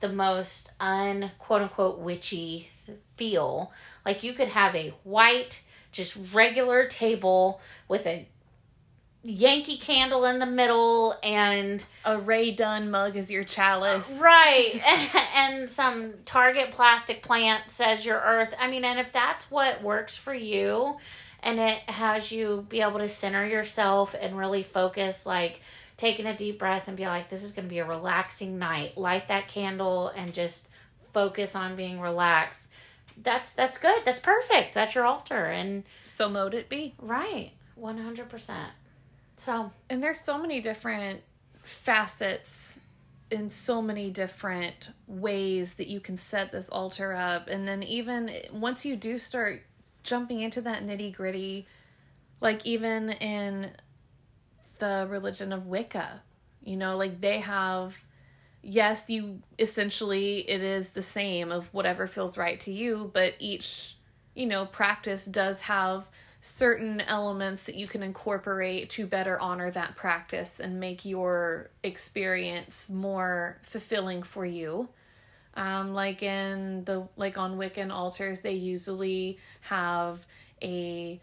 the 0.00 0.08
most 0.08 0.72
un 0.80 1.30
quote 1.38 1.62
unquote 1.62 2.00
witchy 2.00 2.68
feel 3.16 3.72
like 4.04 4.24
you 4.24 4.32
could 4.32 4.48
have 4.48 4.74
a 4.74 4.92
white 5.04 5.62
just 5.92 6.34
regular 6.34 6.86
table 6.86 7.60
with 7.88 8.06
a 8.06 8.28
yankee 9.22 9.76
candle 9.76 10.24
in 10.24 10.38
the 10.38 10.46
middle 10.46 11.14
and 11.22 11.84
A 12.04 12.18
Rae 12.18 12.52
Dunn 12.52 12.90
mug 12.90 13.16
is 13.16 13.30
your 13.30 13.44
chalice. 13.44 14.16
Right. 14.18 14.80
and 15.34 15.68
some 15.68 16.14
Target 16.24 16.70
plastic 16.70 17.22
plant 17.22 17.70
says 17.70 18.04
your 18.04 18.18
earth. 18.18 18.54
I 18.58 18.70
mean, 18.70 18.84
and 18.84 18.98
if 18.98 19.12
that's 19.12 19.50
what 19.50 19.82
works 19.82 20.16
for 20.16 20.32
you 20.32 20.96
and 21.42 21.58
it 21.58 21.78
has 21.90 22.32
you 22.32 22.66
be 22.68 22.80
able 22.80 22.98
to 22.98 23.08
center 23.08 23.46
yourself 23.46 24.14
and 24.18 24.36
really 24.36 24.62
focus, 24.62 25.26
like 25.26 25.60
taking 25.96 26.26
a 26.26 26.36
deep 26.36 26.58
breath 26.58 26.88
and 26.88 26.96
be 26.96 27.06
like, 27.06 27.28
this 27.28 27.42
is 27.42 27.52
going 27.52 27.66
to 27.66 27.70
be 27.70 27.78
a 27.78 27.84
relaxing 27.84 28.58
night. 28.58 28.96
Light 28.96 29.28
that 29.28 29.48
candle 29.48 30.08
and 30.08 30.32
just 30.32 30.68
focus 31.12 31.54
on 31.54 31.76
being 31.76 32.00
relaxed. 32.00 32.69
That's 33.22 33.52
that's 33.52 33.78
good. 33.78 34.02
That's 34.04 34.18
perfect. 34.18 34.74
That's 34.74 34.94
your 34.94 35.04
altar 35.04 35.46
and 35.46 35.84
So 36.04 36.28
mote 36.28 36.54
it 36.54 36.68
be. 36.68 36.94
right. 36.98 37.52
100%. 37.80 38.50
So, 39.36 39.72
And 39.88 40.02
there's 40.02 40.20
so 40.20 40.36
many 40.38 40.60
different 40.60 41.22
facets 41.62 42.78
in 43.30 43.48
so 43.50 43.80
many 43.80 44.10
different 44.10 44.90
ways 45.06 45.74
that 45.74 45.86
you 45.86 45.98
can 46.00 46.18
set 46.18 46.52
this 46.52 46.68
altar 46.68 47.14
up. 47.14 47.48
And 47.48 47.66
then 47.66 47.82
even 47.82 48.30
once 48.52 48.84
you 48.84 48.96
do 48.96 49.16
start 49.16 49.62
jumping 50.02 50.40
into 50.40 50.60
that 50.62 50.84
nitty 50.84 51.14
gritty, 51.14 51.66
like 52.40 52.66
even 52.66 53.10
in 53.10 53.70
the 54.78 55.06
religion 55.08 55.52
of 55.52 55.66
Wicca, 55.66 56.20
you 56.62 56.76
know, 56.76 56.96
like 56.96 57.20
they 57.20 57.40
have 57.40 57.96
yes, 58.62 59.08
you 59.08 59.42
essentially 59.58 60.38
it 60.48 60.62
is 60.62 60.90
the 60.90 61.02
same 61.02 61.50
of 61.52 61.72
whatever 61.72 62.06
feels 62.06 62.36
right 62.36 62.58
to 62.60 62.72
you, 62.72 63.10
but 63.12 63.34
each 63.38 63.96
you 64.34 64.46
know, 64.46 64.66
practice 64.66 65.26
does 65.26 65.62
have 65.62 66.08
certain 66.40 67.00
elements 67.02 67.64
that 67.64 67.74
you 67.74 67.86
can 67.86 68.02
incorporate 68.02 68.88
to 68.88 69.06
better 69.06 69.38
honor 69.40 69.70
that 69.70 69.94
practice 69.96 70.60
and 70.60 70.80
make 70.80 71.04
your 71.04 71.70
experience 71.82 72.88
more 72.88 73.58
fulfilling 73.62 74.22
for 74.22 74.46
you. 74.46 74.88
Um, 75.54 75.92
like 75.92 76.22
in 76.22 76.84
the 76.84 77.06
like 77.16 77.36
on 77.36 77.58
Wiccan 77.58 77.92
altars, 77.92 78.40
they 78.40 78.52
usually 78.52 79.38
have 79.62 80.24
a 80.62 81.20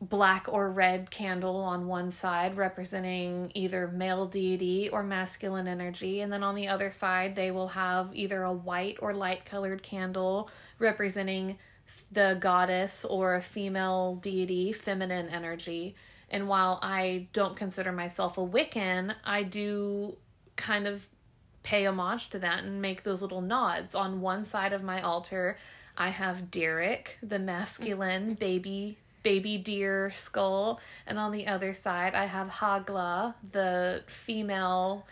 black 0.00 0.46
or 0.48 0.70
red 0.70 1.10
candle 1.10 1.56
on 1.56 1.86
one 1.86 2.10
side 2.10 2.56
representing 2.56 3.50
either 3.54 3.88
male 3.88 4.26
deity 4.26 4.90
or 4.90 5.02
masculine 5.02 5.66
energy 5.66 6.20
and 6.20 6.30
then 6.30 6.42
on 6.42 6.54
the 6.54 6.68
other 6.68 6.90
side 6.90 7.34
they 7.34 7.50
will 7.50 7.68
have 7.68 8.10
either 8.12 8.42
a 8.42 8.52
white 8.52 8.98
or 9.00 9.14
light 9.14 9.46
colored 9.46 9.82
candle 9.82 10.50
representing 10.78 11.56
the 12.10 12.36
goddess 12.40 13.04
or 13.04 13.36
a 13.36 13.42
female 13.42 14.16
deity, 14.16 14.72
feminine 14.72 15.28
energy. 15.28 15.94
And 16.30 16.48
while 16.48 16.78
I 16.82 17.28
don't 17.32 17.56
consider 17.56 17.92
myself 17.92 18.38
a 18.38 18.46
Wiccan, 18.46 19.14
I 19.24 19.42
do 19.42 20.16
kind 20.56 20.86
of 20.86 21.08
pay 21.62 21.86
homage 21.86 22.30
to 22.30 22.38
that 22.40 22.64
and 22.64 22.80
make 22.80 23.02
those 23.02 23.22
little 23.22 23.40
nods. 23.40 23.94
On 23.94 24.20
one 24.20 24.44
side 24.44 24.72
of 24.72 24.82
my 24.82 25.00
altar, 25.00 25.58
I 25.96 26.10
have 26.10 26.50
Derek, 26.50 27.18
the 27.22 27.38
masculine 27.38 28.34
baby 28.34 28.98
baby 29.26 29.58
deer 29.58 30.08
skull, 30.12 30.78
and 31.04 31.18
on 31.18 31.32
the 31.32 31.48
other 31.48 31.72
side, 31.72 32.14
I 32.14 32.26
have 32.26 32.48
Hagla, 32.48 33.34
the 33.50 34.04
female 34.06 35.04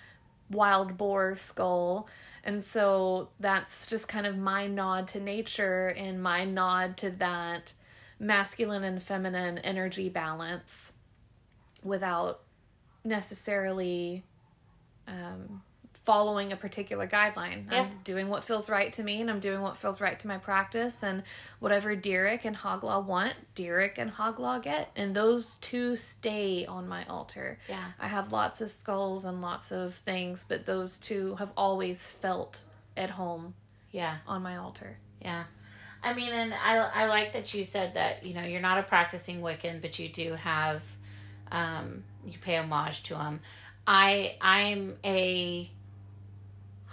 wild 0.49 0.97
boar 0.97 1.35
skull. 1.35 2.09
And 2.45 2.63
so 2.63 3.31
that's 3.41 3.89
just 3.89 4.07
kind 4.07 4.25
of 4.25 4.39
my 4.39 4.69
nod 4.69 5.09
to 5.09 5.21
nature 5.21 5.89
and 5.89 6.23
my 6.23 6.45
nod 6.45 6.97
to 6.99 7.11
that 7.11 7.73
masculine 8.21 8.85
and 8.85 9.03
feminine 9.03 9.59
energy 9.59 10.09
balance 10.09 10.93
without 11.83 12.43
necessarily 13.03 14.23
um, 15.09 15.61
following 16.05 16.53
a 16.53 16.57
particular 16.57 17.07
guideline. 17.09 17.71
Yeah. 17.73 17.83
I'm 17.83 17.91
doing 18.05 18.29
what 18.29 18.45
feels 18.45 18.69
right 18.69 18.93
to 18.93 19.03
me 19.03 19.21
and 19.23 19.31
I'm 19.31 19.41
doing 19.41 19.63
what 19.63 19.79
feels 19.79 20.01
right 20.03 20.19
to 20.21 20.29
my 20.29 20.37
practice 20.39 21.03
and 21.03 21.23
whatever 21.61 21.97
Derek 21.97 22.45
and 22.45 22.55
Hoglaw 22.55 23.05
want, 23.05 23.35
Derek 23.55 23.97
and 23.97 24.13
Hoglaw 24.13 24.63
get. 24.63 24.91
And 24.97 25.17
those 25.17 25.57
two 25.57 25.97
stay 25.97 26.67
on 26.67 26.87
my 26.89 27.05
altar. 27.07 27.59
Yeah. 27.69 27.83
I 27.99 28.09
have 28.09 28.33
lots 28.33 28.61
of 28.61 28.71
skulls 28.71 29.25
and 29.25 29.41
lots 29.41 29.73
of 29.73 29.95
things, 29.95 30.45
but 30.47 30.67
those 30.67 30.99
two 30.99 31.37
have 31.37 31.51
always 31.57 32.13
felt 32.13 32.63
at 32.97 33.11
home 33.11 33.55
Yeah. 33.91 34.19
on 34.27 34.43
my 34.43 34.59
altar. 34.59 34.99
Yeah. 35.23 35.45
I 36.03 36.13
mean, 36.13 36.33
and 36.35 36.53
I, 36.53 36.77
I 36.77 37.07
like 37.07 37.33
that 37.33 37.55
you 37.55 37.65
said 37.65 37.95
that, 37.95 38.27
you 38.27 38.35
know, 38.35 38.43
you're 38.43 38.61
not 38.61 38.79
a 38.79 38.83
practicing 38.83 39.41
Wiccan, 39.41 39.81
but 39.81 39.99
you 39.99 40.11
do 40.11 40.35
have, 40.35 40.83
um, 41.51 42.05
you 42.27 42.37
pay 42.39 42.59
homage 42.59 43.05
to 43.05 43.15
them. 43.15 43.41
I, 43.87 44.37
I'm 44.43 44.99
a 45.03 45.71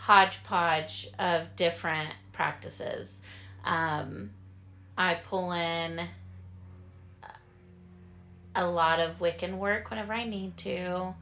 hodgepodge 0.02 1.10
of 1.20 1.56
different 1.56 2.10
practices. 2.34 3.22
Um, 3.64 4.32
I 4.97 5.14
pull 5.14 5.52
in 5.52 6.02
a 8.56 8.68
lot 8.68 8.99
of 8.99 9.20
Wiccan 9.20 9.58
work 9.58 9.89
whenever 9.89 10.12
I 10.14 10.26
need 10.26 10.58
to. 10.58 11.14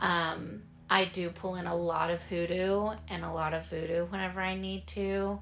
Um, 0.00 0.62
I 0.90 1.04
do 1.04 1.30
pull 1.30 1.54
in 1.54 1.66
a 1.66 1.76
lot 1.76 2.10
of 2.10 2.20
hoodoo 2.22 2.90
and 3.08 3.24
a 3.24 3.30
lot 3.30 3.54
of 3.54 3.66
voodoo 3.66 4.06
whenever 4.06 4.40
I 4.40 4.56
need 4.56 4.86
to. 4.88 5.40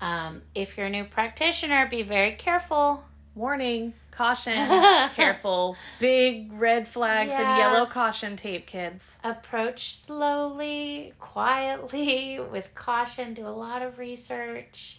Um, 0.00 0.42
if 0.54 0.76
you're 0.76 0.86
a 0.86 0.90
new 0.90 1.04
practitioner, 1.04 1.88
be 1.88 2.02
very 2.02 2.32
careful. 2.32 3.04
Warning, 3.34 3.94
caution, 4.10 4.54
careful, 5.14 5.76
big 5.98 6.52
red 6.52 6.86
flags 6.86 7.30
Yeah. 7.30 7.48
and 7.48 7.58
yellow 7.58 7.86
caution 7.86 8.36
tape, 8.36 8.66
kids. 8.66 9.04
Approach 9.24 9.96
slowly, 9.96 11.14
quietly, 11.18 12.38
with 12.52 12.74
caution. 12.74 13.32
Do 13.32 13.46
a 13.46 13.48
lot 13.48 13.80
of 13.82 13.98
research. 13.98 14.98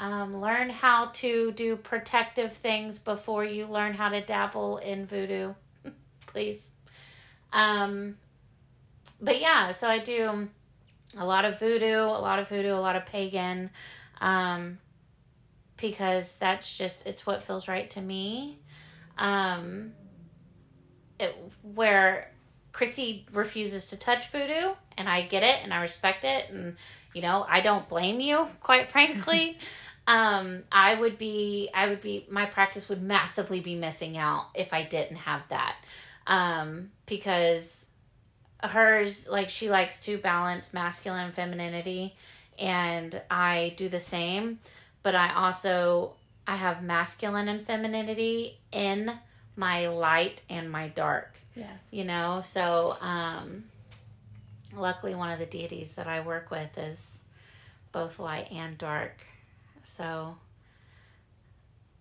Um, 0.00 0.40
learn 0.40 0.70
how 0.70 1.06
to 1.14 1.52
do 1.52 1.76
protective 1.76 2.52
things 2.52 2.98
before 2.98 3.44
you 3.44 3.66
learn 3.66 3.94
how 3.94 4.08
to 4.08 4.20
dabble 4.20 4.78
in 4.78 5.06
voodoo, 5.06 5.54
please. 6.26 6.66
Um, 7.52 8.16
but 9.20 9.40
yeah, 9.40 9.72
so 9.72 9.88
I 9.88 9.98
do 9.98 10.48
a 11.16 11.24
lot 11.26 11.44
of 11.44 11.58
voodoo, 11.58 12.00
a 12.02 12.20
lot 12.20 12.38
of 12.38 12.48
voodoo, 12.48 12.74
a 12.74 12.78
lot 12.78 12.94
of 12.96 13.06
pagan, 13.06 13.70
um, 14.20 14.78
because 15.80 16.36
that's 16.36 16.76
just 16.76 17.06
it's 17.06 17.26
what 17.26 17.42
feels 17.42 17.68
right 17.68 17.88
to 17.90 18.00
me. 18.00 18.58
Um, 19.16 19.92
it, 21.18 21.36
where 21.62 22.30
Chrissy 22.72 23.26
refuses 23.32 23.88
to 23.88 23.96
touch 23.96 24.30
voodoo, 24.30 24.74
and 24.96 25.08
I 25.08 25.22
get 25.22 25.42
it 25.42 25.56
and 25.62 25.72
I 25.72 25.82
respect 25.82 26.24
it, 26.24 26.50
and 26.50 26.76
you 27.14 27.22
know 27.22 27.44
I 27.48 27.60
don't 27.60 27.88
blame 27.88 28.20
you, 28.20 28.46
quite 28.60 28.90
frankly. 28.90 29.58
um, 30.06 30.62
I 30.72 30.94
would 30.94 31.18
be, 31.18 31.68
I 31.74 31.88
would 31.88 32.00
be, 32.00 32.26
my 32.30 32.46
practice 32.46 32.88
would 32.88 33.02
massively 33.02 33.60
be 33.60 33.74
missing 33.74 34.16
out 34.16 34.46
if 34.54 34.72
I 34.72 34.84
didn't 34.84 35.18
have 35.18 35.42
that, 35.50 35.76
um, 36.26 36.90
because 37.06 37.86
hers 38.62 39.28
like 39.28 39.50
she 39.50 39.70
likes 39.70 40.00
to 40.02 40.18
balance 40.18 40.72
masculine 40.72 41.32
femininity, 41.32 42.16
and 42.58 43.20
I 43.30 43.74
do 43.76 43.88
the 43.88 44.00
same, 44.00 44.60
but 45.02 45.14
I 45.14 45.32
also 45.34 46.14
I 46.46 46.56
have 46.56 46.82
masculine 46.82 47.48
and 47.48 47.66
femininity 47.66 48.58
in 48.72 49.12
my 49.56 49.88
light 49.88 50.40
and 50.48 50.70
my 50.70 50.88
dark 50.88 51.34
Yes. 51.56 51.88
you 51.92 52.04
know 52.04 52.42
so 52.44 52.96
um 53.00 53.64
luckily 54.76 55.14
one 55.16 55.30
of 55.32 55.40
the 55.40 55.46
deities 55.46 55.94
that 55.96 56.06
i 56.06 56.20
work 56.20 56.50
with 56.52 56.78
is 56.78 57.22
both 57.90 58.20
light 58.20 58.52
and 58.52 58.78
dark 58.78 59.16
so 59.82 60.36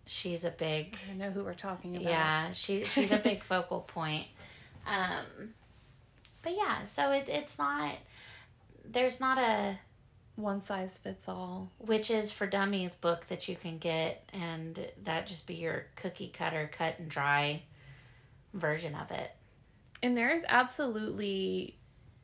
she's 0.05 0.43
a 0.45 0.51
big 0.51 0.95
I 1.09 1.15
know 1.15 1.31
who 1.31 1.43
we're 1.43 1.53
talking 1.55 1.95
about. 1.95 2.07
yeah 2.07 2.51
she 2.51 2.83
she's 2.83 3.11
a 3.11 3.17
big 3.17 3.43
focal 3.49 3.81
point 3.81 4.27
um 4.85 5.53
but 6.43 6.53
yeah 6.55 6.85
so 6.85 7.11
it, 7.11 7.27
it's 7.29 7.57
not 7.57 7.95
there's 8.85 9.19
not 9.19 9.37
a 9.39 9.77
One 10.37 10.63
size 10.63 10.97
fits 10.97 11.27
all. 11.27 11.71
which 11.77 12.09
is 12.09 12.31
for 12.31 12.47
dummies 12.47 12.95
book 12.95 13.25
that 13.25 13.49
you 13.49 13.55
can 13.57 13.77
get 13.79 14.29
and 14.33 14.87
that 15.03 15.27
just 15.27 15.45
be 15.45 15.55
your 15.55 15.87
cookie 15.97 16.29
cutter 16.29 16.69
cut 16.71 16.99
and 16.99 17.09
dry 17.09 17.63
version 18.53 18.95
of 18.95 19.11
it 19.11 19.31
And 20.01 20.15
there's 20.15 20.43
absolutely 20.47 21.75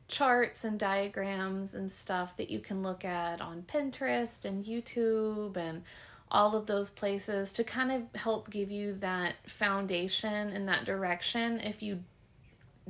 charts 0.08 0.64
and 0.64 0.78
diagrams 0.78 1.74
and 1.74 1.90
stuff 1.90 2.36
that 2.36 2.50
you 2.50 2.60
can 2.60 2.82
look 2.82 3.04
at 3.04 3.40
on 3.40 3.62
Pinterest 3.62 4.44
and 4.44 4.64
YouTube 4.64 5.56
and 5.56 5.82
all 6.30 6.54
of 6.56 6.66
those 6.66 6.90
places 6.90 7.52
to 7.52 7.64
kind 7.64 7.90
of 7.92 8.20
help 8.20 8.50
give 8.50 8.70
you 8.70 8.94
that 9.00 9.34
foundation 9.46 10.50
and 10.50 10.68
that 10.68 10.84
direction 10.84 11.60
if 11.60 11.82
you 11.82 12.02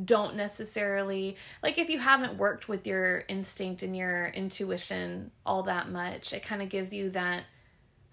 don't 0.03 0.35
necessarily 0.35 1.37
like 1.63 1.79
if 1.79 1.89
you 1.89 2.01
haven't 2.01 2.37
worked 2.37 2.69
with 2.69 2.87
your 2.87 3.25
instinct 3.29 3.83
and 3.83 3.97
your 3.97 4.27
intuition 4.27 5.31
all 5.47 5.63
that 5.63 5.89
much 5.89 6.33
it 6.33 6.43
kind 6.43 6.61
of 6.61 6.69
gives 6.69 6.93
you 6.93 7.11
that 7.11 7.45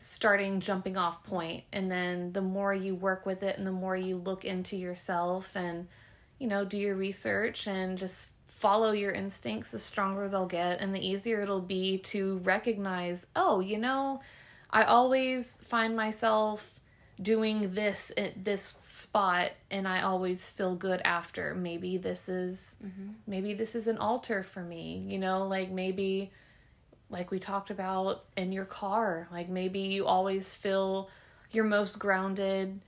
starting 0.02 0.60
jumping 0.60 0.98
off 0.98 1.24
point. 1.24 1.64
And 1.72 1.90
then 1.90 2.34
the 2.34 2.42
more 2.42 2.74
you 2.74 2.96
work 2.96 3.28
with 3.28 3.44
it 3.44 3.58
and 3.58 3.68
the 3.68 3.72
more 3.72 3.96
you 3.96 4.18
look 4.18 4.44
into 4.44 4.76
yourself 4.76 5.56
and 5.56 5.88
you 6.40 6.48
know 6.48 6.66
do 6.66 6.80
your 6.80 6.96
research 6.96 7.68
and 7.68 8.00
just 8.00 8.34
follow 8.48 8.94
your 8.94 9.12
instincts 9.12 9.70
the 9.70 9.78
stronger 9.78 10.28
they'll 10.28 10.48
get 10.48 10.82
and 10.82 10.94
the 10.94 11.08
easier 11.08 11.42
it'll 11.42 11.62
be 11.62 12.00
to 12.00 12.38
recognize 12.40 13.28
oh 13.36 13.60
you 13.60 13.78
know 13.78 14.20
i 14.72 14.84
always 14.84 15.58
find 15.58 15.96
myself 15.96 16.80
doing 17.22 17.74
this 17.74 18.12
at 18.18 18.44
this 18.44 18.64
spot 18.64 19.52
and 19.70 19.88
i 19.88 20.02
always 20.02 20.50
feel 20.50 20.76
good 20.76 21.02
after. 21.06 21.56
Maybe 21.56 21.98
this 21.98 22.30
is 22.30 22.78
mm-hmm. 22.84 23.12
maybe 23.28 23.54
this 23.54 23.76
is 23.76 23.88
an 23.88 23.98
altar 23.98 24.44
for 24.44 24.62
me 24.62 25.06
you 25.10 25.20
know? 25.20 25.48
Like 25.48 25.70
maybe 25.70 26.32
like 27.10 27.32
we 27.32 27.40
talked 27.40 27.70
about 27.70 28.26
in 28.38 28.52
your 28.52 28.66
car 28.66 29.28
like 29.32 29.50
maybe 29.50 29.80
you 29.80 30.06
always 30.06 30.54
feel 30.54 31.10
your 31.52 31.66
most 31.66 32.00
grounded 32.00 32.80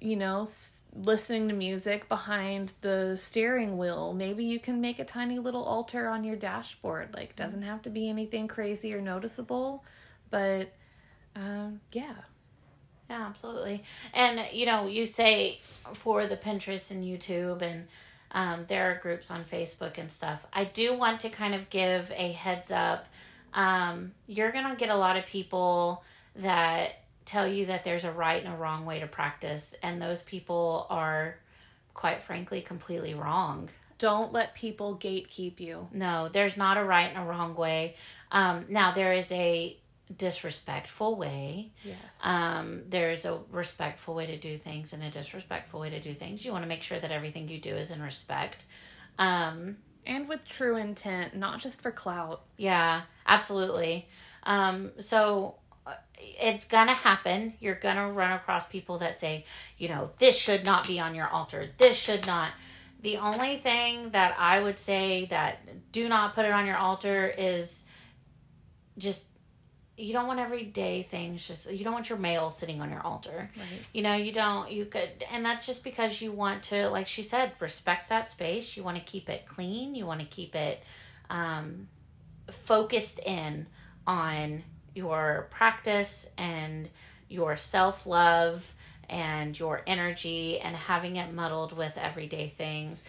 you 0.00 0.16
know 0.16 0.42
s- 0.42 0.80
listening 0.94 1.48
to 1.48 1.54
music 1.54 2.08
behind 2.08 2.72
the 2.82 3.16
steering 3.16 3.78
wheel. 3.78 4.12
Maybe 4.12 4.44
you 4.44 4.58
can 4.58 4.80
make 4.80 4.98
a 4.98 5.04
tiny 5.04 5.38
little 5.38 5.64
altar 5.64 6.08
on 6.08 6.24
your 6.24 6.36
dashboard. 6.36 7.14
Like 7.14 7.36
doesn't 7.36 7.60
mm-hmm. 7.60 7.68
have 7.68 7.82
to 7.82 7.90
be 7.90 8.08
anything 8.08 8.48
crazy 8.48 8.94
or 8.94 9.00
noticeable 9.00 9.84
but 10.30 10.72
um 11.34 11.80
yeah 11.92 12.14
Yeah, 13.08 13.24
absolutely. 13.26 13.84
And 14.14 14.40
you 14.52 14.66
know, 14.66 14.86
you 14.86 15.06
say 15.06 15.60
for 15.94 16.26
the 16.26 16.36
Pinterest 16.36 16.90
and 16.90 17.04
YouTube 17.04 17.62
and 17.62 17.86
um, 18.32 18.64
there 18.68 18.90
are 18.90 18.98
groups 18.98 19.30
on 19.30 19.44
Facebook 19.44 19.98
and 19.98 20.10
stuff. 20.10 20.44
I 20.52 20.64
do 20.64 20.96
want 20.96 21.20
to 21.20 21.28
kind 21.28 21.54
of 21.54 21.70
give 21.70 22.10
a 22.14 22.32
heads 22.32 22.70
up. 22.70 23.06
Um, 23.54 24.12
you're 24.26 24.52
gonna 24.52 24.76
get 24.76 24.90
a 24.90 24.96
lot 24.96 25.16
of 25.16 25.26
people 25.26 26.04
that 26.36 26.96
tell 27.24 27.46
you 27.46 27.66
that 27.66 27.84
there's 27.84 28.04
a 28.04 28.12
right 28.12 28.42
and 28.42 28.52
a 28.52 28.56
wrong 28.56 28.84
way 28.84 29.00
to 29.00 29.06
practice, 29.06 29.74
and 29.82 30.00
those 30.00 30.22
people 30.22 30.86
are, 30.90 31.36
quite 31.94 32.22
frankly, 32.22 32.60
completely 32.60 33.14
wrong. 33.14 33.68
Don't 33.98 34.32
let 34.32 34.54
people 34.54 34.96
gatekeep 34.96 35.58
you. 35.58 35.88
No, 35.92 36.28
there's 36.28 36.56
not 36.56 36.76
a 36.76 36.84
right 36.84 37.08
and 37.08 37.18
a 37.18 37.26
wrong 37.26 37.54
way. 37.54 37.96
Um, 38.30 38.66
now, 38.68 38.92
there 38.92 39.14
is 39.14 39.32
a 39.32 39.76
disrespectful 40.14 41.16
way. 41.16 41.72
Yes. 41.84 41.96
Um, 42.22 42.82
there's 42.88 43.24
a 43.24 43.38
respectful 43.50 44.14
way 44.14 44.26
to 44.26 44.36
do 44.36 44.56
things 44.56 44.92
and 44.92 45.02
a 45.02 45.10
disrespectful 45.10 45.80
way 45.80 45.90
to 45.90 46.00
do 46.00 46.14
things. 46.14 46.44
You 46.44 46.52
want 46.52 46.64
to 46.64 46.68
make 46.68 46.82
sure 46.82 46.98
that 46.98 47.10
everything 47.10 47.48
you 47.48 47.58
do 47.58 47.74
is 47.74 47.90
in 47.90 48.00
respect. 48.00 48.66
Um, 49.18 49.78
and 50.06 50.28
with 50.28 50.44
true 50.44 50.76
intent, 50.76 51.36
not 51.36 51.60
just 51.60 51.80
for 51.82 51.90
clout. 51.90 52.42
Yeah, 52.56 53.02
absolutely. 53.26 54.08
Um, 54.44 54.92
so 54.98 55.56
uh, 55.84 55.94
it's 56.16 56.64
gonna 56.64 56.94
happen. 56.94 57.54
You're 57.58 57.74
gonna 57.74 58.12
run 58.12 58.32
across 58.32 58.66
people 58.66 58.98
that 58.98 59.18
say, 59.18 59.44
you 59.78 59.88
know, 59.88 60.10
this 60.18 60.36
should 60.36 60.64
not 60.64 60.86
be 60.86 61.00
on 61.00 61.14
your 61.14 61.28
altar. 61.28 61.68
This 61.78 61.96
should 61.96 62.26
not. 62.26 62.50
The 63.02 63.16
only 63.16 63.56
thing 63.56 64.10
that 64.10 64.36
I 64.38 64.60
would 64.60 64.78
say 64.78 65.26
that 65.26 65.92
do 65.92 66.08
not 66.08 66.34
put 66.34 66.44
it 66.44 66.52
on 66.52 66.66
your 66.66 66.76
altar 66.76 67.26
is 67.36 67.84
just 68.98 69.24
you 69.96 70.12
don't 70.12 70.26
want 70.26 70.38
everyday 70.38 71.02
things 71.02 71.46
just 71.46 71.70
you 71.70 71.82
don't 71.82 71.94
want 71.94 72.08
your 72.10 72.18
mail 72.18 72.50
sitting 72.50 72.80
on 72.80 72.90
your 72.90 73.00
altar. 73.00 73.50
Right. 73.56 73.66
you 73.92 74.02
know 74.02 74.14
you 74.14 74.32
don't 74.32 74.70
you 74.70 74.84
could 74.84 75.24
and 75.32 75.44
that's 75.44 75.66
just 75.66 75.82
because 75.84 76.20
you 76.20 76.32
want 76.32 76.64
to 76.64 76.88
like 76.88 77.06
she 77.06 77.22
said 77.22 77.52
respect 77.60 78.08
that 78.10 78.28
space. 78.28 78.76
You 78.76 78.82
want 78.82 78.98
to 78.98 79.02
keep 79.02 79.30
it 79.30 79.46
clean. 79.46 79.94
You 79.94 80.06
want 80.06 80.20
to 80.20 80.26
keep 80.26 80.54
it 80.54 80.82
um, 81.30 81.88
focused 82.50 83.20
in 83.20 83.66
on 84.06 84.62
your 84.94 85.48
practice 85.50 86.28
and 86.36 86.88
your 87.28 87.56
self-love 87.56 88.64
and 89.08 89.58
your 89.58 89.82
energy 89.86 90.60
and 90.60 90.76
having 90.76 91.16
it 91.16 91.32
muddled 91.32 91.76
with 91.76 91.96
everyday 91.96 92.48
things. 92.48 93.02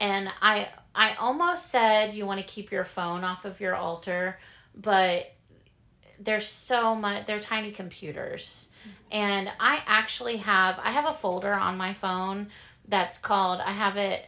And 0.00 0.30
i 0.40 0.68
i 0.94 1.14
almost 1.14 1.70
said 1.70 2.14
you 2.14 2.24
want 2.24 2.40
to 2.40 2.46
keep 2.46 2.72
your 2.72 2.84
phone 2.84 3.22
off 3.22 3.44
of 3.44 3.60
your 3.60 3.74
altar 3.74 4.38
but 4.74 5.32
there's 6.18 6.46
so 6.46 6.94
much 6.94 7.26
they're 7.26 7.40
tiny 7.40 7.72
computers. 7.72 8.68
And 9.10 9.50
i 9.60 9.82
actually 9.86 10.38
have 10.38 10.78
i 10.82 10.90
have 10.92 11.04
a 11.06 11.12
folder 11.12 11.52
on 11.52 11.76
my 11.76 11.94
phone 11.94 12.48
that's 12.88 13.18
called 13.18 13.60
i 13.60 13.70
have 13.72 13.96
it 13.96 14.24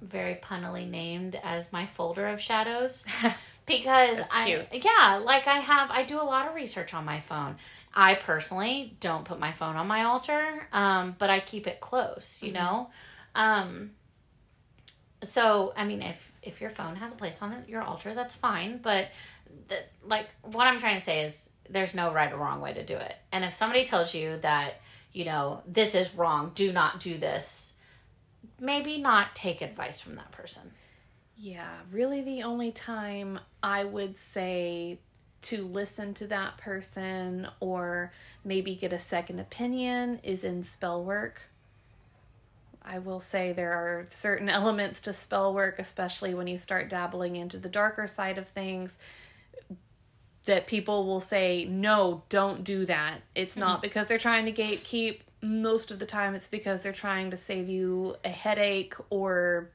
very 0.00 0.36
punnily 0.36 0.86
named 0.86 1.38
as 1.42 1.72
my 1.72 1.86
folder 1.86 2.26
of 2.28 2.40
shadows. 2.40 3.04
Because 3.66 4.18
i 4.30 4.64
yeah 4.70 5.16
like 5.24 5.48
i 5.48 5.58
have 5.58 5.90
i 5.90 6.04
do 6.04 6.20
a 6.20 6.22
lot 6.22 6.46
of 6.46 6.54
research 6.54 6.94
on 6.94 7.04
my 7.04 7.18
phone. 7.18 7.56
I 7.92 8.14
personally 8.14 8.96
don't 9.00 9.24
put 9.24 9.40
my 9.40 9.50
phone 9.50 9.74
on 9.74 9.88
my 9.88 10.04
altar 10.04 10.68
um, 10.72 11.16
but 11.18 11.30
i 11.30 11.40
keep 11.40 11.66
it 11.66 11.80
close 11.80 12.38
you 12.42 12.50
Mhm. 12.50 12.54
know? 12.54 12.90
Um, 13.34 13.90
so 15.24 15.72
i 15.76 15.84
mean 15.84 16.00
if 16.02 16.16
if 16.42 16.60
your 16.60 16.70
phone 16.70 16.94
has 16.94 17.12
a 17.12 17.16
place 17.16 17.42
on 17.42 17.52
it, 17.52 17.68
your 17.68 17.82
altar 17.82 18.14
that's 18.14 18.34
fine 18.34 18.78
but 18.80 19.08
the, 19.68 19.76
like 20.04 20.28
what 20.42 20.66
i'm 20.66 20.78
trying 20.78 20.96
to 20.96 21.00
say 21.00 21.22
is 21.22 21.50
there's 21.68 21.94
no 21.94 22.12
right 22.12 22.32
or 22.32 22.36
wrong 22.36 22.60
way 22.60 22.72
to 22.72 22.84
do 22.84 22.96
it. 22.96 23.14
And 23.32 23.44
if 23.44 23.52
somebody 23.52 23.84
tells 23.84 24.14
you 24.14 24.38
that 24.38 24.74
you 25.12 25.24
know 25.24 25.62
this 25.66 25.94
is 25.94 26.14
wrong 26.14 26.52
do 26.54 26.72
not 26.72 27.00
do 27.00 27.16
this 27.18 27.72
maybe 28.60 28.98
not 28.98 29.34
take 29.34 29.60
advice 29.60 30.00
from 30.00 30.16
that 30.16 30.32
person. 30.32 30.72
Yeah, 31.36 31.70
really 31.90 32.22
the 32.22 32.42
only 32.42 32.72
time 32.72 33.38
I 33.62 33.84
would 33.84 34.16
say 34.16 34.98
to 35.42 35.66
listen 35.66 36.14
to 36.14 36.26
that 36.28 36.56
person 36.56 37.46
or 37.60 38.12
maybe 38.44 38.74
get 38.74 38.92
a 38.92 38.98
second 38.98 39.40
opinion 39.40 40.20
is 40.22 40.44
in 40.44 40.64
spell 40.64 41.04
work. 41.04 41.42
I 42.82 43.00
will 43.00 43.20
say 43.20 43.52
there 43.52 43.72
are 43.72 44.06
certain 44.08 44.48
elements 44.48 45.02
to 45.02 45.12
spell 45.12 45.52
work, 45.52 45.78
especially 45.78 46.34
when 46.34 46.46
you 46.46 46.56
start 46.56 46.88
dabbling 46.88 47.36
into 47.36 47.58
the 47.58 47.68
darker 47.68 48.06
side 48.06 48.38
of 48.38 48.48
things, 48.48 48.98
that 50.46 50.66
people 50.66 51.06
will 51.06 51.20
say, 51.20 51.66
no, 51.66 52.22
don't 52.28 52.64
do 52.64 52.86
that. 52.86 53.20
It's 53.34 53.56
not 53.56 53.82
because 53.82 54.06
they're 54.06 54.18
trying 54.18 54.46
to 54.46 54.52
gatekeep. 54.52 55.20
Most 55.42 55.90
of 55.90 55.98
the 55.98 56.06
time, 56.06 56.34
it's 56.34 56.48
because 56.48 56.80
they're 56.80 56.92
trying 56.92 57.30
to 57.30 57.36
save 57.36 57.68
you 57.68 58.16
a 58.24 58.30
headache 58.30 58.94
or 59.10 59.70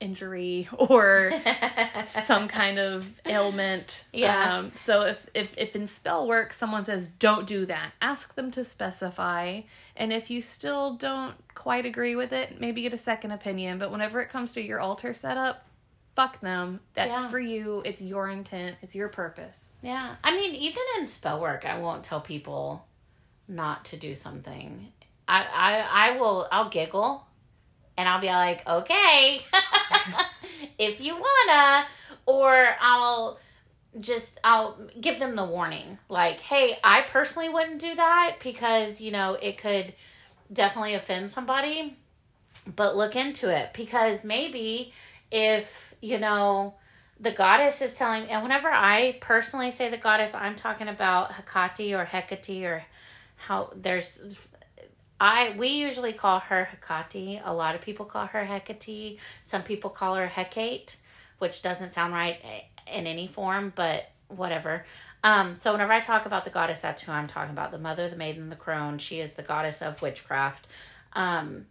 injury 0.00 0.68
or 0.78 1.32
some 2.06 2.48
kind 2.48 2.78
of 2.78 3.10
ailment. 3.24 4.04
Yeah. 4.12 4.58
Um, 4.58 4.72
so 4.74 5.02
if, 5.02 5.26
if 5.34 5.52
if 5.56 5.76
in 5.76 5.88
spell 5.88 6.26
work 6.26 6.52
someone 6.52 6.84
says 6.84 7.08
don't 7.08 7.46
do 7.46 7.66
that, 7.66 7.92
ask 8.02 8.34
them 8.34 8.50
to 8.52 8.64
specify. 8.64 9.62
And 9.96 10.12
if 10.12 10.30
you 10.30 10.40
still 10.40 10.94
don't 10.94 11.34
quite 11.54 11.86
agree 11.86 12.16
with 12.16 12.32
it, 12.32 12.60
maybe 12.60 12.82
get 12.82 12.94
a 12.94 12.98
second 12.98 13.32
opinion. 13.32 13.78
But 13.78 13.90
whenever 13.90 14.20
it 14.20 14.28
comes 14.28 14.52
to 14.52 14.62
your 14.62 14.80
altar 14.80 15.14
setup, 15.14 15.64
fuck 16.16 16.40
them. 16.40 16.80
That's 16.94 17.20
Yeah. 17.20 17.28
for 17.28 17.38
you. 17.38 17.82
It's 17.84 18.02
your 18.02 18.28
intent. 18.28 18.76
It's 18.82 18.94
your 18.94 19.08
purpose. 19.08 19.72
Yeah. 19.82 20.16
I 20.24 20.34
mean, 20.34 20.54
even 20.54 20.82
in 20.98 21.06
spell 21.06 21.40
work, 21.40 21.64
I 21.66 21.78
won't 21.78 22.02
tell 22.02 22.20
people 22.22 22.84
not 23.46 23.84
to 23.86 23.96
do 23.96 24.14
something. 24.14 24.90
I, 25.28 25.42
I, 25.44 26.08
I 26.14 26.18
will, 26.18 26.48
I'll 26.50 26.70
giggle 26.70 27.24
and 27.98 28.08
I'll 28.08 28.20
be 28.20 28.28
like, 28.28 28.66
okay, 28.66 29.40
if 30.78 31.00
you 31.00 31.14
wanna, 31.14 31.86
or 32.24 32.68
I'll 32.80 33.38
just, 34.00 34.38
I'll 34.42 34.78
give 35.00 35.18
them 35.18 35.36
the 35.36 35.44
warning. 35.44 35.98
Like, 36.08 36.40
hey, 36.40 36.78
I 36.82 37.02
personally 37.02 37.48
wouldn't 37.50 37.80
do 37.80 37.94
that 37.94 38.36
because, 38.42 39.00
you 39.00 39.10
know, 39.10 39.34
it 39.34 39.58
could 39.58 39.94
definitely 40.52 40.94
offend 40.94 41.30
somebody, 41.30 41.96
but 42.74 42.96
look 42.96 43.16
into 43.16 43.48
it 43.54 43.70
because 43.74 44.24
maybe 44.24 44.92
if, 45.30 45.85
you 46.00 46.18
know, 46.18 46.74
the 47.18 47.30
goddess 47.30 47.80
is 47.80 47.96
telling 47.96 48.24
and 48.28 48.42
whenever 48.42 48.68
i 48.68 49.16
personally 49.20 49.70
say 49.70 49.88
the 49.88 49.96
goddess 49.96 50.34
i'm 50.34 50.54
talking 50.54 50.88
about 50.88 51.32
hecate 51.32 51.94
or 51.94 52.04
hecate 52.04 52.64
or 52.64 52.84
how 53.36 53.70
there's 53.74 54.18
i 55.20 55.54
we 55.58 55.68
usually 55.68 56.12
call 56.12 56.40
her 56.40 56.68
hecate. 56.86 57.40
A 57.44 57.54
lot 57.54 57.74
of 57.74 57.80
people 57.80 58.04
call 58.06 58.26
her 58.26 58.44
hecate. 58.44 59.18
Some 59.44 59.62
people 59.62 59.90
call 59.90 60.16
her 60.16 60.26
hecate 60.26 60.96
which 61.38 61.62
doesn't 61.62 61.90
sound 61.90 62.12
right 62.12 62.38
in 62.92 63.06
any 63.06 63.26
form 63.26 63.72
but 63.74 64.10
whatever. 64.28 64.84
Um 65.24 65.56
so 65.58 65.72
whenever 65.72 65.92
i 65.92 66.00
talk 66.00 66.26
about 66.26 66.44
the 66.44 66.50
goddess 66.50 66.80
that's 66.80 67.02
who 67.02 67.12
i'm 67.12 67.26
talking 67.26 67.52
about. 67.52 67.70
The 67.70 67.78
mother 67.78 68.08
the 68.10 68.16
maiden 68.16 68.50
the 68.50 68.56
crone. 68.56 68.98
She 68.98 69.20
is 69.20 69.34
the 69.34 69.42
goddess 69.42 69.80
of 69.80 70.02
witchcraft. 70.02 70.68
Um 71.14 71.66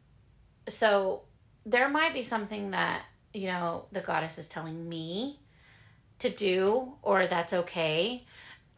so 0.68 1.22
there 1.68 1.90
might 1.90 2.14
be 2.14 2.24
something 2.24 2.72
that 2.72 3.04
you 3.36 3.48
know 3.48 3.86
the 3.92 4.02
goddess 4.02 4.38
is 4.38 4.48
telling 4.48 4.88
me 4.88 5.40
to 6.20 6.30
do 6.30 6.94
or 7.02 7.28
that's 7.28 7.54
okay. 7.54 8.24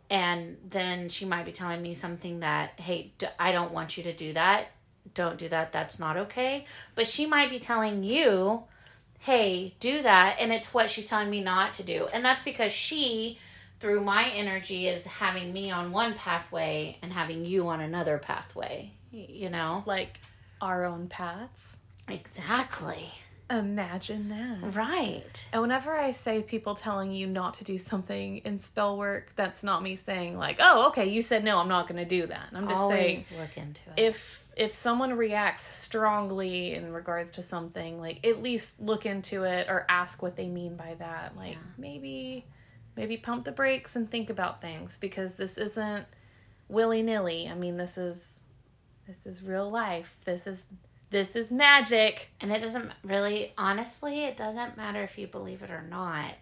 And 0.10 0.58
then 0.70 1.10
she 1.10 1.26
might 1.26 1.46
be 1.46 1.52
telling 1.52 1.82
me 1.82 1.94
something 1.94 2.40
that 2.42 2.80
hey 2.80 3.12
I 3.40 3.52
don't 3.52 3.72
want 3.72 3.98
you 3.98 4.04
to 4.04 4.14
do 4.14 4.34
that. 4.34 4.68
Don't 5.14 5.38
do 5.38 5.50
that. 5.50 5.72
That's 5.72 6.00
not 6.00 6.18
okay. 6.18 6.66
But 6.96 7.08
she 7.08 7.26
might 7.26 7.50
be 7.50 7.60
telling 7.60 8.04
you 8.04 8.64
hey 9.20 9.76
do 9.80 10.02
that. 10.02 10.38
And 10.40 10.52
it's 10.52 10.74
what 10.74 10.90
she's 10.90 11.10
telling 11.10 11.30
me 11.30 11.42
not 11.42 11.74
to 11.76 11.84
do. 11.84 12.08
And 12.14 12.24
that's 12.24 12.42
because 12.42 12.72
she 12.72 13.40
through 13.80 14.02
my 14.02 14.30
energy 14.30 14.88
is 14.88 15.06
having 15.06 15.54
me 15.54 15.70
on 15.70 15.92
one 15.92 16.16
pathway 16.16 16.98
and 17.04 17.14
having 17.14 17.46
you 17.46 17.68
on 17.68 17.80
another 17.80 18.18
pathway 18.18 18.92
you 19.12 19.50
know? 19.50 19.84
Like 19.86 20.20
our 20.62 20.86
own 20.86 21.08
paths. 21.08 21.76
exactly 22.10 23.12
Imagine 23.50 24.30
that. 24.30 24.76
right 24.76 25.46
And 25.54 25.62
whenever 25.62 25.98
I 25.98 26.12
say 26.12 26.42
people 26.42 26.76
telling 26.76 27.12
you 27.12 27.28
not 27.28 27.54
to 27.56 27.64
do 27.64 27.78
something 27.78 28.40
in 28.40 28.60
spell 28.60 28.98
work, 28.98 29.32
that's 29.36 29.64
not 29.64 29.82
me 29.82 29.96
saying 29.96 30.38
like, 30.38 30.58
"Oh, 30.60 30.88
okay, 30.90 31.08
you 31.08 31.22
said 31.22 31.44
no, 31.44 31.58
I'm 31.60 31.70
not 31.70 31.88
going 31.88 31.98
to 31.98 32.06
do 32.06 32.28
that." 32.28 32.50
I'm 32.54 32.68
just 32.68 32.78
always 32.78 33.28
saying 33.28 33.40
look 33.40 33.58
into 33.58 33.82
it 33.92 34.00
if 34.00 34.44
if 34.58 34.74
someone 34.74 35.14
reacts 35.14 35.64
strongly 35.78 36.74
in 36.74 36.92
regards 36.92 37.32
to 37.32 37.42
something, 37.44 38.00
like 38.00 38.26
at 38.26 38.42
least 38.42 38.82
look 38.82 39.06
into 39.06 39.44
it 39.44 39.68
or 39.70 39.86
ask 39.88 40.22
what 40.24 40.36
they 40.36 40.48
mean 40.48 40.76
by 40.76 40.96
that. 40.96 41.38
Like 41.38 41.54
Yeah. 41.54 41.60
maybe 41.78 42.46
maybe 42.96 43.16
pump 43.18 43.46
the 43.46 43.52
brakes 43.52 43.96
and 43.96 44.10
think 44.10 44.30
about 44.30 44.60
things 44.60 44.98
because 44.98 45.36
this 45.36 45.58
isn't 45.58 46.06
willy-nilly. 46.68 47.48
I 47.48 47.54
mean, 47.54 47.78
this 47.78 47.98
is 47.98 48.40
this 49.06 49.26
is 49.26 49.44
real 49.44 49.70
life. 49.70 50.18
This 50.26 50.48
is 50.48 50.66
this 51.10 51.36
is 51.36 51.52
magic. 51.52 52.30
And 52.42 52.52
it 52.52 52.62
doesn't 52.62 52.92
really, 53.04 53.54
honestly, 53.58 54.24
it 54.26 54.38
doesn't 54.38 54.78
matter 54.78 55.04
if 55.04 55.18
you 55.18 55.28
believe 55.28 55.62
it 55.64 55.70
or 55.72 55.82
not. 55.84 56.34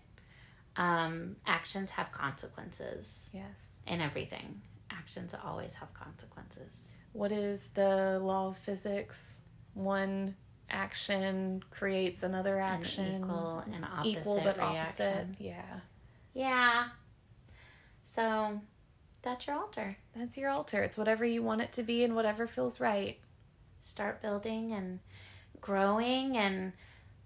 Um, 0.78 1.38
actions 1.46 1.92
have 1.92 2.12
consequences 2.12 3.30
Yes. 3.34 3.70
in 3.88 4.02
everything. 4.02 4.62
Actions 4.92 5.34
always 5.46 5.74
have 5.76 5.94
consequences. 5.94 6.98
what 7.14 7.32
is 7.32 7.70
the 7.70 8.20
law 8.22 8.48
of 8.50 8.58
physics? 8.58 9.44
One 9.74 10.36
action 10.70 11.64
creates 11.72 12.24
another 12.24 12.60
action. 12.60 13.06
An 13.06 13.22
equal 13.24 13.64
and 13.74 13.86
opposite 13.86 14.20
Equal 14.20 14.42
but 14.44 14.58
reaction. 14.58 15.06
opposite. 15.08 15.28
Yeah. 15.40 15.80
Yeah. 16.34 16.88
So 18.04 18.60
that's 19.22 19.48
your 19.48 19.56
altar. 19.56 19.98
That's 20.16 20.38
your 20.38 20.50
altar. 20.50 20.84
It's 20.84 20.98
whatever 20.98 21.24
you 21.24 21.42
want 21.42 21.62
it 21.62 21.72
to 21.74 21.84
be 21.84 22.04
and 22.04 22.16
whatever 22.16 22.48
feels 22.48 22.80
right. 22.82 23.18
Start 23.86 24.20
building 24.20 24.72
and 24.72 25.00
growing 25.62 26.36
and 26.38 26.74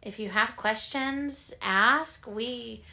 if 0.02 0.20
you 0.20 0.30
have 0.30 0.58
questions, 0.58 1.54
ask. 1.62 2.28
We 2.28 2.84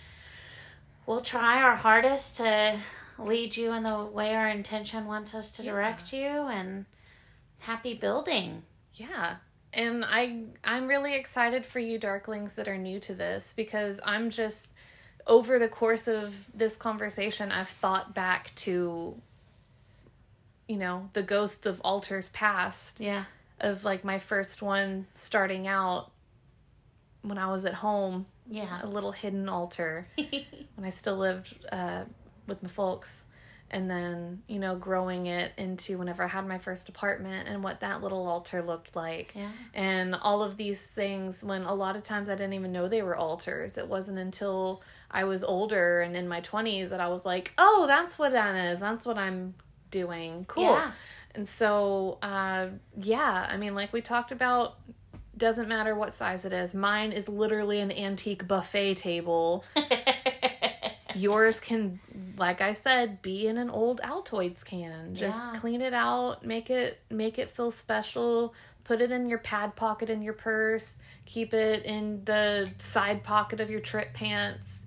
will 1.05 1.21
try 1.21 1.61
our 1.61 1.75
hardest 1.75 2.37
to 2.37 2.79
lead 3.19 3.57
you 3.57 3.73
in 3.73 3.83
the 3.83 4.05
way 4.05 4.37
our 4.37 4.49
intention 4.49 5.07
wants 5.07 5.35
us 5.35 5.51
to 5.53 5.65
Yeah. 5.65 5.73
direct 5.73 6.13
you 6.13 6.27
and 6.47 6.87
happy 7.59 7.95
building. 7.95 8.63
Yeah. 8.93 9.37
And 9.73 10.05
I 10.05 10.45
I'm 10.63 10.87
really 10.87 11.15
excited 11.15 11.67
for 11.67 11.81
you 11.81 11.99
darklings 11.99 12.55
that 12.55 12.69
are 12.69 12.79
new 12.79 13.01
to 13.01 13.15
this 13.15 13.53
because 13.53 13.99
I'm 14.05 14.31
just 14.31 14.71
over 15.27 15.59
the 15.59 15.69
course 15.69 16.07
of 16.07 16.47
this 16.55 16.77
conversation 16.77 17.51
I've 17.51 17.69
thought 17.69 18.15
back 18.15 18.55
to 18.67 19.21
you 20.69 20.77
know, 20.77 21.11
the 21.15 21.23
ghosts 21.23 21.67
of 21.67 21.81
altars 21.83 22.29
past 22.29 23.01
Yeah. 23.01 23.25
Of 23.61 23.85
like 23.85 24.05
my 24.05 24.19
first 24.19 24.63
one 24.63 25.07
starting 25.15 25.67
out 25.67 26.11
when 27.23 27.39
I 27.39 27.51
was 27.51 27.65
at 27.65 27.75
home, 27.75 28.27
Yeah. 28.49 28.81
a 28.83 28.87
little 28.87 29.13
hidden 29.13 29.49
altar 29.49 30.07
when 30.17 30.85
I 30.85 30.91
still 30.91 31.17
lived 31.17 31.57
uh, 31.73 32.05
with 32.47 32.63
my 32.63 32.69
folks. 32.69 33.23
And 33.69 33.91
then, 33.91 34.43
you 34.47 34.61
know, 34.61 34.77
growing 34.77 35.27
it 35.27 35.51
into 35.57 35.99
whenever 35.99 36.23
I 36.23 36.29
had 36.29 36.47
my 36.47 36.59
first 36.59 36.89
apartment 36.89 37.49
and 37.49 37.65
what 37.65 37.81
that 37.81 38.01
little 38.01 38.25
altar 38.29 38.63
looked 38.63 38.95
like. 38.95 39.33
yeah. 39.35 39.51
And 39.75 40.15
all 40.15 40.45
of 40.45 40.57
these 40.57 40.87
things, 40.87 41.43
when 41.43 41.63
a 41.63 41.75
lot 41.75 41.97
of 41.97 42.05
times 42.05 42.31
I 42.31 42.37
didn't 42.37 42.53
even 42.55 42.71
know 42.71 42.87
they 42.87 43.03
were 43.03 43.17
altars. 43.17 43.77
It 43.77 43.89
wasn't 43.89 44.19
until 44.21 44.83
I 45.11 45.25
was 45.25 45.43
older 45.43 46.01
and 46.03 46.17
in 46.17 46.29
my 46.29 46.41
20s 46.43 46.91
that 46.91 47.01
I 47.01 47.09
was 47.09 47.27
like, 47.27 47.55
oh, 47.59 47.87
that's 47.89 48.17
what 48.21 48.31
that 48.33 48.55
is. 48.55 48.79
That's 48.79 49.05
what 49.05 49.19
I'm 49.19 49.57
doing. 49.91 50.45
Cool. 50.47 50.63
Yeah. 50.63 50.93
And 51.37 51.49
so, 51.49 52.19
uh, 52.23 52.69
yeah, 52.99 53.47
I 53.49 53.57
mean, 53.59 53.75
like 53.75 53.93
we 53.93 54.01
talked 54.01 54.33
about, 54.33 54.77
doesn't 55.37 55.69
matter 55.69 55.95
what 55.95 56.15
size 56.15 56.47
it 56.47 56.53
is. 56.53 56.75
Mine 56.75 57.13
is 57.13 57.29
literally 57.29 57.81
an 57.81 57.93
antique 57.93 58.49
buffet 58.49 58.95
table. 58.95 59.65
Yours 61.15 61.61
can, 61.61 62.01
like 62.37 62.61
I 62.61 62.73
said, 62.73 63.23
be 63.23 63.47
in 63.47 63.57
an 63.59 63.71
old 63.71 64.01
Altoids 64.03 64.65
can. 64.65 65.15
Just 65.15 65.53
Yeah. 65.53 65.61
clean 65.61 65.81
it 65.83 65.95
out, 65.95 66.45
make 66.45 66.71
it 66.71 67.01
make 67.11 67.39
it 67.39 67.51
feel 67.51 67.71
special. 67.71 68.55
Put 68.85 69.01
it 69.01 69.11
in 69.11 69.29
your 69.29 69.39
pad 69.39 69.77
pocket 69.77 70.11
in 70.11 70.23
your 70.23 70.33
purse. 70.35 70.99
Keep 71.25 71.55
it 71.55 71.85
in 71.85 72.25
the 72.25 72.71
side 72.79 73.23
pocket 73.25 73.61
of 73.61 73.69
your 73.71 73.81
Tripp 73.81 74.15
pants. 74.15 74.87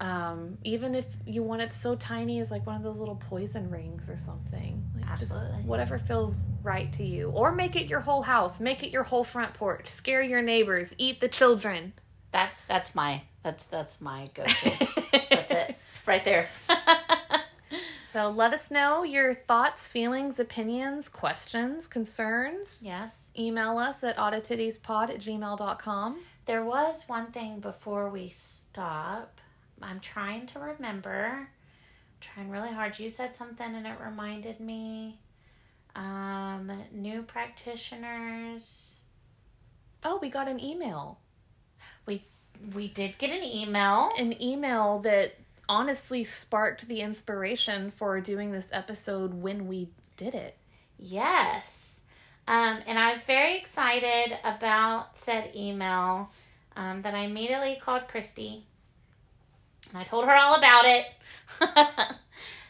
Um, 0.00 0.58
even 0.64 0.94
if 0.94 1.06
you 1.24 1.42
want 1.42 1.62
it 1.62 1.72
so 1.72 1.94
tiny 1.94 2.40
as 2.40 2.50
like 2.50 2.66
one 2.66 2.76
of 2.76 2.82
those 2.82 2.98
little 2.98 3.16
poison 3.16 3.70
rings 3.70 4.10
or 4.10 4.16
something. 4.16 4.82
Like 4.96 5.08
Absolutely. 5.08 5.56
Just 5.56 5.64
whatever 5.68 5.98
feels 5.98 6.50
right 6.62 6.92
to 6.94 7.04
you. 7.04 7.30
Or 7.30 7.52
make 7.52 7.76
it 7.76 7.86
your 7.86 8.00
whole 8.00 8.22
house. 8.22 8.60
Make 8.60 8.82
it 8.82 8.90
your 8.90 9.04
whole 9.04 9.24
front 9.24 9.54
porch. 9.54 9.88
Scare 9.88 10.22
your 10.22 10.42
neighbors. 10.42 10.94
Eat 10.98 11.20
the 11.20 11.28
children. 11.28 11.92
That's 12.32 12.62
that's 12.62 12.94
my 12.94 13.22
that's 13.42 13.66
that's 13.66 14.00
my 14.00 14.28
go 14.34 14.44
to. 14.44 14.70
that's 15.30 15.50
it. 15.52 15.76
Right 16.06 16.24
there. 16.24 16.48
So 18.14 18.30
let 18.30 18.52
us 18.54 18.70
know 18.70 19.02
your 19.02 19.34
thoughts, 19.34 19.88
feelings, 19.88 20.38
opinions, 20.38 21.08
questions, 21.08 21.88
concerns. 21.88 22.80
yes. 22.86 23.24
Email 23.36 23.76
us 23.76 24.04
at 24.04 24.16
audititiespod 24.16 25.10
at 25.10 25.18
gmail.com. 25.18 26.20
There 26.46 26.64
was 26.64 27.02
one 27.08 27.32
thing 27.32 27.58
before 27.58 28.08
we 28.10 28.28
stop. 28.28 29.40
I'm 29.82 30.00
trying 30.00 30.46
to 30.46 30.58
remember. 30.60 31.48
trying 32.20 32.50
really 32.50 32.72
hard. 32.72 32.98
You 32.98 33.10
said 33.10 33.34
something 33.34 33.74
and 33.74 33.86
it 33.86 33.96
reminded 34.02 34.60
me. 34.60 35.18
Um, 35.94 36.72
new 36.92 37.22
practitioners. 37.22 39.00
Oh, 40.04 40.18
we 40.20 40.28
got 40.28 40.48
an 40.48 40.60
email. 40.60 41.18
We 42.06 42.24
we 42.74 42.88
did 42.88 43.18
get 43.18 43.30
an 43.30 43.44
email. 43.44 44.10
An 44.18 44.40
email 44.42 44.98
that 45.00 45.34
honestly 45.68 46.24
sparked 46.24 46.88
the 46.88 47.00
inspiration 47.00 47.90
for 47.90 48.20
doing 48.20 48.52
this 48.52 48.68
episode 48.72 49.34
when 49.34 49.66
we 49.66 49.88
did 50.16 50.34
it. 50.34 50.56
Yes. 50.98 52.00
Um, 52.46 52.80
and 52.86 52.98
I 52.98 53.12
was 53.12 53.22
very 53.22 53.56
excited 53.56 54.36
about 54.44 55.16
said 55.16 55.52
email 55.56 56.30
um, 56.76 57.02
that 57.02 57.14
I 57.14 57.20
immediately 57.20 57.78
called 57.80 58.08
Christy 58.08 58.64
and 59.94 60.00
I 60.00 60.04
told 60.04 60.24
her 60.24 60.34
all 60.34 60.56
about 60.56 60.84
it. 60.86 61.06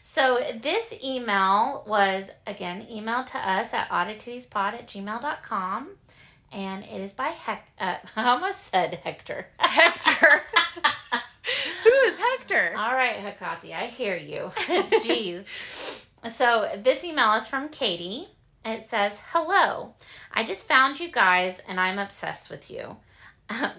so 0.03 0.39
this 0.61 0.93
email 1.03 1.83
was, 1.87 2.25
again, 2.45 2.85
emailed 2.91 3.25
to 3.27 3.37
us 3.39 3.73
at 3.73 3.89
odditiespod 3.89 4.73
at 4.75 4.87
gmail.com. 4.87 5.89
And 6.51 6.83
it 6.83 7.01
is 7.01 7.11
by 7.13 7.29
Hec- 7.29 7.67
uh, 7.79 7.95
I 8.15 8.29
almost 8.29 8.71
said 8.71 8.99
Hector. 9.03 9.47
Hector. 9.57 10.13
Who 11.83 11.89
is 11.89 12.17
Hector? 12.17 12.75
All 12.77 12.93
right, 12.93 13.15
Hecate, 13.17 13.73
I 13.73 13.87
hear 13.87 14.15
you. 14.15 14.51
Jeez. 14.55 15.45
So 16.29 16.69
this 16.83 17.03
email 17.03 17.33
is 17.33 17.47
from 17.47 17.69
Katie. 17.69 18.27
It 18.63 18.87
says, 18.89 19.13
Hello. 19.31 19.95
I 20.31 20.43
just 20.43 20.67
found 20.67 20.99
you 20.99 21.11
guys 21.11 21.59
and 21.67 21.79
I'm 21.79 21.97
obsessed 21.99 22.49
with 22.51 22.69
you. 22.71 22.95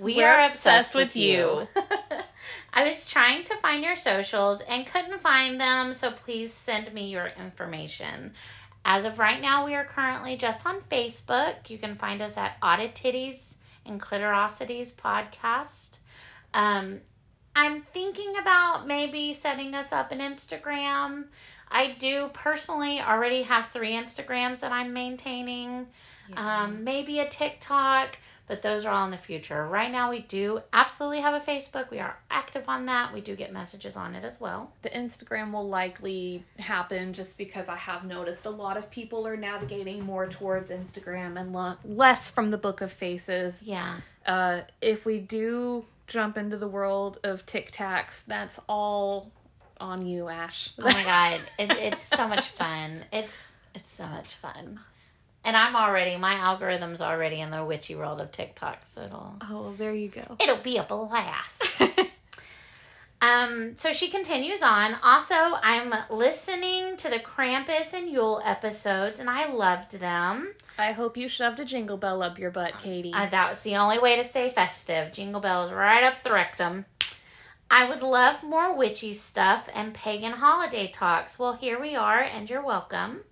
we 0.00 0.16
We're 0.16 0.28
are 0.28 0.40
obsessed 0.40 0.94
obsessed, 0.94 0.94
with 0.94 1.08
with 1.08 1.16
you. 1.16 1.68
I 2.76 2.84
was 2.86 3.06
trying 3.06 3.42
to 3.44 3.56
find 3.56 3.82
your 3.82 3.96
socials 3.96 4.60
and 4.60 4.86
couldn't 4.86 5.22
find 5.22 5.58
them, 5.58 5.94
so 5.94 6.10
please 6.10 6.52
send 6.52 6.92
me 6.92 7.08
your 7.08 7.28
information. 7.28 8.34
As 8.84 9.06
of 9.06 9.18
right 9.18 9.40
now, 9.40 9.64
we 9.64 9.74
are 9.74 9.86
currently 9.86 10.36
just 10.36 10.66
on 10.66 10.82
Facebook. 10.92 11.70
You 11.70 11.78
can 11.78 11.96
find 11.96 12.20
us 12.20 12.36
at 12.36 12.58
Audit 12.62 12.94
Titties 12.94 13.54
and 13.86 13.98
Clitorosities 13.98 14.92
Podcast. 14.92 16.00
Um, 16.52 17.00
I'm 17.56 17.80
thinking 17.80 18.34
about 18.38 18.86
maybe 18.86 19.32
setting 19.32 19.74
us 19.74 19.90
up 19.90 20.12
an 20.12 20.18
Instagram. 20.18 21.24
I 21.70 21.96
do 21.98 22.28
personally 22.34 23.00
already 23.00 23.40
have 23.44 23.68
three 23.68 23.92
Instagrams 23.92 24.60
that 24.60 24.70
I'm 24.70 24.92
maintaining. 24.92 25.86
Um, 26.36 26.84
maybe 26.84 27.20
a 27.20 27.28
TikTok, 27.28 28.18
but 28.46 28.62
those 28.62 28.84
are 28.84 28.92
all 28.92 29.04
in 29.04 29.10
the 29.10 29.16
future. 29.16 29.66
Right 29.66 29.90
now, 29.90 30.10
we 30.10 30.20
do 30.20 30.60
absolutely 30.72 31.20
have 31.20 31.34
a 31.34 31.44
Facebook. 31.44 31.90
We 31.90 31.98
are 31.98 32.16
active 32.30 32.68
on 32.68 32.86
that. 32.86 33.12
We 33.12 33.20
do 33.20 33.34
get 33.36 33.52
messages 33.52 33.96
on 33.96 34.14
it 34.14 34.24
as 34.24 34.40
well. 34.40 34.72
the 34.82 34.90
Instagram 34.90 35.52
will 35.52 35.68
likely 35.68 36.44
happen 36.58 37.12
just 37.12 37.36
because 37.38 37.68
I 37.68 37.76
have 37.76 38.04
noticed 38.04 38.46
a 38.46 38.50
lot 38.50 38.76
of 38.76 38.90
people 38.90 39.26
are 39.26 39.36
navigating 39.36 40.04
more 40.04 40.26
towards 40.28 40.70
Instagram 40.70 41.40
and 41.40 41.52
lo- 41.52 41.76
less 41.84 42.30
from 42.30 42.50
the 42.50 42.58
Book 42.58 42.80
of 42.80 42.92
Faces. 42.92 43.62
Yeah. 43.64 43.96
Uh, 44.24 44.60
if 44.80 45.04
we 45.06 45.18
do 45.18 45.84
jump 46.06 46.36
into 46.38 46.56
the 46.56 46.68
world 46.68 47.18
of 47.24 47.44
TikToks, 47.46 48.26
that's 48.26 48.60
all 48.68 49.30
on 49.80 50.06
you, 50.06 50.28
Ash. 50.28 50.70
Oh 50.78 50.84
my 50.84 51.02
god, 51.04 51.40
it, 51.58 51.72
it's 51.72 52.02
so 52.04 52.26
much 52.28 52.48
fun. 52.48 53.04
It's 53.12 53.50
it's 53.74 53.90
so 53.92 54.06
much 54.06 54.34
fun. 54.34 54.80
And 55.46 55.56
I'm 55.56 55.76
already 55.76 56.16
my 56.16 56.34
algorithm's 56.34 57.00
already 57.00 57.40
in 57.40 57.50
the 57.50 57.64
witchy 57.64 57.94
world 57.94 58.20
of 58.20 58.32
TikTok, 58.32 58.80
so 58.84 59.02
it'll 59.02 59.36
oh, 59.42 59.62
well, 59.62 59.74
there 59.78 59.94
you 59.94 60.08
go. 60.08 60.36
it'll 60.40 60.58
be 60.58 60.76
a 60.76 60.82
blast. 60.82 61.62
Um, 63.22 63.72
so 63.76 63.94
she 63.94 64.10
continues 64.10 64.62
on. 64.62 64.94
Also, 65.02 65.34
I'm 65.34 65.92
listening 66.10 66.96
to 66.98 67.08
the 67.08 67.18
Krampus 67.18 67.94
and 67.94 68.10
Yule 68.10 68.42
episodes, 68.44 69.20
and 69.20 69.30
I 69.30 69.50
loved 69.50 69.98
them. 69.98 70.54
I 70.78 70.92
hope 70.92 71.16
you 71.16 71.26
shoved 71.26 71.58
a 71.58 71.64
jingle 71.64 71.96
bell 71.96 72.22
up 72.22 72.38
your 72.38 72.50
butt, 72.50 72.74
Katie. 72.78 73.14
Uh, 73.14 73.26
that 73.26 73.48
was 73.48 73.60
the 73.60 73.76
only 73.76 73.98
way 73.98 74.16
to 74.16 74.22
stay 74.22 74.50
festive. 74.50 75.12
Jingle 75.12 75.40
bells 75.40 75.72
right 75.72 76.04
up 76.04 76.22
the 76.24 76.32
rectum. 76.32 76.84
I 77.70 77.88
would 77.88 78.02
love 78.02 78.42
more 78.42 78.76
witchy 78.76 79.14
stuff 79.14 79.68
and 79.74 79.94
pagan 79.94 80.32
holiday 80.32 80.86
talks. 80.88 81.38
Well, 81.38 81.54
here 81.54 81.80
we 81.80 81.96
are, 81.96 82.20
and 82.20 82.48
you're 82.48 82.62
welcome. 82.62 83.22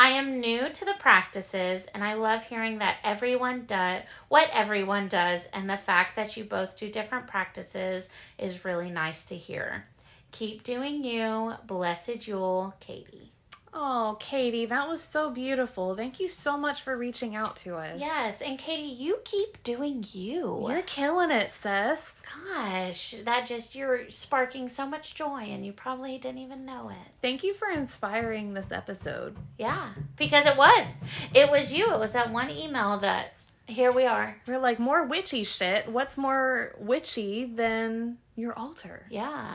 I 0.00 0.10
am 0.10 0.38
new 0.38 0.68
to 0.68 0.84
the 0.84 0.94
practices, 1.00 1.88
and 1.92 2.04
I 2.04 2.14
love 2.14 2.44
hearing 2.44 2.78
that 2.78 2.98
everyone 3.02 3.64
does 3.66 4.02
what 4.28 4.48
everyone 4.52 5.08
does, 5.08 5.46
and 5.52 5.68
the 5.68 5.76
fact 5.76 6.14
that 6.14 6.36
you 6.36 6.44
both 6.44 6.76
do 6.76 6.88
different 6.88 7.26
practices 7.26 8.08
is 8.38 8.64
really 8.64 8.90
nice 8.90 9.24
to 9.26 9.36
hear. 9.36 9.86
Keep 10.30 10.62
doing 10.62 11.02
you. 11.02 11.54
Blessed 11.66 12.28
Yule, 12.28 12.74
Katie. 12.78 13.32
Oh, 13.72 14.16
Katie, 14.20 14.66
that 14.66 14.88
was 14.88 15.02
so 15.02 15.30
beautiful. 15.30 15.94
Thank 15.94 16.20
you 16.20 16.28
so 16.28 16.56
much 16.56 16.82
for 16.82 16.96
reaching 16.96 17.36
out 17.36 17.56
to 17.56 17.76
us. 17.76 18.00
Yes, 18.00 18.40
and 18.40 18.58
Katie, 18.58 18.82
you 18.82 19.18
keep 19.24 19.62
doing 19.62 20.04
you. 20.12 20.66
You're 20.68 20.82
killing 20.82 21.30
it, 21.30 21.52
sis. 21.54 22.12
Gosh, 22.54 23.14
that 23.24 23.46
just 23.46 23.74
you're 23.74 24.10
sparking 24.10 24.68
so 24.68 24.86
much 24.86 25.14
joy 25.14 25.42
and 25.42 25.64
you 25.64 25.72
probably 25.72 26.18
didn't 26.18 26.38
even 26.38 26.64
know 26.64 26.88
it. 26.88 27.12
Thank 27.22 27.44
you 27.44 27.54
for 27.54 27.68
inspiring 27.68 28.54
this 28.54 28.72
episode. 28.72 29.36
Yeah, 29.58 29.90
because 30.16 30.46
it 30.46 30.56
was. 30.56 30.98
It 31.34 31.50
was 31.50 31.72
you. 31.72 31.92
It 31.92 31.98
was 31.98 32.12
that 32.12 32.32
one 32.32 32.50
email 32.50 32.98
that 32.98 33.34
here 33.66 33.92
we 33.92 34.06
are. 34.06 34.36
We're 34.46 34.58
like, 34.58 34.78
more 34.78 35.04
witchy 35.04 35.44
shit. 35.44 35.88
What's 35.88 36.16
more 36.16 36.74
witchy 36.78 37.44
than 37.44 38.18
your 38.34 38.58
altar? 38.58 39.06
Yeah. 39.10 39.54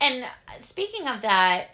And 0.00 0.24
speaking 0.60 1.06
of 1.06 1.22
that, 1.22 1.70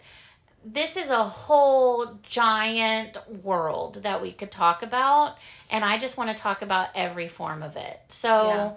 this 0.65 0.97
is 0.97 1.09
a 1.09 1.23
whole 1.23 2.19
giant 2.23 3.17
world 3.43 4.03
that 4.03 4.21
we 4.21 4.31
could 4.31 4.51
talk 4.51 4.83
about 4.83 5.37
and 5.69 5.85
i 5.85 5.97
just 5.97 6.17
want 6.17 6.29
to 6.35 6.41
talk 6.41 6.61
about 6.61 6.89
every 6.95 7.27
form 7.27 7.63
of 7.63 7.77
it. 7.77 7.99
So 8.09 8.45
Yeah. 8.45 8.71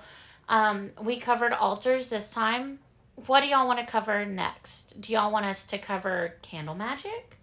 um, 0.49 0.91
we 1.01 1.18
covered 1.18 1.53
altars 1.53 2.09
this 2.09 2.30
time. 2.30 2.78
What 3.26 3.41
do 3.41 3.49
y'all 3.49 3.66
want 3.66 3.78
to 3.80 3.85
cover 3.85 4.24
next? 4.24 5.01
Do 5.01 5.12
y'all 5.12 5.30
want 5.33 5.45
us 5.45 5.64
to 5.66 5.78
cover 5.78 6.37
candle 6.43 6.74
magic 6.74 7.37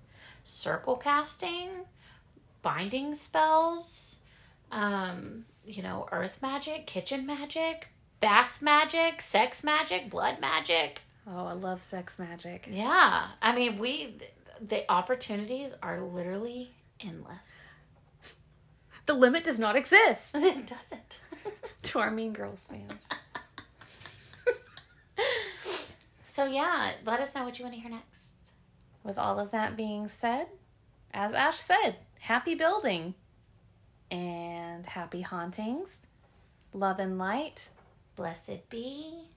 circle 0.44 0.96
casting 0.98 1.70
binding 2.62 3.14
spells 3.14 4.20
um, 4.72 5.46
you 5.66 5.84
know 5.84 6.08
earth 6.12 6.40
magic 6.42 6.88
kitchen 6.88 7.26
magic 7.26 7.88
bath 8.20 8.62
magic 8.62 9.22
sex 9.22 9.64
magic 9.64 10.10
blood 10.10 10.40
magic 10.42 11.02
Oh, 11.32 11.45
I 11.45 11.53
love 11.53 11.82
sex 11.84 12.17
magic. 12.17 12.67
yeah, 12.71 13.27
I 13.41 13.55
mean, 13.55 13.77
we 13.77 14.15
the 14.61 14.89
opportunities 14.91 15.73
are 15.84 16.01
literally 16.01 16.71
endless. 16.99 17.53
The 19.05 19.13
limit 19.13 19.43
does 19.43 19.57
not 19.59 19.75
exist 19.75 20.36
It 20.36 20.67
doesn't. 20.67 21.19
to 21.84 21.99
our 21.99 22.11
Mean 22.11 22.34
Girls 22.34 22.67
fans. 22.69 22.91
So 26.25 26.45
yeah, 26.45 26.93
let 27.05 27.19
us 27.19 27.36
know 27.36 27.43
what 27.43 27.59
you 27.59 27.65
want 27.65 27.75
to 27.75 27.82
hear 27.82 27.91
next. 27.91 28.36
With 29.03 29.17
all 29.17 29.39
of 29.39 29.51
that 29.51 29.75
being 29.75 30.07
said, 30.07 30.47
as 31.13 31.34
Ash 31.34 31.57
said, 31.57 31.97
happy 32.19 32.55
building 32.55 33.13
and 34.09 34.86
happy 34.86 35.19
hauntings, 35.19 35.97
love 36.71 36.99
and 36.99 37.17
light. 37.17 37.69
Blessed 38.15 38.69
be. 38.69 39.27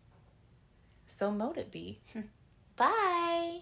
So 1.22 1.30
mote 1.30 1.56
it 1.56 1.70
be. 1.70 2.00
Bye. 2.76 3.60